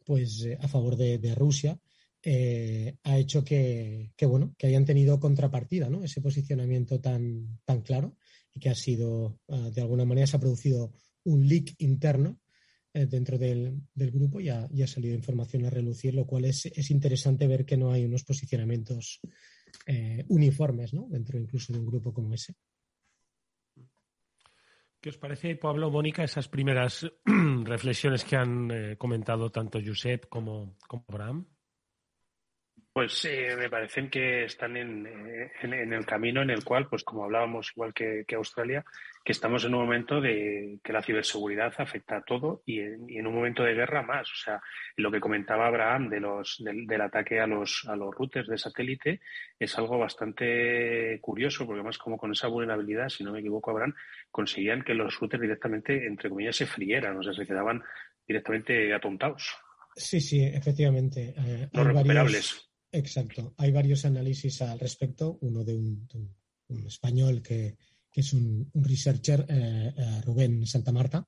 pues, 0.06 0.43
eh, 0.45 0.58
a 0.60 0.68
favor 0.68 0.95
de, 0.95 1.20
de 1.20 1.36
Rusia 1.36 1.80
eh, 2.24 2.98
ha 3.04 3.18
hecho 3.18 3.43
que, 3.43 4.12
que, 4.18 4.26
bueno, 4.26 4.56
que 4.58 4.68
hayan 4.68 4.86
tenido 4.86 5.20
contrapartida, 5.20 5.89
¿no? 5.89 6.04
Ese 6.04 6.22
posicionamiento 6.22 7.00
tan, 7.00 7.60
tan 7.64 7.82
claro 7.82 8.18
y 8.54 8.60
que 8.60 8.70
ha 8.70 8.76
sido, 8.76 9.39
uh, 9.48 9.70
de 9.72 9.82
alguna 9.82 10.06
manera, 10.06 10.28
se 10.28 10.36
ha 10.36 10.39
producido 10.39 10.91
un 11.24 11.48
leak 11.48 11.76
interno 11.78 12.39
dentro 13.06 13.38
del, 13.38 13.82
del 13.93 14.12
grupo 14.12 14.39
y 14.39 14.50
ha, 14.50 14.68
y 14.72 14.82
ha, 14.82 14.88
salido 14.88 15.14
información 15.14 15.66
a 15.66 15.70
relucir, 15.70 16.16
lo 16.16 16.26
cual 16.26 16.45
es, 16.45 16.66
es 16.66 16.89
interesante 16.89 17.48
ver 17.48 17.66
que 17.66 17.78
no 17.78 17.91
hay 17.91 18.06
unos 18.06 18.24
posicionamientos 18.24 19.20
eh, 19.86 20.26
uniformes, 20.30 20.93
¿no? 20.93 21.08
Dentro 21.10 21.38
incluso 21.38 21.74
de 21.74 21.80
un 21.80 21.86
grupo 21.86 22.14
como 22.14 22.34
ese. 22.34 22.56
¿Qué 25.00 25.10
os 25.10 25.18
parece, 25.18 25.56
Pablo, 25.56 25.91
Mónica, 25.91 26.24
esas 26.24 26.48
primeras 26.48 27.10
reflexiones 27.64 28.24
que 28.24 28.36
han 28.36 28.72
eh, 28.72 28.98
comentado 28.98 29.52
tanto 29.52 29.80
Josep 29.84 30.28
como, 30.28 30.78
como 30.88 31.06
Abraham? 31.08 31.45
Pues 32.91 33.26
eh, 33.26 33.56
me 33.56 33.70
parecen 33.70 34.10
que 34.10 34.45
están 34.45 34.76
en, 34.76 35.06
en, 35.06 35.74
en, 35.74 35.93
el 35.93 36.04
camino 36.04 36.41
en 36.41 36.50
el 36.50 36.64
cual, 36.64 36.88
pues 36.89 37.04
como 37.04 37.26
hablábamos 37.26 37.72
igual 37.76 37.93
que, 37.93 38.26
que, 38.28 38.36
Australia, 38.36 38.84
que 39.28 39.34
estamos 39.34 39.66
en 39.66 39.74
un 39.74 39.82
momento 39.82 40.22
de 40.22 40.80
que 40.82 40.94
la 40.94 41.02
ciberseguridad 41.02 41.74
afecta 41.80 42.16
a 42.16 42.24
todo 42.24 42.64
y 42.66 42.80
en, 42.80 43.10
y 43.10 43.18
en 43.18 43.28
un 43.28 43.36
momento 43.36 43.62
de 43.62 43.74
guerra 43.74 44.02
más. 44.02 44.32
O 44.32 44.36
sea, 44.38 44.62
lo 44.96 45.12
que 45.12 45.20
comentaba 45.20 45.68
Abraham 45.68 46.08
de 46.08 46.22
los, 46.22 46.64
del, 46.64 46.88
del, 46.88 47.02
ataque 47.02 47.42
a 47.42 47.46
los, 47.46 47.86
a 47.90 47.98
los 47.98 48.16
routers 48.16 48.48
de 48.48 48.58
satélite 48.58 49.20
es 49.60 49.78
algo 49.78 49.98
bastante 49.98 51.20
curioso, 51.20 51.66
porque 51.66 51.82
además 51.82 51.98
como 51.98 52.18
con 52.18 52.32
esa 52.32 52.48
vulnerabilidad, 52.48 53.10
si 53.10 53.26
no 53.26 53.34
me 53.34 53.42
equivoco, 53.42 53.70
Abraham, 53.72 53.96
conseguían 54.32 54.82
que 54.82 54.94
los 54.94 55.20
routers 55.20 55.42
directamente, 55.42 56.08
entre 56.08 56.30
comillas, 56.30 56.56
se 56.56 56.66
frieran, 56.66 57.18
o 57.18 57.22
sea, 57.22 57.34
se 57.34 57.46
quedaban 57.46 57.84
directamente 58.26 58.94
atontados. 58.94 59.58
Sí, 59.94 60.22
sí, 60.22 60.42
efectivamente. 60.42 61.34
Eh, 61.38 61.68
no 61.74 61.84
recuperables. 61.84 62.24
Varios 62.34 62.72
Exacto. 62.94 63.54
Hay 63.58 63.74
varios 63.74 64.06
análisis 64.06 64.62
al 64.62 64.80
respecto. 64.80 65.38
Uno 65.42 65.66
de 65.66 65.76
un, 65.76 66.08
de 66.08 66.18
un, 66.18 66.34
un 66.70 66.88
español 66.88 67.42
que, 67.42 67.76
que, 68.18 68.22
es 68.22 68.34
un, 68.34 68.68
un 68.74 68.84
researcher, 68.84 69.45
eh, 69.47 69.93
eh, 69.95 70.22
Rubén 70.26 70.65
Santamarta, 70.65 71.28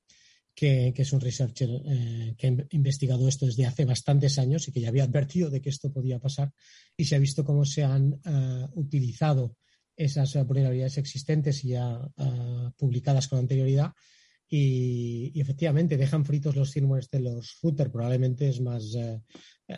que, 0.52 0.92
que, 0.92 1.02
es 1.02 1.12
un 1.12 1.20
researcher 1.20 1.70
eh, 1.86 2.34
que 2.36 2.48
ha 2.48 2.66
investigado 2.70 3.28
esto 3.28 3.46
desde 3.46 3.64
hace 3.64 3.84
bastantes 3.84 4.40
años 4.40 4.66
y 4.66 4.72
que 4.72 4.80
ya 4.80 4.88
había 4.88 5.04
advertido 5.04 5.50
de 5.50 5.60
que 5.60 5.70
esto 5.70 5.92
podía 5.92 6.18
pasar 6.18 6.52
y 6.96 7.04
se 7.04 7.14
ha 7.14 7.20
visto 7.20 7.44
cómo 7.44 7.64
se 7.64 7.84
han 7.84 8.14
uh, 8.14 8.68
utilizado 8.74 9.54
esas 9.94 10.34
vulnerabilidades 10.44 10.98
existentes 10.98 11.64
y 11.64 11.68
ya 11.68 12.00
publicadas 12.76 13.28
con 13.28 13.38
anterioridad 13.38 13.92
y, 14.48 15.30
y, 15.32 15.40
efectivamente 15.40 15.96
dejan 15.96 16.24
fritos 16.24 16.56
los 16.56 16.72
firmwares 16.72 17.08
de 17.10 17.20
los 17.20 17.58
routers. 17.62 17.92
Probablemente 17.92 18.48
es 18.48 18.60
más, 18.60 18.94
eh, 18.96 19.22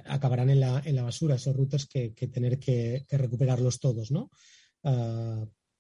acabarán 0.07 0.49
en 0.49 0.61
la, 0.61 0.81
en 0.85 0.97
la, 0.97 1.03
basura 1.03 1.35
esos 1.35 1.55
routers 1.55 1.87
que, 1.87 2.15
que 2.15 2.29
tener 2.29 2.59
que, 2.59 3.05
que, 3.07 3.19
recuperarlos 3.19 3.81
todos, 3.81 4.11
¿no? 4.11 4.31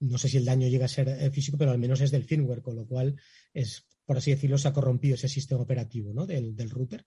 No 0.03 0.19
sé 0.19 0.29
si 0.29 0.37
el 0.37 0.45
daño 0.45 0.69
llega 0.69 0.87
a 0.87 0.89
ser 0.89 1.09
eh, 1.09 1.31
físico, 1.31 1.57
pero 1.57 1.71
al 1.71 1.79
menos 1.79 2.01
es 2.01 2.11
del 2.11 2.25
firmware, 2.25 2.63
con 2.63 2.75
lo 2.75 2.87
cual 2.87 3.15
es, 3.55 3.85
por 4.05 4.17
así 4.17 4.33
decirlo, 4.33 4.59
se 4.59 4.69
ha 4.69 4.73
corrompido 4.73 5.15
ese 5.15 5.29
sistema 5.29 5.63
operativo 5.63 6.13
¿no? 6.13 6.27
del, 6.27 6.57
del 6.57 6.71
router 6.71 7.07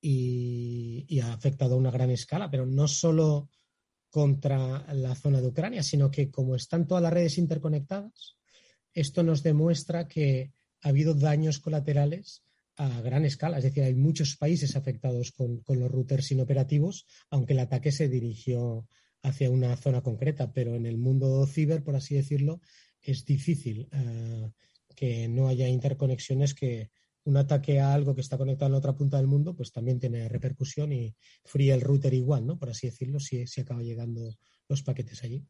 y, 0.00 1.04
y, 1.08 1.20
ha 1.20 1.32
afectado 1.32 1.74
a 1.74 1.78
una 1.78 1.90
gran 1.90 2.10
escala, 2.10 2.50
pero 2.50 2.66
no 2.66 2.88
solo 2.88 3.50
contra 4.10 4.92
la 4.94 5.14
zona 5.14 5.40
de 5.40 5.48
Ucrania, 5.48 5.82
sino 5.82 6.10
que 6.10 6.30
como 6.30 6.56
están 6.56 6.86
todas 6.86 7.02
las 7.02 7.12
redes 7.12 7.38
interconectadas, 7.38 8.36
esto 8.94 9.22
nos 9.22 9.42
demuestra 9.42 10.08
que 10.08 10.52
ha 10.82 10.88
habido 10.88 11.14
daños 11.14 11.58
colaterales 11.60 12.42
a 12.76 13.00
gran 13.00 13.24
escala. 13.24 13.58
Es 13.58 13.64
decir, 13.64 13.82
hay 13.82 13.94
muchos 13.94 14.36
países 14.36 14.76
afectados 14.76 15.32
con, 15.32 15.60
con, 15.60 15.78
los 15.78 15.90
routers 15.90 16.30
inoperativos, 16.32 17.06
aunque 17.30 17.52
el 17.52 17.60
ataque 17.60 17.92
se 17.92 18.08
dirigió 18.08 18.88
hacia 19.22 19.50
una 19.50 19.76
zona 19.76 20.02
concreta. 20.02 20.52
Pero 20.52 20.74
en 20.74 20.86
el 20.86 20.98
mundo 20.98 21.46
ciber, 21.46 21.82
por 21.82 21.96
así 21.96 22.14
decirlo, 22.14 22.60
es 23.00 23.24
difícil 23.24 23.88
uh, 23.92 24.50
que 24.94 25.28
no 25.28 25.48
haya 25.48 25.68
interconexiones 25.68 26.54
que 26.54 26.90
un 27.24 27.36
ataque 27.36 27.78
a 27.78 27.92
algo 27.92 28.14
que 28.14 28.22
está 28.22 28.38
conectado 28.38 28.66
en 28.68 28.72
la 28.72 28.78
otra 28.78 28.96
punta 28.96 29.18
del 29.18 29.26
mundo, 29.26 29.54
pues 29.54 29.70
también 29.70 30.00
tiene 30.00 30.28
repercusión 30.28 30.92
y 30.92 31.14
fría 31.44 31.74
el 31.74 31.82
router 31.82 32.14
igual, 32.14 32.46
¿no? 32.46 32.58
Por 32.58 32.70
así 32.70 32.86
decirlo, 32.86 33.20
si, 33.20 33.46
si 33.46 33.60
acaba 33.60 33.82
llegando 33.82 34.34
los 34.68 34.82
paquetes 34.82 35.22
allí. 35.24 35.44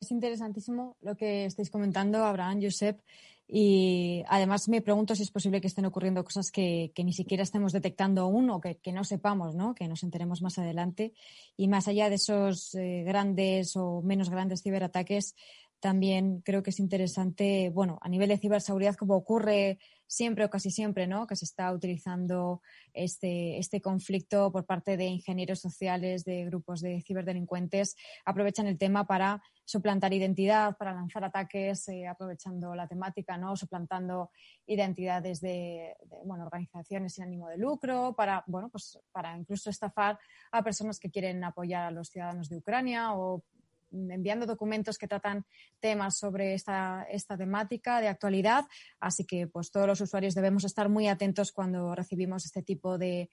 Es 0.00 0.10
interesantísimo 0.10 0.96
lo 1.00 1.16
que 1.16 1.44
estáis 1.44 1.70
comentando, 1.70 2.24
Abraham, 2.24 2.60
Josep, 2.62 3.00
y 3.48 4.24
además 4.28 4.68
me 4.68 4.80
pregunto 4.80 5.14
si 5.14 5.22
es 5.22 5.30
posible 5.30 5.60
que 5.60 5.68
estén 5.68 5.84
ocurriendo 5.84 6.24
cosas 6.24 6.50
que, 6.50 6.92
ni 6.96 7.12
siquiera 7.12 7.44
estemos 7.44 7.72
detectando 7.72 8.22
aún 8.22 8.50
o 8.50 8.60
que, 8.60 8.78
que, 8.78 8.92
no 8.92 9.04
sepamos, 9.04 9.54
¿no? 9.54 9.74
que 9.74 9.86
nos 9.86 10.02
enteremos 10.02 10.42
más 10.42 10.58
adelante. 10.58 11.12
Y 11.56 11.68
más 11.68 11.86
allá 11.86 12.08
de 12.08 12.16
esos 12.16 12.74
eh, 12.74 13.04
grandes 13.06 13.76
o 13.76 14.02
menos 14.02 14.30
grandes 14.30 14.62
ciberataques, 14.62 15.36
también 15.80 16.40
creo 16.40 16.62
que 16.62 16.70
es 16.70 16.80
interesante, 16.80 17.70
bueno, 17.70 17.98
a 18.02 18.08
nivel 18.08 18.28
de 18.28 18.38
ciberseguridad, 18.38 18.96
como 18.96 19.14
ocurre 19.14 19.78
siempre 20.06 20.44
o 20.44 20.50
casi 20.50 20.70
siempre, 20.70 21.06
¿no? 21.06 21.26
Que 21.26 21.36
se 21.36 21.44
está 21.44 21.72
utilizando 21.72 22.62
este, 22.92 23.58
este 23.58 23.80
conflicto 23.80 24.52
por 24.52 24.64
parte 24.64 24.96
de 24.96 25.06
ingenieros 25.06 25.60
sociales, 25.60 26.24
de 26.24 26.44
grupos 26.44 26.80
de 26.80 27.02
ciberdelincuentes, 27.02 27.96
aprovechan 28.24 28.66
el 28.66 28.78
tema 28.78 29.06
para 29.06 29.42
suplantar 29.64 30.12
identidad, 30.12 30.76
para 30.76 30.94
lanzar 30.94 31.24
ataques, 31.24 31.88
eh, 31.88 32.06
aprovechando 32.06 32.74
la 32.74 32.86
temática, 32.86 33.36
¿no? 33.36 33.56
Suplantando 33.56 34.30
identidades 34.66 35.40
de, 35.40 35.96
de, 36.04 36.16
bueno, 36.24 36.44
organizaciones 36.44 37.14
sin 37.14 37.24
ánimo 37.24 37.48
de 37.48 37.58
lucro, 37.58 38.14
para, 38.16 38.44
bueno, 38.46 38.68
pues 38.70 38.98
para 39.12 39.36
incluso 39.36 39.70
estafar 39.70 40.18
a 40.52 40.62
personas 40.62 41.00
que 41.00 41.10
quieren 41.10 41.42
apoyar 41.42 41.84
a 41.84 41.90
los 41.90 42.08
ciudadanos 42.08 42.48
de 42.48 42.58
Ucrania 42.58 43.14
o 43.14 43.42
enviando 43.92 44.46
documentos 44.46 44.98
que 44.98 45.08
tratan 45.08 45.44
temas 45.80 46.16
sobre 46.18 46.54
esta, 46.54 47.06
esta 47.10 47.36
temática 47.36 48.00
de 48.00 48.08
actualidad. 48.08 48.64
Así 49.00 49.24
que 49.24 49.46
pues 49.46 49.70
todos 49.70 49.86
los 49.86 50.00
usuarios 50.00 50.34
debemos 50.34 50.64
estar 50.64 50.88
muy 50.88 51.08
atentos 51.08 51.52
cuando 51.52 51.94
recibimos 51.94 52.44
este 52.44 52.62
tipo 52.62 52.98
de, 52.98 53.30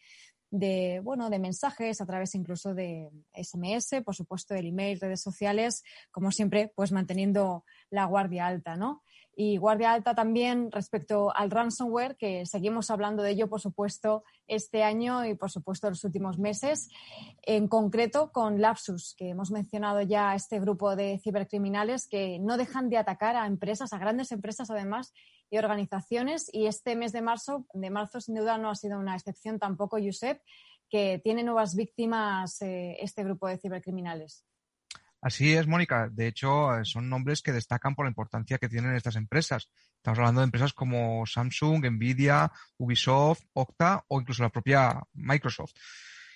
de, 0.53 1.01
bueno, 1.03 1.31
de 1.31 1.39
mensajes 1.39 1.99
a 1.99 2.05
través 2.05 2.35
incluso 2.35 2.75
de 2.75 3.09
SMS, 3.33 4.03
por 4.05 4.15
supuesto, 4.15 4.53
el 4.53 4.67
email, 4.67 4.99
redes 4.99 5.21
sociales, 5.21 5.83
como 6.11 6.31
siempre, 6.31 6.71
pues 6.75 6.91
manteniendo 6.91 7.65
la 7.89 8.05
guardia 8.05 8.45
alta, 8.45 8.75
¿no? 8.75 9.01
Y 9.35 9.57
guardia 9.57 9.93
alta 9.93 10.13
también 10.15 10.71
respecto 10.71 11.35
al 11.35 11.49
ransomware, 11.49 12.15
que 12.15 12.45
seguimos 12.45 12.91
hablando 12.91 13.23
de 13.23 13.31
ello, 13.31 13.49
por 13.49 13.61
supuesto, 13.61 14.23
este 14.47 14.83
año 14.83 15.25
y, 15.25 15.35
por 15.35 15.49
supuesto, 15.49 15.89
los 15.89 16.03
últimos 16.03 16.37
meses. 16.37 16.89
En 17.41 17.67
concreto, 17.67 18.31
con 18.31 18.61
Lapsus, 18.61 19.15
que 19.17 19.29
hemos 19.29 19.51
mencionado 19.51 20.01
ya 20.01 20.35
este 20.35 20.59
grupo 20.59 20.95
de 20.95 21.19
cibercriminales 21.23 22.07
que 22.07 22.39
no 22.39 22.57
dejan 22.57 22.89
de 22.89 22.97
atacar 22.97 23.35
a 23.35 23.47
empresas, 23.47 23.93
a 23.93 23.97
grandes 23.97 24.31
empresas 24.31 24.69
además, 24.69 25.13
y 25.49 25.57
organizaciones. 25.57 26.49
Y 26.51 26.65
este 26.65 26.95
mes 26.95 27.11
de 27.11 27.21
marzo, 27.21 27.65
de 27.73 27.89
marzo 27.89 28.19
sin 28.19 28.35
duda 28.35 28.57
no 28.57 28.69
ha 28.69 28.75
sido 28.75 28.99
una 28.99 29.15
excepción 29.15 29.59
tampoco, 29.59 29.97
Josep, 30.03 30.41
que 30.89 31.21
tiene 31.23 31.43
nuevas 31.43 31.75
víctimas 31.75 32.61
eh, 32.61 32.97
este 32.99 33.23
grupo 33.23 33.47
de 33.47 33.57
cibercriminales. 33.57 34.45
Así 35.23 35.53
es, 35.53 35.67
Mónica. 35.67 36.09
De 36.11 36.27
hecho, 36.27 36.77
eh, 36.77 36.83
son 36.83 37.07
nombres 37.07 37.41
que 37.41 37.53
destacan 37.53 37.95
por 37.95 38.05
la 38.05 38.09
importancia 38.09 38.57
que 38.57 38.67
tienen 38.67 38.93
estas 38.93 39.15
empresas. 39.15 39.69
Estamos 39.95 40.19
hablando 40.19 40.41
de 40.41 40.45
empresas 40.45 40.73
como 40.73 41.25
Samsung, 41.25 41.85
Nvidia, 41.91 42.51
Ubisoft, 42.77 43.43
Okta 43.53 44.03
o 44.09 44.19
incluso 44.19 44.43
la 44.43 44.49
propia 44.49 45.01
Microsoft. 45.13 45.71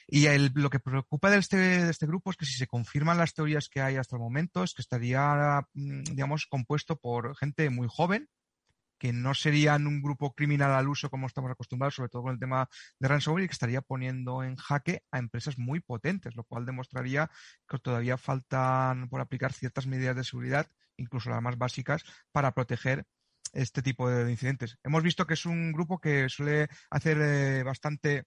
Y 0.07 0.25
lo 0.55 0.69
que 0.69 0.79
preocupa 0.79 1.29
de 1.29 1.39
este, 1.39 1.57
de 1.57 1.91
este 1.91 2.07
grupo 2.07 2.31
es 2.31 2.37
que 2.37 2.45
si 2.45 2.53
se 2.53 2.65
confirman 2.65 3.17
las 3.17 3.33
teorías 3.33 3.67
que 3.67 3.81
hay 3.81 3.97
hasta 3.97 4.15
el 4.15 4.21
momento, 4.21 4.63
es 4.63 4.73
que 4.73 4.81
estaría, 4.81 5.67
mm, 5.73 6.03
digamos, 6.03 6.45
compuesto 6.45 6.95
por 6.95 7.35
gente 7.35 7.69
muy 7.69 7.89
joven, 7.91 8.29
que 8.97 9.13
no 9.13 9.33
serían 9.33 9.87
un 9.87 10.01
grupo 10.01 10.33
criminal 10.33 10.71
al 10.71 10.87
uso 10.87 11.09
como 11.09 11.27
estamos 11.27 11.51
acostumbrados, 11.51 11.95
sobre 11.95 12.09
todo 12.09 12.23
con 12.23 12.33
el 12.33 12.39
tema 12.39 12.69
de 12.99 13.07
ransomware, 13.07 13.45
y 13.45 13.47
que 13.47 13.53
estaría 13.53 13.81
poniendo 13.81 14.43
en 14.43 14.55
jaque 14.55 15.03
a 15.11 15.19
empresas 15.19 15.57
muy 15.57 15.79
potentes, 15.79 16.35
lo 16.35 16.43
cual 16.43 16.65
demostraría 16.65 17.29
que 17.67 17.79
todavía 17.79 18.17
faltan 18.17 19.09
por 19.09 19.21
aplicar 19.21 19.53
ciertas 19.53 19.87
medidas 19.87 20.15
de 20.15 20.23
seguridad, 20.23 20.67
incluso 20.97 21.29
las 21.29 21.41
más 21.41 21.57
básicas, 21.57 22.03
para 22.31 22.53
proteger 22.53 23.05
este 23.53 23.81
tipo 23.81 24.09
de 24.09 24.29
incidentes. 24.29 24.77
Hemos 24.83 25.03
visto 25.03 25.25
que 25.25 25.35
es 25.35 25.45
un 25.45 25.71
grupo 25.71 25.99
que 25.99 26.29
suele 26.29 26.67
hacer 26.89 27.17
eh, 27.21 27.63
bastante 27.63 28.25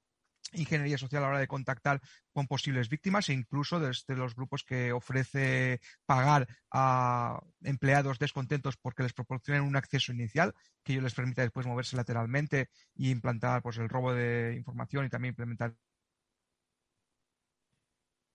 ingeniería 0.53 0.99
social 0.99 1.23
a 1.23 1.27
la 1.27 1.31
hora 1.31 1.39
de 1.39 1.49
contactar 1.49 2.01
con 2.33 2.47
posibles 2.47 2.89
víctimas 2.89 3.29
e 3.29 3.33
incluso 3.33 3.81
desde 3.81 4.17
los 4.17 4.35
grupos 4.35 4.65
que 4.65 4.93
ofrece 4.93 5.81
pagar 6.07 6.49
a 6.71 7.41
empleados 7.63 8.19
descontentos 8.19 8.77
porque 8.77 9.03
les 9.03 9.13
proporcionen 9.13 9.63
un 9.63 9.77
acceso 9.77 10.13
inicial 10.13 10.55
que 10.83 10.93
ellos 10.93 11.05
les 11.05 11.15
permita 11.15 11.43
después 11.43 11.67
moverse 11.67 11.97
lateralmente 11.97 12.71
y 12.95 13.11
implantar 13.11 13.63
pues 13.63 13.79
el 13.79 13.89
robo 13.89 14.13
de 14.13 14.55
información 14.57 15.07
y 15.07 15.11
también 15.11 15.33
implementar 15.33 15.75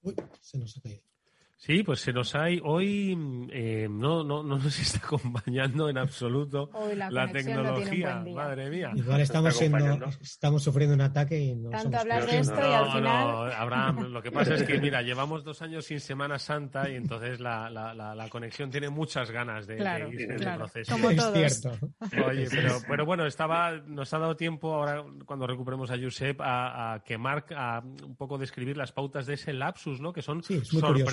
Uy, 0.01 0.15
se 0.39 0.59
nos 0.59 0.77
ha 0.77 0.81
caído. 0.81 1.14
Sí, 1.57 1.83
pues 1.83 2.01
se 2.01 2.11
nos 2.11 2.35
hay 2.35 2.59
hoy 2.63 3.17
eh, 3.51 3.87
no, 3.89 4.23
no, 4.23 4.43
no 4.43 4.57
nos 4.57 4.79
está 4.79 4.99
acompañando 4.99 5.89
en 5.89 5.97
absoluto 5.97 6.69
la, 6.93 7.31
tecnología. 7.31 8.23
Madre 8.33 8.69
mía. 8.69 8.91
Igual 8.93 9.21
estamos 9.21 9.55
siendo, 9.55 10.05
estamos 10.21 10.63
sufriendo 10.63 10.95
un 10.95 11.01
ataque 11.01 11.39
y 11.39 11.55
no 11.55 11.69
Tanto 11.69 11.97
hablar 11.97 12.25
de 12.25 12.39
esto 12.39 12.59
y 12.59 12.73
al 12.73 12.91
final. 12.91 13.27
No, 13.27 13.39
Abraham, 13.43 14.11
lo 14.11 14.21
que 14.21 14.31
pasa 14.31 14.55
es 14.55 14.63
que 14.63 14.79
mira, 14.79 15.01
llevamos 15.01 15.43
dos 15.43 15.61
años 15.61 15.85
sin 15.85 15.99
Semana 15.99 16.37
Santa 16.37 16.89
y 16.89 16.95
entonces 16.95 17.39
la, 17.39 17.69
la, 17.69 17.93
la, 17.93 18.29
conexión 18.29 18.69
tiene 18.69 18.89
muchas 18.89 19.31
ganas 19.31 19.65
de, 19.65 19.77
claro, 19.77 20.11
irse 20.11 20.35
claro. 20.35 20.59
proceso. 20.59 20.91
Como 20.91 21.09
es 21.09 21.17
todos. 21.17 21.33
cierto. 21.33 21.93
Oye, 22.27 22.47
pero, 22.49 22.77
pero 22.87 23.05
bueno, 23.05 23.25
estaba, 23.25 23.71
nos 23.71 24.13
ha 24.13 24.19
dado 24.19 24.35
tiempo 24.35 24.73
ahora 24.73 25.03
cuando 25.25 25.47
recuperemos 25.47 25.89
a 25.89 25.97
Josep 25.97 26.41
a, 26.41 26.93
a 26.93 27.03
que 27.03 27.17
Marc 27.17 27.51
a 27.53 27.81
un 27.81 28.15
poco 28.15 28.37
describir 28.37 28.77
las 28.77 28.91
pautas 28.91 29.25
de 29.25 29.35
ese 29.35 29.53
lapsus, 29.53 30.01
¿no? 30.01 30.11
Que 30.11 30.21
son 30.21 30.43
Sí, 30.43 30.55
es 30.55 30.73
muy 30.73 30.81
curioso. 30.81 31.11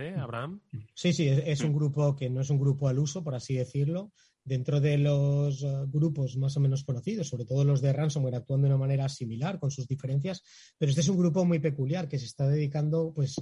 ¿Eh? 0.00 0.14
Sí, 0.94 1.12
sí, 1.12 1.28
es, 1.28 1.60
un 1.62 1.72
grupo 1.72 2.14
que 2.14 2.30
no 2.30 2.40
es 2.40 2.50
un 2.50 2.58
grupo 2.58 2.88
al 2.88 2.98
uso, 2.98 3.22
por 3.24 3.34
así 3.34 3.54
decirlo. 3.54 4.12
Dentro 4.44 4.80
de 4.80 4.96
los 4.96 5.62
eh, 5.62 5.84
grupos 5.88 6.36
más 6.36 6.56
o 6.56 6.60
menos 6.60 6.84
conocidos, 6.84 7.28
sobre 7.28 7.44
todo 7.44 7.64
los 7.64 7.82
de 7.82 7.92
ransomware, 7.92 8.36
actúan 8.36 8.62
de 8.62 8.68
una 8.68 8.78
manera 8.78 9.08
similar 9.08 9.58
con 9.58 9.70
sus 9.70 9.86
diferencias, 9.86 10.42
pero 10.78 10.88
este 10.90 11.02
es 11.02 11.08
un 11.08 11.18
grupo 11.18 11.44
muy 11.44 11.58
peculiar 11.58 12.08
que 12.08 12.18
se 12.18 12.24
está 12.24 12.48
dedicando, 12.48 13.12
pues, 13.14 13.36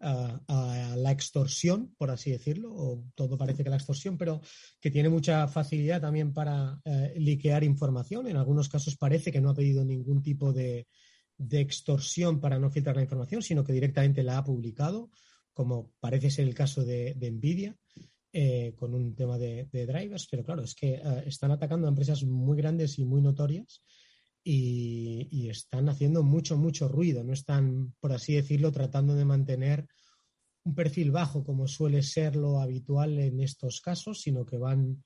a, 0.00 0.94
la 0.96 1.10
extorsión, 1.10 1.94
por 1.96 2.10
así 2.10 2.30
decirlo, 2.30 2.72
o 2.72 3.04
todo 3.14 3.36
parece 3.38 3.64
que 3.64 3.70
la 3.70 3.76
extorsión, 3.76 4.18
pero 4.18 4.40
que 4.80 4.90
tiene 4.90 5.08
mucha 5.08 5.46
facilidad 5.48 6.00
también 6.00 6.32
para 6.32 6.80
eh, 6.84 7.14
liquear 7.16 7.64
información. 7.64 8.26
En 8.26 8.36
algunos 8.36 8.68
casos 8.68 8.96
parece 8.96 9.32
que 9.32 9.40
no 9.40 9.50
ha 9.50 9.54
pedido 9.54 9.84
ningún 9.84 10.22
tipo 10.22 10.52
de 10.52 10.86
extorsión 11.38 12.40
para 12.40 12.58
no 12.58 12.70
filtrar 12.70 12.96
la 12.96 13.02
información, 13.02 13.42
sino 13.42 13.64
que 13.64 13.72
directamente 13.72 14.22
la 14.22 14.38
ha 14.38 14.44
publicado, 14.44 15.10
como 15.56 15.94
parece 16.00 16.30
ser 16.30 16.46
el 16.46 16.54
caso 16.54 16.84
de, 16.84 17.16
Nvidia, 17.18 17.74
eh, 18.30 18.74
con 18.76 18.92
un 18.92 19.14
tema 19.14 19.38
de, 19.38 19.66
de 19.72 19.86
drivers. 19.86 20.28
Pero 20.30 20.44
claro, 20.44 20.62
es 20.62 20.74
que 20.74 20.96
eh, 20.96 21.22
están 21.24 21.50
atacando 21.50 21.86
a 21.86 21.88
empresas 21.88 22.24
muy 22.24 22.58
grandes 22.58 22.98
y 22.98 23.06
muy 23.06 23.22
notorias 23.22 23.82
y, 24.44 25.26
y 25.30 25.48
están 25.48 25.88
haciendo 25.88 26.22
mucho, 26.22 26.58
mucho 26.58 26.88
ruido. 26.88 27.24
No 27.24 27.32
están, 27.32 27.94
por 28.00 28.12
así 28.12 28.34
decirlo, 28.34 28.70
tratando 28.70 29.14
de 29.14 29.24
mantener 29.24 29.86
un 30.64 30.74
perfil 30.74 31.10
bajo 31.10 31.42
como 31.42 31.66
suele 31.66 32.02
ser 32.02 32.36
lo 32.36 32.60
habitual 32.60 33.18
en 33.18 33.40
estos 33.40 33.80
casos, 33.80 34.20
sino 34.20 34.44
que 34.44 34.58
van, 34.58 35.02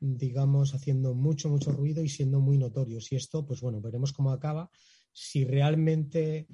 digamos, 0.00 0.74
haciendo 0.74 1.14
mucho, 1.14 1.48
mucho 1.48 1.70
ruido 1.70 2.02
y 2.02 2.08
siendo 2.08 2.40
muy 2.40 2.58
notorios. 2.58 3.12
Y 3.12 3.14
esto, 3.14 3.46
pues 3.46 3.60
bueno, 3.60 3.80
veremos 3.80 4.12
cómo 4.12 4.32
acaba, 4.32 4.68
si 5.12 5.44
realmente 5.44 6.48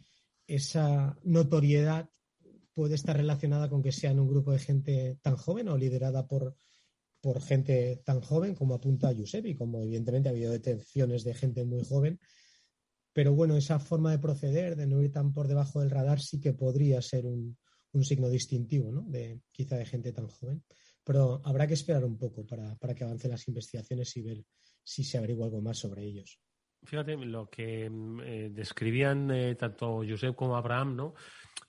esa 0.47 1.17
notoriedad 1.25 2.11
puede 2.79 2.95
estar 2.95 3.17
relacionada 3.17 3.69
con 3.69 3.83
que 3.83 3.91
sean 3.91 4.21
un 4.21 4.29
grupo 4.29 4.53
de 4.53 4.61
gente 4.61 5.19
tan 5.21 5.35
joven 5.35 5.69
o 5.69 5.77
liderada 5.77 6.29
por, 6.29 6.55
por 7.21 7.43
gente 7.43 8.01
tan 8.05 8.21
joven 8.21 8.55
como 8.55 8.77
apunta 8.77 9.13
Giuseppe, 9.13 9.57
como 9.57 9.83
evidentemente 9.83 10.29
ha 10.29 10.33
habido 10.33 10.53
detenciones 10.53 11.25
de 11.25 11.35
gente 11.35 11.65
muy 11.65 11.85
joven. 11.85 12.21
Pero 13.13 13.35
bueno, 13.35 13.57
esa 13.57 13.81
forma 13.81 14.13
de 14.13 14.21
proceder, 14.21 14.77
de 14.77 14.87
no 14.87 15.03
ir 15.03 15.11
tan 15.11 15.33
por 15.33 15.49
debajo 15.49 15.81
del 15.81 15.91
radar, 15.91 16.21
sí 16.21 16.39
que 16.39 16.53
podría 16.53 17.03
ser 17.03 17.27
un, 17.27 17.59
un 17.95 18.05
signo 18.05 18.29
distintivo, 18.29 18.93
¿no? 18.93 19.03
De, 19.09 19.41
quizá 19.51 19.75
de 19.77 19.85
gente 19.85 20.13
tan 20.13 20.29
joven. 20.29 20.63
Pero 21.03 21.43
habrá 21.45 21.67
que 21.67 21.75
esperar 21.75 22.05
un 22.05 22.17
poco 22.17 22.47
para, 22.47 22.77
para 22.77 22.95
que 22.95 23.03
avancen 23.03 23.33
las 23.33 23.49
investigaciones 23.49 24.17
y 24.17 24.23
ver 24.23 24.45
si 24.85 25.03
se 25.03 25.19
averigua 25.19 25.47
algo 25.47 25.61
más 25.61 25.79
sobre 25.79 26.05
ellos. 26.05 26.39
Fíjate, 26.85 27.17
lo 27.17 27.51
que 27.51 27.91
mm, 27.91 28.21
eh, 28.21 28.51
describían 28.51 29.31
eh, 29.31 29.55
tanto 29.57 30.03
Josep 30.09 30.35
como 30.35 30.57
Abraham, 30.57 30.97
¿no? 30.97 31.15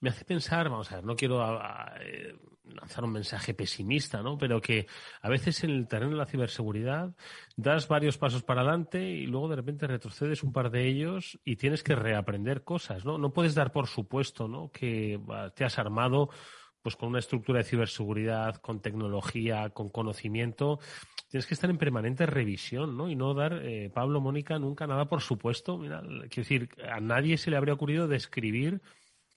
Me 0.02 0.10
hace 0.10 0.24
pensar, 0.26 0.70
vamos 0.70 0.92
a 0.92 0.96
ver, 0.96 1.04
no 1.06 1.16
quiero 1.16 1.42
a- 1.42 1.94
a, 1.94 1.98
eh, 2.02 2.36
lanzar 2.66 3.04
un 3.04 3.12
mensaje 3.12 3.54
pesimista, 3.54 4.22
¿no? 4.22 4.38
Pero 4.38 4.62
que 4.62 4.88
a 5.22 5.30
veces 5.30 5.64
en 5.64 5.72
el 5.72 5.88
terreno 5.88 6.12
de 6.12 6.18
la 6.18 6.26
ciberseguridad 6.26 7.14
das 7.58 7.88
varios 7.88 8.18
pasos 8.18 8.44
para 8.44 8.62
adelante 8.62 9.02
y 9.10 9.26
luego 9.26 9.50
de 9.50 9.56
repente 9.58 9.88
retrocedes 9.88 10.44
un 10.44 10.54
par 10.54 10.70
de 10.70 10.88
ellos 10.88 11.40
y 11.44 11.56
tienes 11.58 11.84
que 11.84 11.96
reaprender 11.96 12.64
cosas, 12.64 13.04
¿no? 13.06 13.18
No 13.18 13.34
puedes 13.34 13.56
dar 13.56 13.72
por 13.72 13.88
supuesto, 13.88 14.48
¿no? 14.48 14.72
Que 14.72 15.20
ah, 15.30 15.50
te 15.54 15.66
has 15.66 15.80
armado 15.80 16.30
pues 16.82 16.96
con 16.96 17.10
una 17.10 17.20
estructura 17.20 17.58
de 17.60 17.66
ciberseguridad, 17.66 18.56
con 18.58 18.82
tecnología, 18.82 19.72
con 19.72 19.90
conocimiento, 19.90 20.80
tienes 21.28 21.46
que 21.46 21.54
estar 21.54 21.70
en 21.70 21.78
permanente 21.78 22.26
revisión, 22.26 22.96
¿no? 22.96 23.10
Y 23.10 23.16
no 23.18 23.34
dar, 23.34 23.60
eh, 23.64 23.90
Pablo, 23.94 24.22
Mónica, 24.22 24.58
nunca 24.60 24.88
nada 24.88 25.06
por 25.10 25.20
supuesto. 25.22 25.78
Mira, 25.78 26.02
quiero 26.02 26.30
decir, 26.30 26.70
a 26.90 27.02
nadie 27.02 27.38
se 27.38 27.52
le 27.52 27.58
habría 27.58 27.74
ocurrido 27.74 28.08
describir 28.08 28.82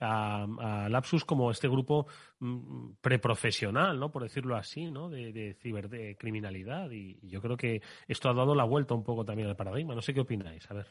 a, 0.02 0.44
a 0.44 0.88
Lapsus 0.88 1.24
como 1.24 1.50
este 1.50 1.68
grupo 1.68 2.06
mm, 2.40 2.94
preprofesional, 3.00 3.98
¿no? 3.98 4.10
Por 4.10 4.22
decirlo 4.22 4.56
así, 4.56 4.90
¿no? 4.90 5.08
De, 5.08 5.32
de 5.32 5.54
cibercriminalidad. 5.54 6.90
Y, 6.90 7.18
yo 7.22 7.40
creo 7.40 7.56
que 7.56 7.80
esto 8.08 8.28
ha 8.28 8.34
dado 8.34 8.54
la 8.54 8.64
vuelta 8.64 8.94
un 8.94 9.04
poco 9.04 9.24
también 9.24 9.48
al 9.48 9.56
paradigma. 9.56 9.94
No 9.94 10.02
sé 10.02 10.12
qué 10.12 10.20
opináis. 10.20 10.70
A 10.70 10.74
ver. 10.74 10.86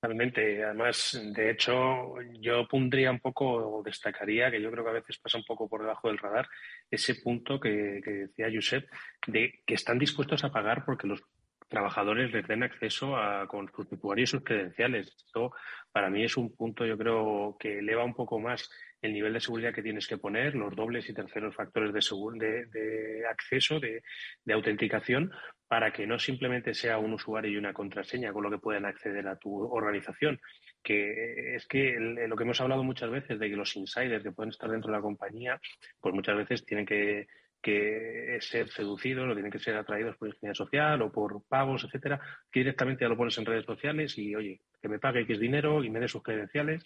Totalmente. 0.00 0.64
Además, 0.64 1.20
de 1.22 1.50
hecho, 1.50 2.14
yo 2.40 2.66
pondría 2.66 3.10
un 3.10 3.20
poco, 3.20 3.78
o 3.78 3.82
destacaría, 3.82 4.50
que 4.50 4.62
yo 4.62 4.70
creo 4.70 4.84
que 4.84 4.90
a 4.90 4.94
veces 4.94 5.18
pasa 5.18 5.36
un 5.36 5.44
poco 5.44 5.68
por 5.68 5.82
debajo 5.82 6.08
del 6.08 6.18
radar, 6.18 6.48
ese 6.90 7.16
punto 7.16 7.60
que, 7.60 8.00
que 8.02 8.10
decía 8.10 8.48
Josep, 8.52 8.88
de 9.26 9.60
que 9.66 9.74
están 9.74 9.98
dispuestos 9.98 10.42
a 10.44 10.50
pagar 10.50 10.84
porque 10.86 11.06
los 11.06 11.22
trabajadores 11.70 12.30
les 12.32 12.46
den 12.46 12.62
acceso 12.62 13.16
a, 13.16 13.46
con 13.46 13.70
sus 13.74 13.86
usuarios 13.90 14.28
y 14.28 14.32
sus 14.32 14.44
credenciales. 14.44 15.06
Esto 15.24 15.52
para 15.90 16.10
mí 16.10 16.22
es 16.24 16.36
un 16.36 16.54
punto, 16.54 16.84
yo 16.84 16.98
creo, 16.98 17.56
que 17.58 17.78
eleva 17.78 18.04
un 18.04 18.14
poco 18.14 18.38
más 18.38 18.68
el 19.00 19.14
nivel 19.14 19.32
de 19.32 19.40
seguridad 19.40 19.72
que 19.72 19.82
tienes 19.82 20.06
que 20.06 20.18
poner, 20.18 20.54
los 20.54 20.76
dobles 20.76 21.08
y 21.08 21.14
terceros 21.14 21.54
factores 21.56 21.92
de, 21.94 22.00
de, 22.38 22.66
de 22.66 23.26
acceso, 23.26 23.80
de, 23.80 24.02
de 24.44 24.52
autenticación, 24.52 25.32
para 25.66 25.90
que 25.92 26.06
no 26.06 26.18
simplemente 26.18 26.74
sea 26.74 26.98
un 26.98 27.14
usuario 27.14 27.52
y 27.52 27.56
una 27.56 27.72
contraseña 27.72 28.32
con 28.32 28.42
lo 28.42 28.50
que 28.50 28.58
puedan 28.58 28.84
acceder 28.84 29.26
a 29.26 29.36
tu 29.38 29.64
organización. 29.72 30.38
Que 30.82 31.54
es 31.54 31.66
que 31.66 31.94
el- 31.94 32.28
lo 32.28 32.36
que 32.36 32.44
hemos 32.44 32.60
hablado 32.60 32.82
muchas 32.82 33.10
veces 33.10 33.38
de 33.38 33.48
que 33.48 33.56
los 33.56 33.74
insiders 33.76 34.22
que 34.22 34.32
pueden 34.32 34.50
estar 34.50 34.68
dentro 34.70 34.90
de 34.90 34.98
la 34.98 35.02
compañía, 35.02 35.58
pues 36.00 36.14
muchas 36.14 36.36
veces 36.36 36.64
tienen 36.66 36.84
que, 36.84 37.26
que 37.60 38.38
ser 38.40 38.70
seducidos 38.70 39.28
o 39.28 39.34
tienen 39.34 39.52
que 39.52 39.58
ser 39.58 39.76
atraídos 39.76 40.16
por 40.16 40.28
ingeniería 40.28 40.54
social 40.54 41.02
o 41.02 41.12
por 41.12 41.42
pagos, 41.46 41.84
etcétera, 41.84 42.20
que 42.50 42.60
directamente 42.60 43.04
ya 43.04 43.08
lo 43.08 43.16
pones 43.16 43.36
en 43.38 43.46
redes 43.46 43.66
sociales 43.66 44.16
y, 44.18 44.34
oye, 44.34 44.60
que 44.80 44.88
me 44.88 44.98
pague 44.98 45.20
X 45.22 45.38
dinero 45.38 45.84
y 45.84 45.90
me 45.90 46.00
dé 46.00 46.08
sus 46.08 46.22
credenciales, 46.22 46.82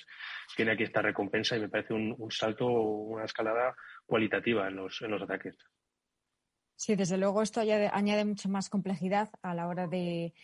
tiene 0.57 0.73
aquí 0.73 0.83
esta 0.83 1.03
recompensa 1.03 1.57
y 1.57 1.61
me 1.61 1.69
parece 1.69 1.95
un, 1.95 2.15
un 2.19 2.31
salto, 2.31 2.67
una 2.67 3.25
escalada 3.25 3.75
cualitativa 4.05 4.69
en 4.69 4.77
los, 4.77 5.01
en 5.03 5.11
los 5.11 5.23
ataques. 5.23 5.57
Sí, 6.77 6.97
desde 6.97 7.19
luego 7.19 7.41
esto 7.41 7.61
añade, 7.61 7.89
añade 7.93 8.25
mucho 8.25 8.49
más 8.49 8.69
complejidad 8.69 9.31
a 9.43 9.55
la 9.55 9.69
hora 9.69 9.87
de, 9.87 10.35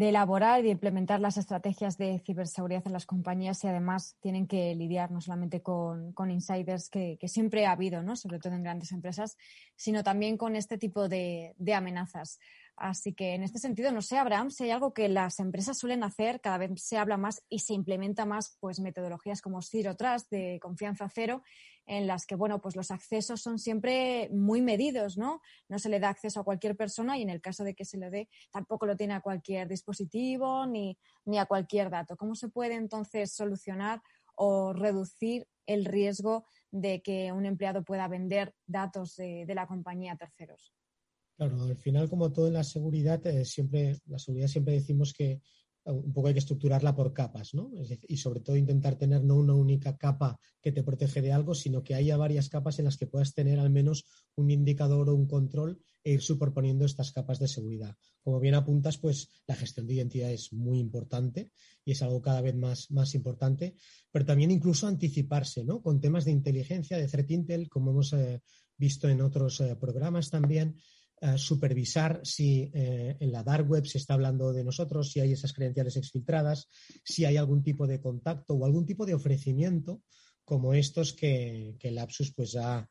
de 0.00 0.08
elaborar 0.08 0.60
y 0.60 0.62
de 0.62 0.70
implementar 0.70 1.20
las 1.20 1.36
estrategias 1.36 1.98
de 1.98 2.20
ciberseguridad 2.20 2.82
en 2.86 2.94
las 2.94 3.04
compañías 3.04 3.62
y 3.64 3.66
además 3.68 4.16
tienen 4.22 4.46
que 4.46 4.74
lidiar 4.74 5.10
no 5.10 5.20
solamente 5.20 5.60
con, 5.60 6.14
con 6.14 6.30
insiders 6.30 6.88
que, 6.88 7.18
que 7.20 7.28
siempre 7.28 7.66
ha 7.66 7.72
habido, 7.72 8.02
¿no? 8.02 8.16
sobre 8.16 8.38
todo 8.38 8.54
en 8.54 8.62
grandes 8.62 8.92
empresas, 8.92 9.36
sino 9.76 10.02
también 10.02 10.38
con 10.38 10.56
este 10.56 10.78
tipo 10.78 11.06
de, 11.10 11.54
de 11.58 11.74
amenazas. 11.74 12.38
Así 12.76 13.12
que 13.12 13.34
en 13.34 13.42
este 13.42 13.58
sentido, 13.58 13.92
no 13.92 14.00
sé, 14.00 14.16
Abraham, 14.16 14.50
si 14.50 14.64
hay 14.64 14.70
algo 14.70 14.94
que 14.94 15.10
las 15.10 15.38
empresas 15.38 15.76
suelen 15.76 16.02
hacer, 16.02 16.40
cada 16.40 16.56
vez 16.56 16.70
se 16.82 16.96
habla 16.96 17.18
más 17.18 17.42
y 17.50 17.58
se 17.58 17.74
implementa 17.74 18.24
más, 18.24 18.56
pues 18.58 18.80
metodologías 18.80 19.42
como 19.42 19.60
Zero 19.60 19.96
Trust, 19.96 20.30
de 20.30 20.58
confianza 20.62 21.10
cero, 21.14 21.42
en 21.90 22.06
las 22.06 22.24
que, 22.24 22.36
bueno, 22.36 22.60
pues 22.60 22.76
los 22.76 22.92
accesos 22.92 23.42
son 23.42 23.58
siempre 23.58 24.30
muy 24.32 24.62
medidos, 24.62 25.18
¿no? 25.18 25.40
No 25.68 25.80
se 25.80 25.88
le 25.88 25.98
da 25.98 26.08
acceso 26.08 26.38
a 26.38 26.44
cualquier 26.44 26.76
persona 26.76 27.18
y 27.18 27.22
en 27.22 27.30
el 27.30 27.40
caso 27.40 27.64
de 27.64 27.74
que 27.74 27.84
se 27.84 27.98
le 27.98 28.10
dé, 28.10 28.28
tampoco 28.52 28.86
lo 28.86 28.96
tiene 28.96 29.14
a 29.14 29.20
cualquier 29.20 29.66
dispositivo 29.66 30.66
ni, 30.66 30.96
ni 31.24 31.38
a 31.38 31.46
cualquier 31.46 31.90
dato. 31.90 32.16
¿Cómo 32.16 32.36
se 32.36 32.48
puede 32.48 32.74
entonces 32.74 33.32
solucionar 33.32 34.00
o 34.36 34.72
reducir 34.72 35.48
el 35.66 35.84
riesgo 35.84 36.46
de 36.70 37.02
que 37.02 37.32
un 37.32 37.44
empleado 37.44 37.82
pueda 37.82 38.06
vender 38.06 38.54
datos 38.68 39.16
de, 39.16 39.44
la 39.52 39.66
compañía 39.66 40.12
a 40.12 40.16
terceros? 40.16 40.72
Claro, 41.36 41.60
al 41.60 41.76
final, 41.76 42.08
como 42.08 42.30
todo 42.30 42.46
en 42.46 42.54
la 42.54 42.62
seguridad, 42.62 43.26
eh, 43.26 43.44
siempre, 43.44 43.98
la 44.06 44.20
seguridad 44.20 44.46
siempre 44.46 44.74
decimos 44.74 45.12
que 45.12 45.40
un 45.92 46.12
poco 46.12 46.28
hay 46.28 46.34
que 46.34 46.40
estructurarla 46.40 46.94
por 46.94 47.12
capas, 47.12 47.54
¿no? 47.54 47.70
y 48.08 48.16
sobre 48.16 48.40
todo 48.40 48.56
intentar 48.56 48.96
tener 48.96 49.24
no 49.24 49.36
una 49.36 49.54
única 49.54 49.96
capa 49.96 50.38
que 50.60 50.72
te 50.72 50.82
protege 50.82 51.22
de 51.22 51.32
algo, 51.32 51.54
sino 51.54 51.82
que 51.82 51.94
haya 51.94 52.16
varias 52.16 52.48
capas 52.48 52.78
en 52.78 52.86
las 52.86 52.96
que 52.96 53.06
puedas 53.06 53.34
tener 53.34 53.58
al 53.58 53.70
menos 53.70 54.04
un 54.36 54.50
indicador 54.50 55.08
o 55.08 55.14
un 55.14 55.26
control 55.26 55.80
e 56.02 56.12
ir 56.12 56.22
superponiendo 56.22 56.84
estas 56.84 57.12
capas 57.12 57.38
de 57.38 57.48
seguridad. 57.48 57.96
Como 58.22 58.40
bien 58.40 58.54
apuntas, 58.54 58.98
pues 58.98 59.28
la 59.46 59.54
gestión 59.54 59.86
de 59.86 59.94
identidad 59.94 60.30
es 60.30 60.52
muy 60.52 60.78
importante 60.78 61.52
y 61.84 61.92
es 61.92 62.02
algo 62.02 62.20
cada 62.20 62.40
vez 62.40 62.54
más, 62.54 62.90
más 62.90 63.14
importante, 63.14 63.76
pero 64.10 64.24
también 64.24 64.50
incluso 64.50 64.86
anticiparse, 64.86 65.64
¿no? 65.64 65.82
Con 65.82 66.00
temas 66.00 66.24
de 66.24 66.32
inteligencia, 66.32 66.96
de 66.96 67.08
threat 67.08 67.30
intel, 67.30 67.68
como 67.68 67.90
hemos 67.90 68.12
eh, 68.12 68.40
visto 68.76 69.08
en 69.08 69.20
otros 69.20 69.60
eh, 69.60 69.76
programas 69.76 70.30
también, 70.30 70.76
eh, 71.22 71.36
supervisar 71.36 72.22
si 72.24 72.70
eh, 72.72 73.14
en 73.20 73.30
la 73.30 73.42
dark 73.42 73.68
web 73.68 73.84
se 73.84 73.98
está 73.98 74.14
hablando 74.14 74.54
de 74.54 74.64
nosotros, 74.64 75.12
si 75.12 75.20
hay 75.20 75.32
esas 75.32 75.52
credenciales 75.52 75.96
exfiltradas, 75.96 76.68
si 77.04 77.26
hay 77.26 77.36
algún 77.36 77.62
tipo 77.62 77.86
de 77.86 78.00
contacto 78.00 78.54
o 78.54 78.64
algún 78.64 78.86
tipo 78.86 79.04
de 79.04 79.12
ofrecimiento 79.12 80.02
como 80.46 80.72
estos 80.72 81.12
que, 81.12 81.76
que 81.78 81.90
Lapsus 81.90 82.32
pues 82.32 82.56
ha, 82.56 82.88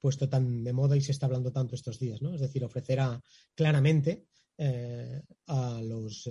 puesto 0.00 0.28
tan 0.28 0.64
de 0.64 0.72
moda 0.72 0.96
y 0.96 1.00
se 1.00 1.12
está 1.12 1.26
hablando 1.26 1.52
tanto 1.52 1.74
estos 1.74 1.98
días, 1.98 2.22
¿no? 2.22 2.34
Es 2.34 2.40
decir, 2.40 2.64
ofrecerá 2.64 3.20
claramente 3.54 4.24
eh, 4.56 5.22
a 5.48 5.82
los 5.82 6.30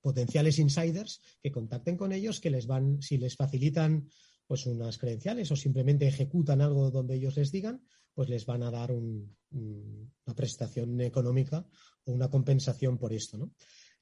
potenciales 0.00 0.58
insiders 0.58 1.22
que 1.40 1.50
contacten 1.50 1.96
con 1.96 2.12
ellos, 2.12 2.40
que 2.40 2.50
les 2.50 2.66
van, 2.66 3.00
si 3.00 3.16
les 3.16 3.36
facilitan 3.36 4.08
pues 4.46 4.66
unas 4.66 4.98
credenciales 4.98 5.50
o 5.52 5.56
simplemente 5.56 6.08
ejecutan 6.08 6.60
algo 6.60 6.90
donde 6.90 7.14
ellos 7.14 7.36
les 7.36 7.52
digan, 7.52 7.82
pues 8.18 8.30
les 8.30 8.46
van 8.46 8.64
a 8.64 8.70
dar 8.72 8.90
una 8.90 10.34
prestación 10.34 11.00
económica 11.02 11.64
o 12.04 12.10
una 12.10 12.28
compensación 12.28 12.98
por 12.98 13.12
esto, 13.12 13.38
¿no? 13.38 13.52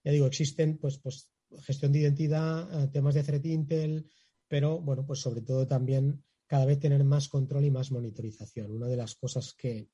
Ya 0.03 0.11
digo, 0.11 0.25
existen 0.25 0.79
pues, 0.79 0.97
pues 0.97 1.29
gestión 1.61 1.93
de 1.93 1.99
identidad, 1.99 2.85
eh, 2.85 2.89
temas 2.89 3.15
de 3.15 3.23
threat 3.23 3.45
intel, 3.45 4.09
pero 4.49 4.81
bueno, 4.81 5.05
pues 5.05 5.21
sobre 5.21 5.43
todo 5.43 5.67
también 5.67 6.25
cada 6.47 6.65
vez 6.65 6.81
tener 6.81 7.05
más 7.05 7.29
control 7.29 7.67
y 7.67 7.71
más 7.71 7.93
monitorización. 7.93 8.71
Una 8.71 8.87
de 8.87 8.97
las 8.97 9.17
cosas 9.17 9.53
que 9.53 9.91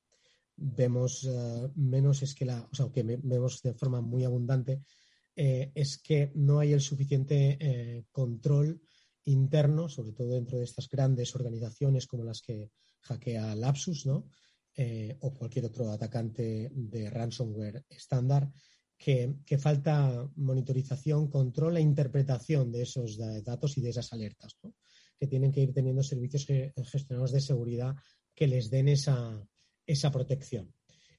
vemos 0.55 1.25
eh, 1.25 1.69
menos 1.75 2.23
es 2.23 2.33
que 2.33 2.45
la, 2.45 2.65
o 2.71 2.73
sea, 2.73 2.89
que 2.93 3.03
vemos 3.03 3.61
de 3.61 3.73
forma 3.73 3.99
muy 3.99 4.23
abundante 4.23 4.83
eh, 5.35 5.69
es 5.75 5.97
que 5.97 6.31
no 6.35 6.59
hay 6.59 6.71
el 6.71 6.79
suficiente 6.79 8.05
control 8.09 8.79
interno, 9.25 9.89
sobre 9.89 10.13
todo 10.13 10.29
dentro 10.29 10.59
de 10.59 10.63
estas 10.63 10.87
grandes 10.87 11.35
organizaciones 11.35 12.07
como 12.07 12.23
las 12.23 12.41
que 12.41 12.71
hackea 13.03 13.55
Lapsus, 13.55 14.05
¿no? 14.05 14.27
Eh, 14.75 15.15
o 15.21 15.33
cualquier 15.33 15.65
otro 15.65 15.91
atacante 15.91 16.71
de 16.73 17.09
ransomware 17.09 17.85
estándar, 17.89 18.51
que, 18.97 19.57
falta 19.59 20.27
monitorización, 20.35 21.29
control 21.29 21.77
e 21.77 21.81
interpretación 21.81 22.71
de 22.71 22.83
esos 22.83 23.17
datos 23.17 23.77
y 23.77 23.81
de 23.81 23.89
esas 23.89 24.11
alertas, 24.13 24.57
que 25.19 25.27
tienen 25.27 25.51
que 25.51 25.61
ir 25.61 25.73
teniendo 25.73 26.01
servicios 26.01 26.47
gestionados 26.89 27.33
de 27.33 27.41
seguridad 27.41 27.95
que 28.33 28.47
les 28.47 28.69
den 28.69 28.87
esa, 28.87 29.45
esa 29.85 30.11
protección. 30.11 30.73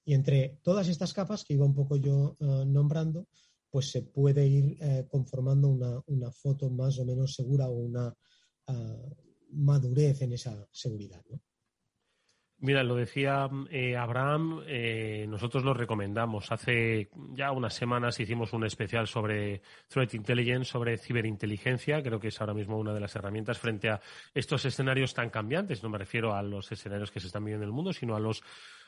Y 0.05 0.14
entre 0.14 0.61
todas 0.62 0.89
estas 0.89 1.12
capas 1.12 1.45
que 1.45 1.55
iba 1.55 1.64
un 1.64 1.74
poco 1.74 1.97
yo 1.97 2.37
eh, 2.41 2.64
nombrando, 2.66 3.28
pues 3.70 3.91
se 3.91 4.03
puede 4.03 4.47
ir 4.47 4.76
eh, 4.80 5.07
conformando 5.09 5.68
una, 5.68 6.01
una, 6.07 6.30
foto 6.30 6.70
más 6.70 6.99
o 6.99 7.05
menos 7.05 7.35
segura 7.35 7.68
o 7.68 7.72
una 7.72 8.14
ah, 8.68 9.09
madurez 9.51 10.22
en 10.22 10.32
esa 10.32 10.68
seguridad. 10.70 11.22
¿no? 11.30 11.41
Mira, 12.64 12.82
lo 12.82 12.94
decía 12.94 13.46
eh, 13.68 13.94
Abraham, 13.94 14.62
eh, 14.66 15.26
nosotros 15.28 15.64
lo 15.64 15.74
recomendamos. 15.74 16.50
Hace 16.50 17.10
ya 17.34 17.52
unas 17.52 17.74
semanas 17.74 18.18
hicimos 18.20 18.54
un 18.54 18.64
especial 18.64 19.06
sobre 19.06 19.60
Threat 19.86 20.14
Intelligence, 20.14 20.70
sobre 20.70 20.96
ciberinteligencia. 20.96 22.02
Creo 22.02 22.18
que 22.18 22.28
es 22.28 22.40
ahora 22.40 22.54
mismo 22.54 22.78
una 22.78 22.94
de 22.94 23.00
las 23.00 23.14
herramientas 23.16 23.58
frente 23.58 23.90
a 23.90 24.00
estos 24.32 24.64
escenarios 24.64 25.12
tan 25.12 25.28
cambiantes. 25.28 25.82
No 25.82 25.90
me 25.90 25.98
refiero 25.98 26.34
a 26.34 26.42
los 26.42 26.72
escenarios 26.72 27.10
que 27.10 27.20
se 27.20 27.26
están 27.26 27.44
viviendo 27.44 27.64
en 27.64 27.68
el 27.68 27.74
mundo, 27.74 27.92
sino 27.92 28.16
a 28.16 28.20
los 28.20 28.42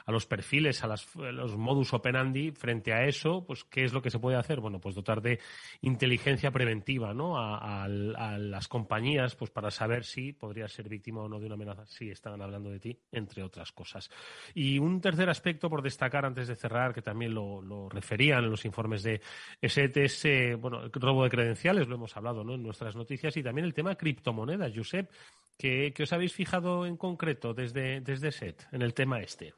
a 0.07 0.13
los 0.13 0.25
perfiles, 0.25 0.85
a, 0.85 0.87
los 0.87 1.57
modus 1.57 1.93
operandi, 1.93 2.53
frente 2.53 2.93
a 2.93 3.05
eso, 3.05 3.45
pues, 3.45 3.65
¿qué 3.65 3.85
es 3.85 3.93
lo 3.93 4.01
que 4.01 4.11
se 4.11 4.21
puede 4.21 4.37
hacer? 4.37 4.61
Bueno, 4.61 4.81
pues 4.81 4.95
dotar 4.95 5.21
de 5.21 5.41
inteligencia 5.81 6.53
preventiva, 6.53 7.13
¿no? 7.13 7.37
A, 7.37 7.89
las 7.89 8.69
compañías, 8.69 9.35
pues 9.35 9.51
para 9.51 9.71
saber 9.71 10.05
si 10.05 10.33
podría 10.33 10.69
ser 10.69 10.89
víctima 10.89 11.23
o 11.23 11.29
no 11.29 11.41
de 11.41 11.47
una 11.47 11.57
amenaza, 11.57 11.87
si 11.87 12.11
están 12.11 12.41
hablando 12.41 12.71
de 12.71 12.79
ti, 12.79 12.99
entre 13.11 13.43
otras 13.43 13.73
cosas. 13.73 14.11
Y 14.55 14.79
un 14.79 15.01
tercer 15.01 15.29
aspecto 15.29 15.69
por 15.69 15.83
destacar 15.83 16.25
antes 16.25 16.49
de 16.49 16.55
cerrar, 16.55 16.95
que 16.95 17.03
también 17.03 17.35
lo, 17.35 17.89
referían 17.89 18.45
en 18.45 18.51
los 18.51 18.65
informes 18.65 19.03
de 19.03 19.21
SET, 19.61 19.97
es, 19.97 20.25
eh, 20.25 20.55
bueno, 20.55 20.85
el 20.85 20.91
robo 20.93 21.25
de 21.25 21.31
credenciales, 21.31 21.89
lo 21.89 21.97
hemos 21.97 22.17
hablado, 22.17 22.45
¿no? 22.45 22.55
En 22.55 22.63
nuestras 22.63 22.95
noticias, 22.95 23.37
y 23.37 23.43
también 23.43 23.65
el 23.65 23.75
tema 23.75 23.97
criptomonedas, 23.97 24.73
Josep, 24.75 25.11
que, 25.59 25.93
os 26.01 26.13
habéis 26.13 26.33
fijado 26.33 26.87
en 26.87 26.97
concreto 26.97 27.55
desde, 27.55 28.01
desde 28.01 28.31
SET 28.31 28.63
en 28.73 28.83
el 28.83 28.95
tema 28.95 29.21
este 29.21 29.55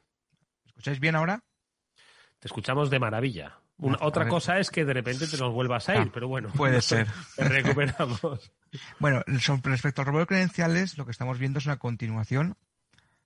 escucháis 0.79 1.01
bien 1.01 1.15
ahora? 1.15 1.43
Te 2.39 2.47
escuchamos 2.47 2.89
de 2.89 2.99
maravilla. 2.99 3.59
otra 3.99 4.29
cosa 4.29 4.59
es 4.59 4.71
que 4.71 4.85
de 4.85 4.93
repente 4.93 5.27
te 5.27 5.37
nos 5.37 5.53
vuelvas 5.53 5.89
a 5.89 5.95
ir, 5.95 6.07
ah, 6.07 6.11
pero 6.13 6.29
bueno. 6.29 6.49
Puede 6.55 6.81
ser. 6.81 7.05
recuperamos. 7.37 8.21
bueno, 8.97 9.21
respecto 9.63 10.01
al 10.01 10.07
robo 10.07 10.19
de 10.19 10.25
credenciales, 10.25 10.97
lo 10.97 11.03
que 11.03 11.11
estamos 11.11 11.37
viendo 11.37 11.59
es 11.59 11.65
una 11.65 11.75
continuación 11.75 12.55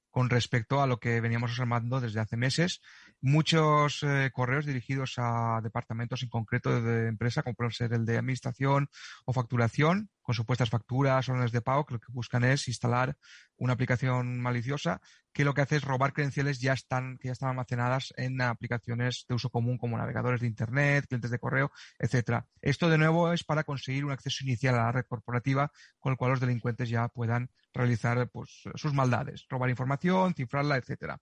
con 0.10 0.32
respecto 0.32 0.82
a 0.82 0.88
lo 0.88 0.98
que 0.98 1.22
veníamos 1.22 1.52
observando 1.52 2.02
desde 2.02 2.22
hace 2.22 2.38
meses. 2.38 2.82
Muchos 3.22 4.02
eh, 4.02 4.32
correos 4.34 4.66
dirigidos 4.66 5.14
a 5.18 5.60
departamentos 5.62 6.24
en 6.24 6.30
concreto 6.30 6.82
de, 6.82 7.08
empresa, 7.08 7.44
como 7.44 7.56
puede 7.56 7.72
ser 7.72 7.94
el 7.94 8.06
de 8.06 8.18
administración 8.18 8.90
o 9.26 9.34
facturación, 9.34 10.10
con 10.24 10.34
supuestas 10.34 10.70
facturas, 10.70 11.30
órdenes 11.30 11.52
de 11.52 11.62
pago, 11.62 11.86
que 11.86 11.94
lo 11.94 12.00
que 12.00 12.12
buscan 12.12 12.44
es 12.44 12.68
instalar 12.68 13.16
una 13.58 13.74
aplicación 13.74 14.42
maliciosa 14.42 15.02
que 15.34 15.44
lo 15.44 15.54
que 15.54 15.62
hace 15.62 15.78
es 15.78 15.84
robar 15.84 16.14
credenciales 16.14 16.60
ya 16.60 16.74
están, 16.74 17.18
que 17.18 17.28
ya 17.28 17.32
están 17.32 17.50
almacenadas 17.50 18.14
en 18.18 18.40
aplicaciones 18.42 19.26
de 19.28 19.36
uso 19.36 19.50
común 19.50 19.78
como 19.78 19.98
navegadores 19.98 20.42
de 20.42 20.48
Internet, 20.48 21.08
clientes 21.08 21.32
de 21.32 21.40
correo, 21.40 21.72
etcétera. 21.98 22.46
Esto 22.62 22.90
de 22.90 23.00
nuevo 23.00 23.34
es 23.34 23.44
para 23.44 23.64
conseguir 23.64 24.06
un 24.06 24.12
acceso 24.12 24.44
inicial 24.44 24.76
a 24.76 24.84
la 24.84 24.92
red 24.92 25.06
corporativa 25.06 25.72
con 26.00 26.12
el 26.12 26.18
cual 26.18 26.32
los 26.32 26.40
delincuentes 26.40 26.88
ya 26.88 27.08
puedan 27.08 27.50
realizar 27.74 28.30
pues, 28.30 28.64
sus 28.76 28.94
maldades, 28.94 29.46
robar 29.50 29.72
información, 29.72 30.36
cifrarla, 30.36 30.78
etcétera. 30.78 31.20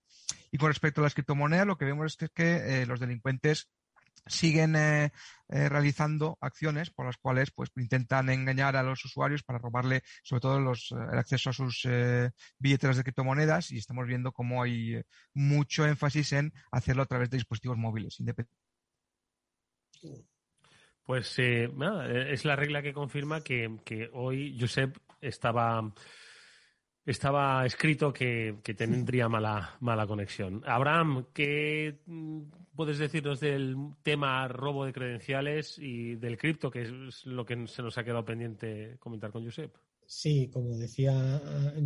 Y 0.50 0.58
con 0.58 0.68
respecto 0.68 1.00
a 1.00 1.04
las 1.04 1.14
criptomonedas, 1.14 1.66
lo 1.66 1.78
que 1.78 1.86
vemos 1.86 2.16
es 2.20 2.30
que, 2.30 2.82
eh, 2.82 2.86
los 2.86 3.00
delincuentes 3.00 3.70
siguen 4.26 4.76
eh, 4.76 5.12
eh, 5.48 5.68
realizando 5.68 6.38
acciones 6.40 6.90
por 6.90 7.06
las 7.06 7.16
cuales 7.16 7.50
pues 7.50 7.70
intentan 7.76 8.28
engañar 8.30 8.76
a 8.76 8.82
los 8.82 9.04
usuarios 9.04 9.42
para 9.42 9.58
robarle 9.58 10.02
sobre 10.22 10.40
todo 10.40 10.60
los, 10.60 10.92
el 10.92 11.18
acceso 11.18 11.50
a 11.50 11.52
sus 11.52 11.86
billeteras 12.58 12.96
de 12.96 13.02
criptomonedas. 13.02 13.70
Y 13.70 13.78
estamos 13.78 14.06
viendo 14.06 14.32
cómo 14.32 14.62
hay 14.62 15.00
mucho 15.34 15.86
énfasis 15.86 16.32
en 16.32 16.52
hacerlo 16.70 17.02
a 17.02 17.06
través 17.06 17.30
de 17.30 17.38
dispositivos 17.38 17.78
móviles 17.78 18.18
Pues 21.04 21.38
es 21.38 22.44
la 22.44 22.56
regla 22.56 22.82
que 22.82 22.92
confirma 22.92 23.42
que, 23.42 23.78
que 23.84 24.08
hoy 24.12 24.56
Josep 24.58 24.96
estaba 25.20 25.92
estaba 27.04 27.66
escrito 27.66 28.12
que, 28.12 28.60
tendría 28.76 29.28
mala, 29.28 29.76
mala 29.80 30.06
conexión. 30.06 30.62
Abraham, 30.66 31.26
¿qué 31.32 32.00
mm, 32.06 32.42
puedes 32.74 32.98
decirnos 32.98 33.40
del 33.40 33.76
tema 34.02 34.46
robo 34.48 34.84
de 34.84 34.92
credenciales 34.92 35.78
y 35.78 36.14
del 36.16 36.38
cripto, 36.38 36.70
que 36.70 36.82
es 36.82 37.26
lo 37.26 37.44
que 37.44 37.66
se 37.66 37.82
nos 37.82 37.98
ha 37.98 38.04
quedado 38.04 38.24
pendiente 38.24 38.96
comentar 39.00 39.30
con 39.30 39.44
Josep? 39.44 39.74
Sí, 40.04 40.50
como 40.52 40.76
decía 40.76 41.40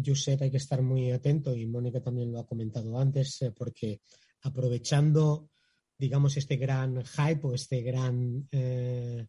Josep, 0.05 0.43
hay 0.43 0.51
que 0.51 0.57
estar 0.57 0.83
muy 0.83 1.13
atento 1.13 1.55
y 1.55 1.67
Mónica 1.67 2.01
también 2.01 2.33
lo 2.33 2.41
ha 2.41 2.47
comentado 2.47 2.99
antes, 2.99 3.41
eh, 3.43 3.53
porque 3.57 4.01
aprovechando, 4.43 5.51
digamos, 5.97 6.37
este 6.37 6.57
gran 6.57 7.05
hype 7.05 7.41
o 7.43 7.55
este 7.55 7.83
gran 7.83 8.49
eh, 8.51 9.27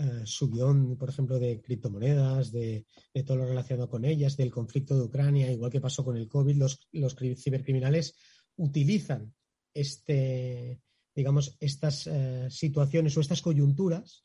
eh, 0.00 0.22
subión, 0.24 0.96
por 0.96 1.10
ejemplo, 1.10 1.38
de 1.38 1.60
criptomonedas, 1.60 2.50
de, 2.50 2.86
todo 3.26 3.36
lo 3.36 3.46
relacionado 3.46 3.90
con 3.90 4.06
ellas, 4.06 4.34
del 4.34 4.50
conflicto 4.50 4.96
de 4.96 5.02
Ucrania, 5.02 5.52
igual 5.52 5.70
que 5.70 5.80
pasó 5.80 6.02
con 6.02 6.16
el 6.16 6.26
COVID, 6.26 6.56
los, 6.56 7.16
cibercriminales 7.36 8.14
utilizan 8.56 9.34
este, 9.74 10.80
digamos, 11.14 11.54
estas 11.60 12.06
eh, 12.06 12.46
situaciones 12.48 13.14
o 13.16 13.20
estas 13.20 13.42
coyunturas 13.42 14.24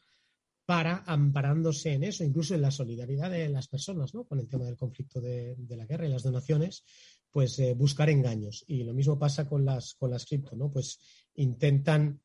para, 0.65 1.03
amparándose 1.05 1.91
en 1.91 2.05
eso, 2.05 2.23
incluso 2.23 2.55
en 2.55 2.61
la 2.61 2.71
solidaridad 2.71 3.30
de 3.30 3.49
las 3.49 3.67
personas, 3.67 4.13
¿no? 4.13 4.23
Con 4.23 4.39
el 4.39 4.47
tema 4.47 4.63
del 4.63 4.78
conflicto 4.78 5.19
de, 5.19 5.57
la 5.69 5.86
guerra 5.86 6.07
y 6.07 6.09
las 6.09 6.23
donaciones, 6.23 6.86
pues 7.30 7.59
eh, 7.59 7.73
buscar 7.73 8.09
engaños. 8.09 8.63
Y 8.65 8.84
lo 8.84 8.93
mismo 8.93 9.19
pasa 9.19 9.45
con 9.45 9.65
las, 9.65 9.93
con 9.95 10.09
las 10.09 10.26
cripto, 10.26 10.55
¿no? 10.55 10.71
Pues 10.71 10.99
intentan 11.36 12.21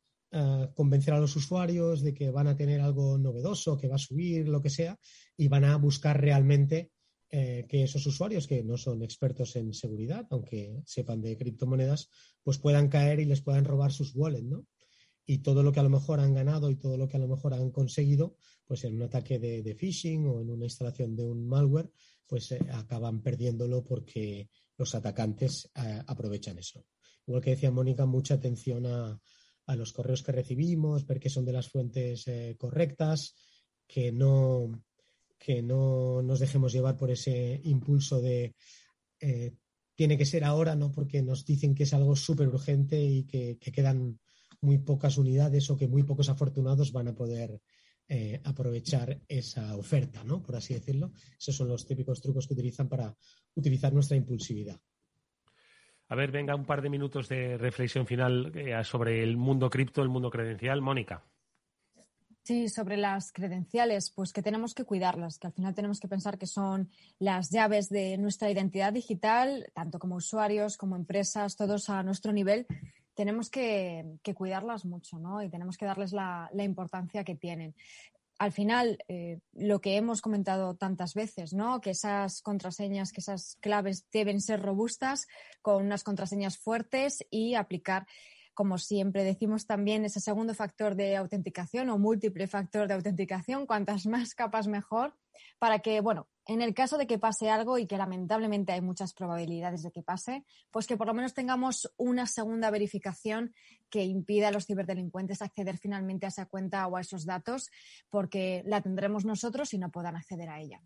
convencer 0.73 1.13
a 1.13 1.19
los 1.19 1.35
usuarios 1.35 2.01
de 2.01 2.13
que 2.13 2.31
van 2.31 2.47
a 2.47 2.55
tener 2.55 2.79
algo 2.79 3.17
novedoso, 3.17 3.77
que 3.77 3.89
va 3.89 3.95
a 3.95 3.99
subir, 3.99 4.47
lo 4.47 4.61
que 4.61 4.69
sea, 4.69 4.97
y 5.35 5.49
van 5.49 5.65
a 5.65 5.75
buscar 5.75 6.21
realmente 6.21 6.91
eh, 7.29 7.65
que 7.67 7.83
esos 7.83 8.05
usuarios 8.05 8.47
que 8.47 8.63
no 8.63 8.77
son 8.77 9.03
expertos 9.03 9.55
en 9.55 9.73
seguridad, 9.73 10.27
aunque 10.29 10.81
sepan 10.85 11.21
de 11.21 11.37
criptomonedas, 11.37 12.09
pues 12.43 12.59
puedan 12.59 12.87
caer 12.87 13.19
y 13.19 13.25
les 13.25 13.41
puedan 13.41 13.65
robar 13.65 13.91
sus 13.91 14.15
wallets, 14.15 14.45
¿no? 14.45 14.65
y 15.25 15.39
todo 15.39 15.63
lo 15.63 15.71
que 15.71 15.79
a 15.79 15.83
lo 15.83 15.89
mejor 15.89 16.19
han 16.19 16.33
ganado 16.33 16.69
y 16.69 16.75
todo 16.75 16.97
lo 16.97 17.07
que 17.07 17.17
a 17.17 17.19
lo 17.19 17.27
mejor 17.27 17.53
han 17.53 17.71
conseguido, 17.71 18.35
pues 18.65 18.83
en 18.83 18.95
un 18.95 19.03
ataque 19.03 19.39
de, 19.39 19.75
phishing 19.75 20.27
o 20.27 20.41
en 20.41 20.49
una 20.49 20.65
instalación 20.65 21.15
de 21.15 21.25
un 21.25 21.47
malware, 21.47 21.91
pues 22.27 22.51
eh, 22.51 22.59
acaban 22.73 23.21
perdiéndolo 23.21 23.83
porque 23.83 24.49
los 24.77 24.93
atacantes 24.95 25.71
eh, 25.75 26.01
aprovechan 26.05 26.57
eso. 26.57 26.85
Igual 27.25 27.41
que 27.41 27.51
decía 27.51 27.71
Mónica, 27.71 28.05
mucha 28.05 28.33
atención 28.33 28.85
a, 28.87 29.19
los 29.67 29.93
correos 29.93 30.23
que 30.23 30.31
recibimos, 30.31 31.05
ver 31.05 31.19
que 31.19 31.29
son 31.29 31.45
de 31.45 31.53
las 31.53 31.69
fuentes 31.69 32.27
eh, 32.27 32.55
correctas, 32.59 33.35
que 33.87 34.11
no, 34.11 34.83
que 35.37 35.61
no 35.61 36.21
nos 36.21 36.39
dejemos 36.39 36.73
llevar 36.73 36.97
por 36.97 37.11
ese 37.11 37.59
impulso 37.63 38.21
de 38.21 38.53
tiene 40.01 40.17
que 40.17 40.25
ser 40.25 40.43
ahora, 40.43 40.75
¿no? 40.75 40.91
Porque 40.91 41.21
nos 41.21 41.45
dicen 41.45 41.75
que 41.75 41.83
es 41.83 41.93
algo 41.93 42.15
súper 42.15 42.47
urgente 42.47 42.99
y 42.99 43.23
que, 43.25 43.59
quedan 43.59 44.19
muy 44.59 44.79
pocas 44.79 45.19
unidades 45.19 45.69
o 45.69 45.77
que 45.77 45.87
muy 45.87 46.01
pocos 46.01 46.27
afortunados 46.27 46.91
van 46.91 47.09
a 47.09 47.13
poder 47.13 47.61
eh, 48.07 48.41
aprovechar 48.43 49.21
esa 49.27 49.77
oferta, 49.77 50.23
¿no? 50.23 50.41
Por 50.41 50.55
así 50.55 50.73
decirlo. 50.73 51.11
Esos 51.39 51.55
son 51.55 51.67
los 51.67 51.85
típicos 51.85 52.19
trucos 52.19 52.47
que 52.47 52.55
utilizan 52.55 52.89
para 52.89 53.15
utilizar 53.53 53.93
nuestra 53.93 54.17
impulsividad. 54.17 54.81
A 56.11 56.15
ver, 56.15 56.29
venga, 56.29 56.55
un 56.55 56.65
par 56.65 56.81
de 56.81 56.89
minutos 56.89 57.29
de 57.29 57.57
reflexión 57.57 58.05
final 58.05 58.51
eh, 58.53 58.83
sobre 58.83 59.23
el 59.23 59.37
mundo 59.37 59.69
cripto, 59.69 60.01
el 60.01 60.09
mundo 60.09 60.29
credencial. 60.29 60.81
Mónica. 60.81 61.23
Sí, 62.43 62.67
sobre 62.67 62.97
las 62.97 63.31
credenciales, 63.31 64.11
pues 64.11 64.33
que 64.33 64.41
tenemos 64.41 64.73
que 64.73 64.83
cuidarlas, 64.83 65.39
que 65.39 65.47
al 65.47 65.53
final 65.53 65.73
tenemos 65.73 66.01
que 66.01 66.09
pensar 66.09 66.37
que 66.37 66.47
son 66.47 66.89
las 67.17 67.49
llaves 67.49 67.87
de 67.87 68.17
nuestra 68.17 68.51
identidad 68.51 68.91
digital, 68.91 69.71
tanto 69.73 69.99
como 69.99 70.15
usuarios, 70.17 70.75
como 70.75 70.97
empresas, 70.97 71.55
todos 71.55 71.89
a 71.89 72.03
nuestro 72.03 72.33
nivel. 72.33 72.67
Tenemos 73.13 73.49
que, 73.49 74.17
cuidarlas 74.35 74.83
mucho, 74.83 75.17
¿no? 75.17 75.41
Y 75.41 75.49
tenemos 75.49 75.77
que 75.77 75.85
darles 75.85 76.11
la, 76.11 76.49
importancia 76.55 77.23
que 77.23 77.35
tienen 77.35 77.73
al 78.41 78.51
final, 78.51 78.97
eh, 79.07 79.39
lo 79.53 79.81
que 79.81 79.97
hemos 79.97 80.19
comentado 80.19 80.73
tantas 80.75 81.13
veces, 81.13 81.53
¿no? 81.53 81.79
Que 81.79 81.91
esas 81.91 82.41
contraseñas, 82.41 83.11
que 83.11 83.21
esas 83.21 83.55
claves 83.61 84.07
deben 84.11 84.41
ser 84.41 84.63
robustas, 84.63 85.27
con 85.61 85.85
unas 85.85 86.03
contraseñas 86.03 86.57
fuertes 86.57 87.23
y 87.29 87.53
aplicar 87.53 88.07
como 88.55 88.79
siempre 88.79 89.23
decimos 89.23 89.67
también, 89.67 90.05
ese 90.05 90.19
segundo 90.19 90.55
factor 90.55 90.95
de 90.95 91.15
autenticación 91.17 91.89
o 91.89 91.99
múltiple 91.99 92.47
factor 92.47 92.87
de 92.87 92.95
autenticación, 92.95 93.67
cuantas 93.67 94.07
más 94.07 94.33
capas 94.33 94.67
mejor, 94.67 95.15
para 95.59 95.79
que, 95.79 96.01
bueno, 96.01 96.27
en 96.47 96.61
el 96.61 96.73
caso 96.73 96.97
de 96.97 97.07
que 97.07 97.19
pase 97.19 97.49
algo 97.49 97.77
y 97.77 97.87
que 97.87 97.97
lamentablemente 97.97 98.71
hay 98.71 98.81
muchas 98.81 99.13
probabilidades 99.13 99.83
de 99.83 99.91
que 99.91 100.01
pase, 100.01 100.43
pues 100.71 100.87
que 100.87 100.97
por 100.97 101.07
lo 101.07 101.13
menos 101.13 101.33
tengamos 101.33 101.93
una 101.97 102.25
segunda 102.25 102.71
verificación 102.71 103.53
que 103.89 104.03
impida 104.03 104.47
a 104.47 104.51
los 104.51 104.65
ciberdelincuentes 104.65 105.41
acceder 105.41 105.77
finalmente 105.77 106.25
a 106.25 106.29
esa 106.29 106.47
cuenta 106.47 106.87
o 106.87 106.97
a 106.97 107.01
esos 107.01 107.25
datos, 107.25 107.69
porque 108.09 108.63
la 108.65 108.81
tendremos 108.81 109.25
nosotros 109.25 109.73
y 109.73 109.77
no 109.77 109.91
puedan 109.91 110.15
acceder 110.15 110.49
a 110.49 110.59
ella. 110.59 110.81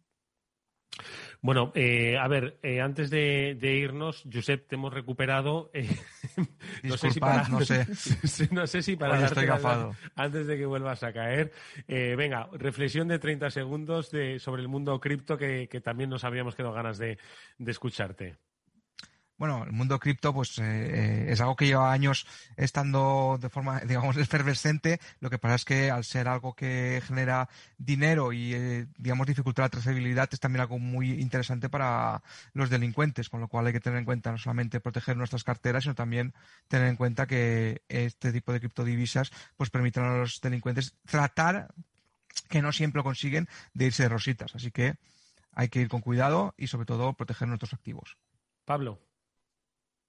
Bueno, 1.41 1.71
eh, 1.75 2.17
a 2.17 2.27
ver, 2.27 2.57
eh, 2.63 2.81
antes 2.81 3.09
de, 3.09 3.57
irnos, 3.61 4.23
Josep, 4.31 4.67
te 4.67 4.75
hemos 4.75 4.93
recuperado. 4.93 5.69
Eh, 5.73 5.87
no, 6.83 6.97
sé 6.97 7.11
si 7.11 7.19
para, 7.19 7.47
no 7.47 7.61
sé. 7.61 7.87
no 8.51 8.67
sé 8.67 8.81
si 8.81 8.95
para 8.95 9.23
estoy 9.25 9.45
gafado. 9.45 9.95
antes 10.15 10.47
de 10.47 10.57
que 10.57 10.65
vuelvas 10.65 11.03
a 11.03 11.13
caer. 11.13 11.51
venga, 11.87 12.49
reflexión 12.53 13.07
de 13.07 13.19
30 13.19 13.51
segundos 13.51 14.11
de, 14.11 14.39
sobre 14.39 14.61
el 14.61 14.67
mundo 14.67 14.99
cripto 14.99 15.37
que, 15.37 15.67
también 15.83 16.09
nos 16.09 16.23
habíamos 16.23 16.55
quedado 16.55 16.73
ganas 16.73 16.97
de 16.97 17.17
escucharte. 17.59 18.37
Bueno, 19.37 19.65
el 19.65 19.73
mundo 19.73 19.99
cripto 19.99 20.33
pues 20.33 20.57
eh, 20.59 20.63
eh, 20.63 21.25
es 21.29 21.41
algo 21.41 21.57
que 21.57 21.65
lleva 21.65 21.91
años 21.91 22.25
estando 22.55 23.37
de 23.41 23.49
forma, 23.49 23.79
digamos, 23.85 24.15
efervescente. 24.15 24.99
Lo 25.19 25.29
que 25.29 25.37
pasa 25.37 25.55
es 25.55 25.65
que 25.65 25.91
al 25.91 26.05
ser 26.05 26.29
algo 26.29 26.53
que 26.53 27.01
genera 27.05 27.49
dinero 27.77 28.31
y, 28.31 28.53
eh, 28.53 28.87
digamos, 28.97 29.27
dificulta 29.27 29.63
la 29.63 29.69
trazabilidad, 29.69 30.29
es 30.31 30.39
también 30.39 30.61
algo 30.61 30.79
muy 30.79 31.19
interesante 31.19 31.67
para 31.67 32.23
los 32.53 32.69
delincuentes, 32.69 33.27
con 33.29 33.41
lo 33.41 33.49
cual 33.49 33.67
hay 33.67 33.73
que 33.73 33.81
tener 33.81 33.99
en 33.99 34.05
cuenta 34.05 34.31
no 34.31 34.37
solamente 34.37 34.79
proteger 34.79 35.17
nuestras 35.17 35.43
carteras, 35.43 35.83
sino 35.83 35.95
también 35.95 36.33
tener 36.69 36.87
en 36.87 36.95
cuenta 36.95 37.27
que 37.27 37.81
este 37.89 38.31
tipo 38.31 38.53
de 38.53 38.61
criptodivisas 38.61 39.31
pues 39.57 39.69
permiten 39.69 40.03
a 40.03 40.17
los 40.17 40.39
delincuentes 40.39 40.95
tratar, 41.05 41.73
que 42.47 42.61
no 42.61 42.71
siempre 42.71 42.99
lo 42.99 43.03
consiguen, 43.03 43.49
de 43.73 43.87
irse 43.87 44.03
de 44.03 44.09
rositas. 44.09 44.55
Así 44.55 44.71
que 44.71 44.95
hay 45.51 45.67
que 45.67 45.81
ir 45.81 45.89
con 45.89 45.99
cuidado 45.99 46.53
y 46.57 46.67
sobre 46.67 46.85
todo 46.85 47.13
proteger 47.13 47.49
nuestros 47.49 47.73
activos. 47.73 48.17
Pablo. 48.63 49.04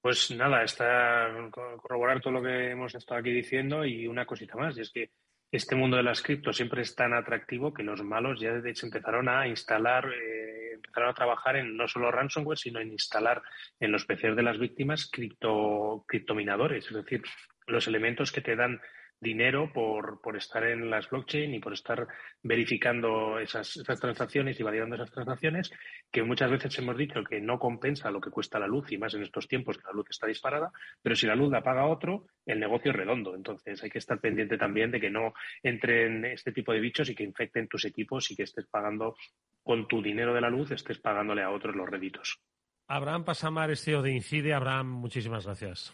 Pues 0.07 0.31
nada, 0.31 0.63
está 0.63 1.29
corroborar 1.51 2.21
todo 2.21 2.35
lo 2.35 2.41
que 2.41 2.71
hemos 2.71 2.95
estado 2.95 3.19
aquí 3.19 3.33
diciendo 3.33 3.85
y 3.85 4.07
una 4.07 4.25
cosita 4.25 4.57
más, 4.57 4.79
y 4.79 4.83
es 4.83 4.93
que 4.93 5.11
este 5.51 5.75
mundo 5.75 5.97
de 5.97 6.05
las 6.05 6.23
cripto 6.23 6.53
siempre 6.53 6.83
es 6.83 6.95
tan 6.95 7.13
atractivo 7.13 7.75
que 7.75 7.83
los 7.83 8.05
malos 8.05 8.39
ya 8.39 8.53
de 8.53 8.71
hecho 8.71 8.87
empezaron 8.87 9.29
a 9.29 9.49
instalar, 9.49 10.07
eh, 10.07 10.75
empezaron 10.75 11.11
a 11.11 11.15
trabajar 11.15 11.57
en 11.57 11.77
no 11.77 11.89
solo 11.89 12.13
ransomware, 12.13 12.57
sino 12.57 12.79
en 12.79 12.93
instalar 12.93 13.43
en 13.81 13.91
los 13.91 14.05
PCs 14.05 14.37
de 14.37 14.45
las 14.45 14.61
víctimas 14.61 15.11
cripto, 15.11 16.05
criptominadores, 16.07 16.87
es 16.87 16.95
decir, 16.95 17.25
los 17.67 17.89
elementos 17.89 18.31
que 18.31 18.43
te 18.43 18.55
dan 18.55 18.81
dinero 19.21 19.73
por, 19.73 20.21
por 20.21 20.37
estar 20.37 20.65
en 20.65 20.91
las 20.91 21.09
blockchain 21.09 21.55
y 21.55 21.59
por 21.59 21.73
estar 21.73 22.07
verificando 22.43 23.39
esas, 23.39 23.77
esas 23.77 24.01
transacciones 24.01 24.59
y 24.61 24.63
validando 24.63 24.97
esas 24.97 25.11
transacciones, 25.11 25.71
que 26.11 26.23
muchas 26.23 26.51
veces 26.51 26.79
hemos 26.79 26.97
dicho 26.97 27.25
que 27.25 27.41
no 27.41 27.59
compensa 27.59 28.11
lo 28.11 28.21
que 28.21 28.31
cuesta 28.31 28.59
la 28.59 28.67
luz 28.67 28.93
y 28.93 28.99
más 28.99 29.15
en 29.15 29.23
estos 29.23 29.49
tiempos 29.49 29.79
que 29.79 29.87
la 29.87 29.93
luz 29.93 30.07
está 30.11 30.27
disparada, 30.27 30.71
pero 31.03 31.17
si 31.17 31.27
la 31.27 31.35
luz 31.35 31.51
la 31.51 31.63
paga 31.63 31.87
otro, 31.87 32.27
el 32.45 32.61
negocio 32.61 32.91
es 32.91 32.97
redondo. 32.97 33.35
Entonces 33.35 33.83
hay 33.83 33.91
que 33.91 33.99
estar 33.99 34.21
pendiente 34.21 34.59
también 34.59 34.91
de 34.91 35.01
que 35.01 35.11
no 35.11 35.33
entren 35.63 36.25
este 36.25 36.53
tipo 36.53 36.73
de 36.73 36.81
bichos 36.81 37.09
y 37.09 37.15
que 37.15 37.25
infecten 37.25 37.69
tus 37.69 37.85
equipos 37.85 38.31
y 38.31 38.37
que 38.37 38.45
estés 38.45 38.67
pagando 38.67 39.17
con 39.63 39.89
tu 39.89 40.03
dinero 40.03 40.33
de 40.33 40.41
la 40.41 40.51
luz, 40.51 40.71
estés 40.71 40.99
pagándole 40.99 41.43
a 41.43 41.51
otros 41.51 41.75
los 41.75 41.89
réditos. 41.89 42.39
Abraham 42.89 43.25
Pasamar, 43.25 43.77
CEO 43.77 44.03
de 44.03 44.13
Incide. 44.13 44.55
Abraham, 44.55 44.87
muchísimas 44.87 45.45
gracias. 45.45 45.93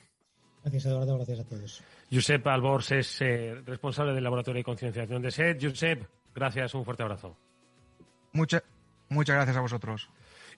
Gracias, 0.63 0.87
Eduardo. 0.87 1.17
Gracias 1.17 1.41
a 1.41 1.45
todos. 1.45 1.83
Josep 2.11 2.47
Albors 2.47 2.93
es 2.93 3.21
eh, 3.21 3.55
responsable 3.67 4.15
del 4.15 4.25
Laboratorio 4.25 4.61
de 4.61 4.65
Concienciación 4.65 5.23
de 5.23 5.31
SED. 5.31 5.59
Josep, 5.61 6.05
gracias. 6.35 6.75
Un 6.75 6.85
fuerte 6.85 7.03
abrazo. 7.03 7.37
muchas 8.33 8.63
gracias 9.09 9.57
a 9.57 9.61
vosotros. 9.61 10.09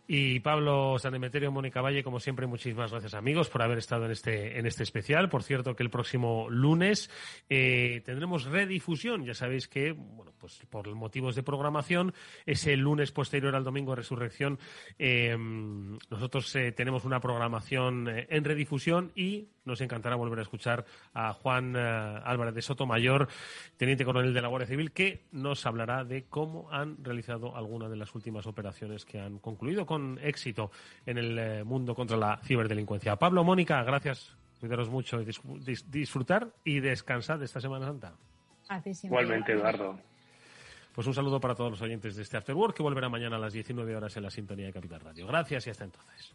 Y 0.07 0.41
Pablo 0.41 0.99
San 0.99 1.19
Mónica 1.51 1.81
Valle, 1.81 2.05
como 2.05 2.21
siempre, 2.21 2.47
muchísimas 2.47 2.91
gracias 2.91 3.15
amigos 3.15 3.49
por 3.49 3.63
haber 3.63 3.79
estado 3.79 4.05
en 4.05 4.11
este, 4.11 4.59
en 4.59 4.67
este 4.67 4.83
especial. 4.83 5.31
Por 5.31 5.43
cierto, 5.43 5.75
que 5.75 5.83
el 5.83 5.89
próximo 5.89 6.51
lunes 6.51 7.11
eh, 7.49 8.03
tendremos 8.05 8.45
redifusión. 8.45 9.25
Ya 9.25 9.33
sabéis 9.33 9.67
que, 9.67 9.93
bueno, 9.93 10.35
pues 10.39 10.61
por 10.69 10.95
motivos 10.95 11.37
de 11.37 11.43
programación, 11.43 12.13
ese 12.45 12.77
lunes 12.77 13.13
posterior 13.13 13.57
al 13.57 13.65
domingo 13.65 13.93
de 13.93 13.97
resurrección, 13.97 14.59
eh, 14.99 15.35
nosotros 15.39 16.55
eh, 16.55 16.73
tenemos 16.73 17.07
una 17.07 17.21
programación 17.21 18.07
en 18.09 18.45
redifusión 18.45 19.11
y 19.15 19.49
nos 19.65 19.81
encantará 19.81 20.17
volver 20.17 20.39
a 20.39 20.43
escuchar 20.43 20.85
a 21.13 21.33
Juan 21.33 21.77
Álvarez 21.77 22.55
de 22.55 22.63
Sotomayor, 22.63 23.29
teniente 23.77 24.05
coronel 24.05 24.35
de 24.35 24.43
la 24.43 24.49
Guardia 24.49 24.69
Civil, 24.69 24.93
que 24.93 25.25
nos 25.33 25.65
hablará 25.67 26.05
de 26.05 26.25
cómo 26.25 26.71
han 26.71 27.03
realizado 27.03 27.57
algunas 27.57 27.91
de 27.91 27.97
las 27.97 28.15
últimas 28.15 28.47
operaciones 28.47 29.05
que 29.05 29.21
han 29.21 29.39
concluido 29.39 29.87
con 29.87 30.19
éxito 30.23 30.71
en 31.07 31.19
el 31.19 31.39
eh, 31.39 31.65
mundo 31.65 31.95
contra 31.95 32.17
la 32.17 32.39
ciberdelincuencia. 32.45 33.17
Pablo, 33.17 33.45
Mónica, 33.45 33.83
gracias. 33.83 34.37
Cuidaros 34.61 34.89
mucho 34.89 35.21
y 35.21 35.27
disfrutar 35.89 36.49
y 36.65 36.81
descansar 36.81 37.39
de 37.39 37.45
esta 37.45 37.61
Semana 37.61 37.87
Santa. 37.87 38.15
Igualmente, 39.03 39.53
Eduardo. 39.53 39.99
Pues 40.95 41.07
un 41.07 41.15
saludo 41.15 41.41
para 41.41 41.55
todos 41.55 41.73
los 41.73 41.83
oyentes 41.83 42.15
de 42.15 42.23
este 42.23 42.37
After 42.37 42.55
Work 42.55 42.77
que 42.77 42.83
volverá 42.83 43.09
mañana 43.09 43.37
a 43.37 43.39
las 43.39 43.53
19 43.53 43.97
horas 43.97 44.17
en 44.17 44.23
la 44.23 44.31
sintonía 44.31 44.67
de 44.67 44.73
Capital 44.73 45.01
Radio. 45.01 45.27
Gracias 45.27 45.67
y 45.67 45.71
hasta 45.71 45.85
entonces. 45.85 46.35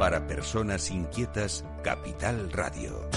Para 0.00 0.26
personas 0.26 0.90
inquietas, 0.90 1.62
Capital 1.84 2.50
Radio. 2.50 3.10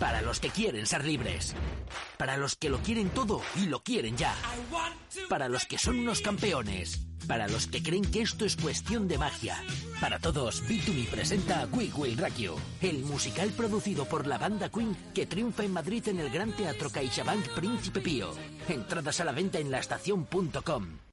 Para 0.00 0.22
los 0.22 0.40
que 0.40 0.50
quieren 0.50 0.86
ser 0.86 1.04
libres. 1.04 1.54
Para 2.18 2.36
los 2.36 2.56
que 2.56 2.68
lo 2.68 2.78
quieren 2.78 3.10
todo 3.10 3.42
y 3.54 3.66
lo 3.66 3.84
quieren 3.84 4.16
ya. 4.16 4.34
Para 5.28 5.48
los 5.48 5.66
que 5.66 5.78
son 5.78 6.00
unos 6.00 6.20
campeones. 6.20 7.06
Para 7.28 7.46
los 7.46 7.68
que 7.68 7.80
creen 7.80 8.04
que 8.10 8.22
esto 8.22 8.44
es 8.44 8.56
cuestión 8.56 9.06
de 9.06 9.16
magia. 9.16 9.62
Para 10.00 10.18
todos, 10.18 10.64
B2B 10.64 11.06
presenta 11.06 11.68
Quick 11.72 11.96
Will 11.96 12.18
Rock 12.18 12.58
el 12.82 13.04
musical 13.04 13.50
producido 13.50 14.04
por 14.04 14.26
la 14.26 14.36
banda 14.36 14.68
Queen 14.68 14.96
que 15.14 15.26
triunfa 15.26 15.62
en 15.62 15.72
Madrid 15.72 16.08
en 16.08 16.18
el 16.18 16.30
Gran 16.30 16.50
Teatro 16.56 16.90
CaixaBank 16.90 17.50
Príncipe 17.54 18.00
Pío. 18.00 18.32
Entradas 18.68 19.20
a 19.20 19.24
la 19.24 19.32
venta 19.32 19.60
en 19.60 19.70
laestacion.com. 19.70 21.03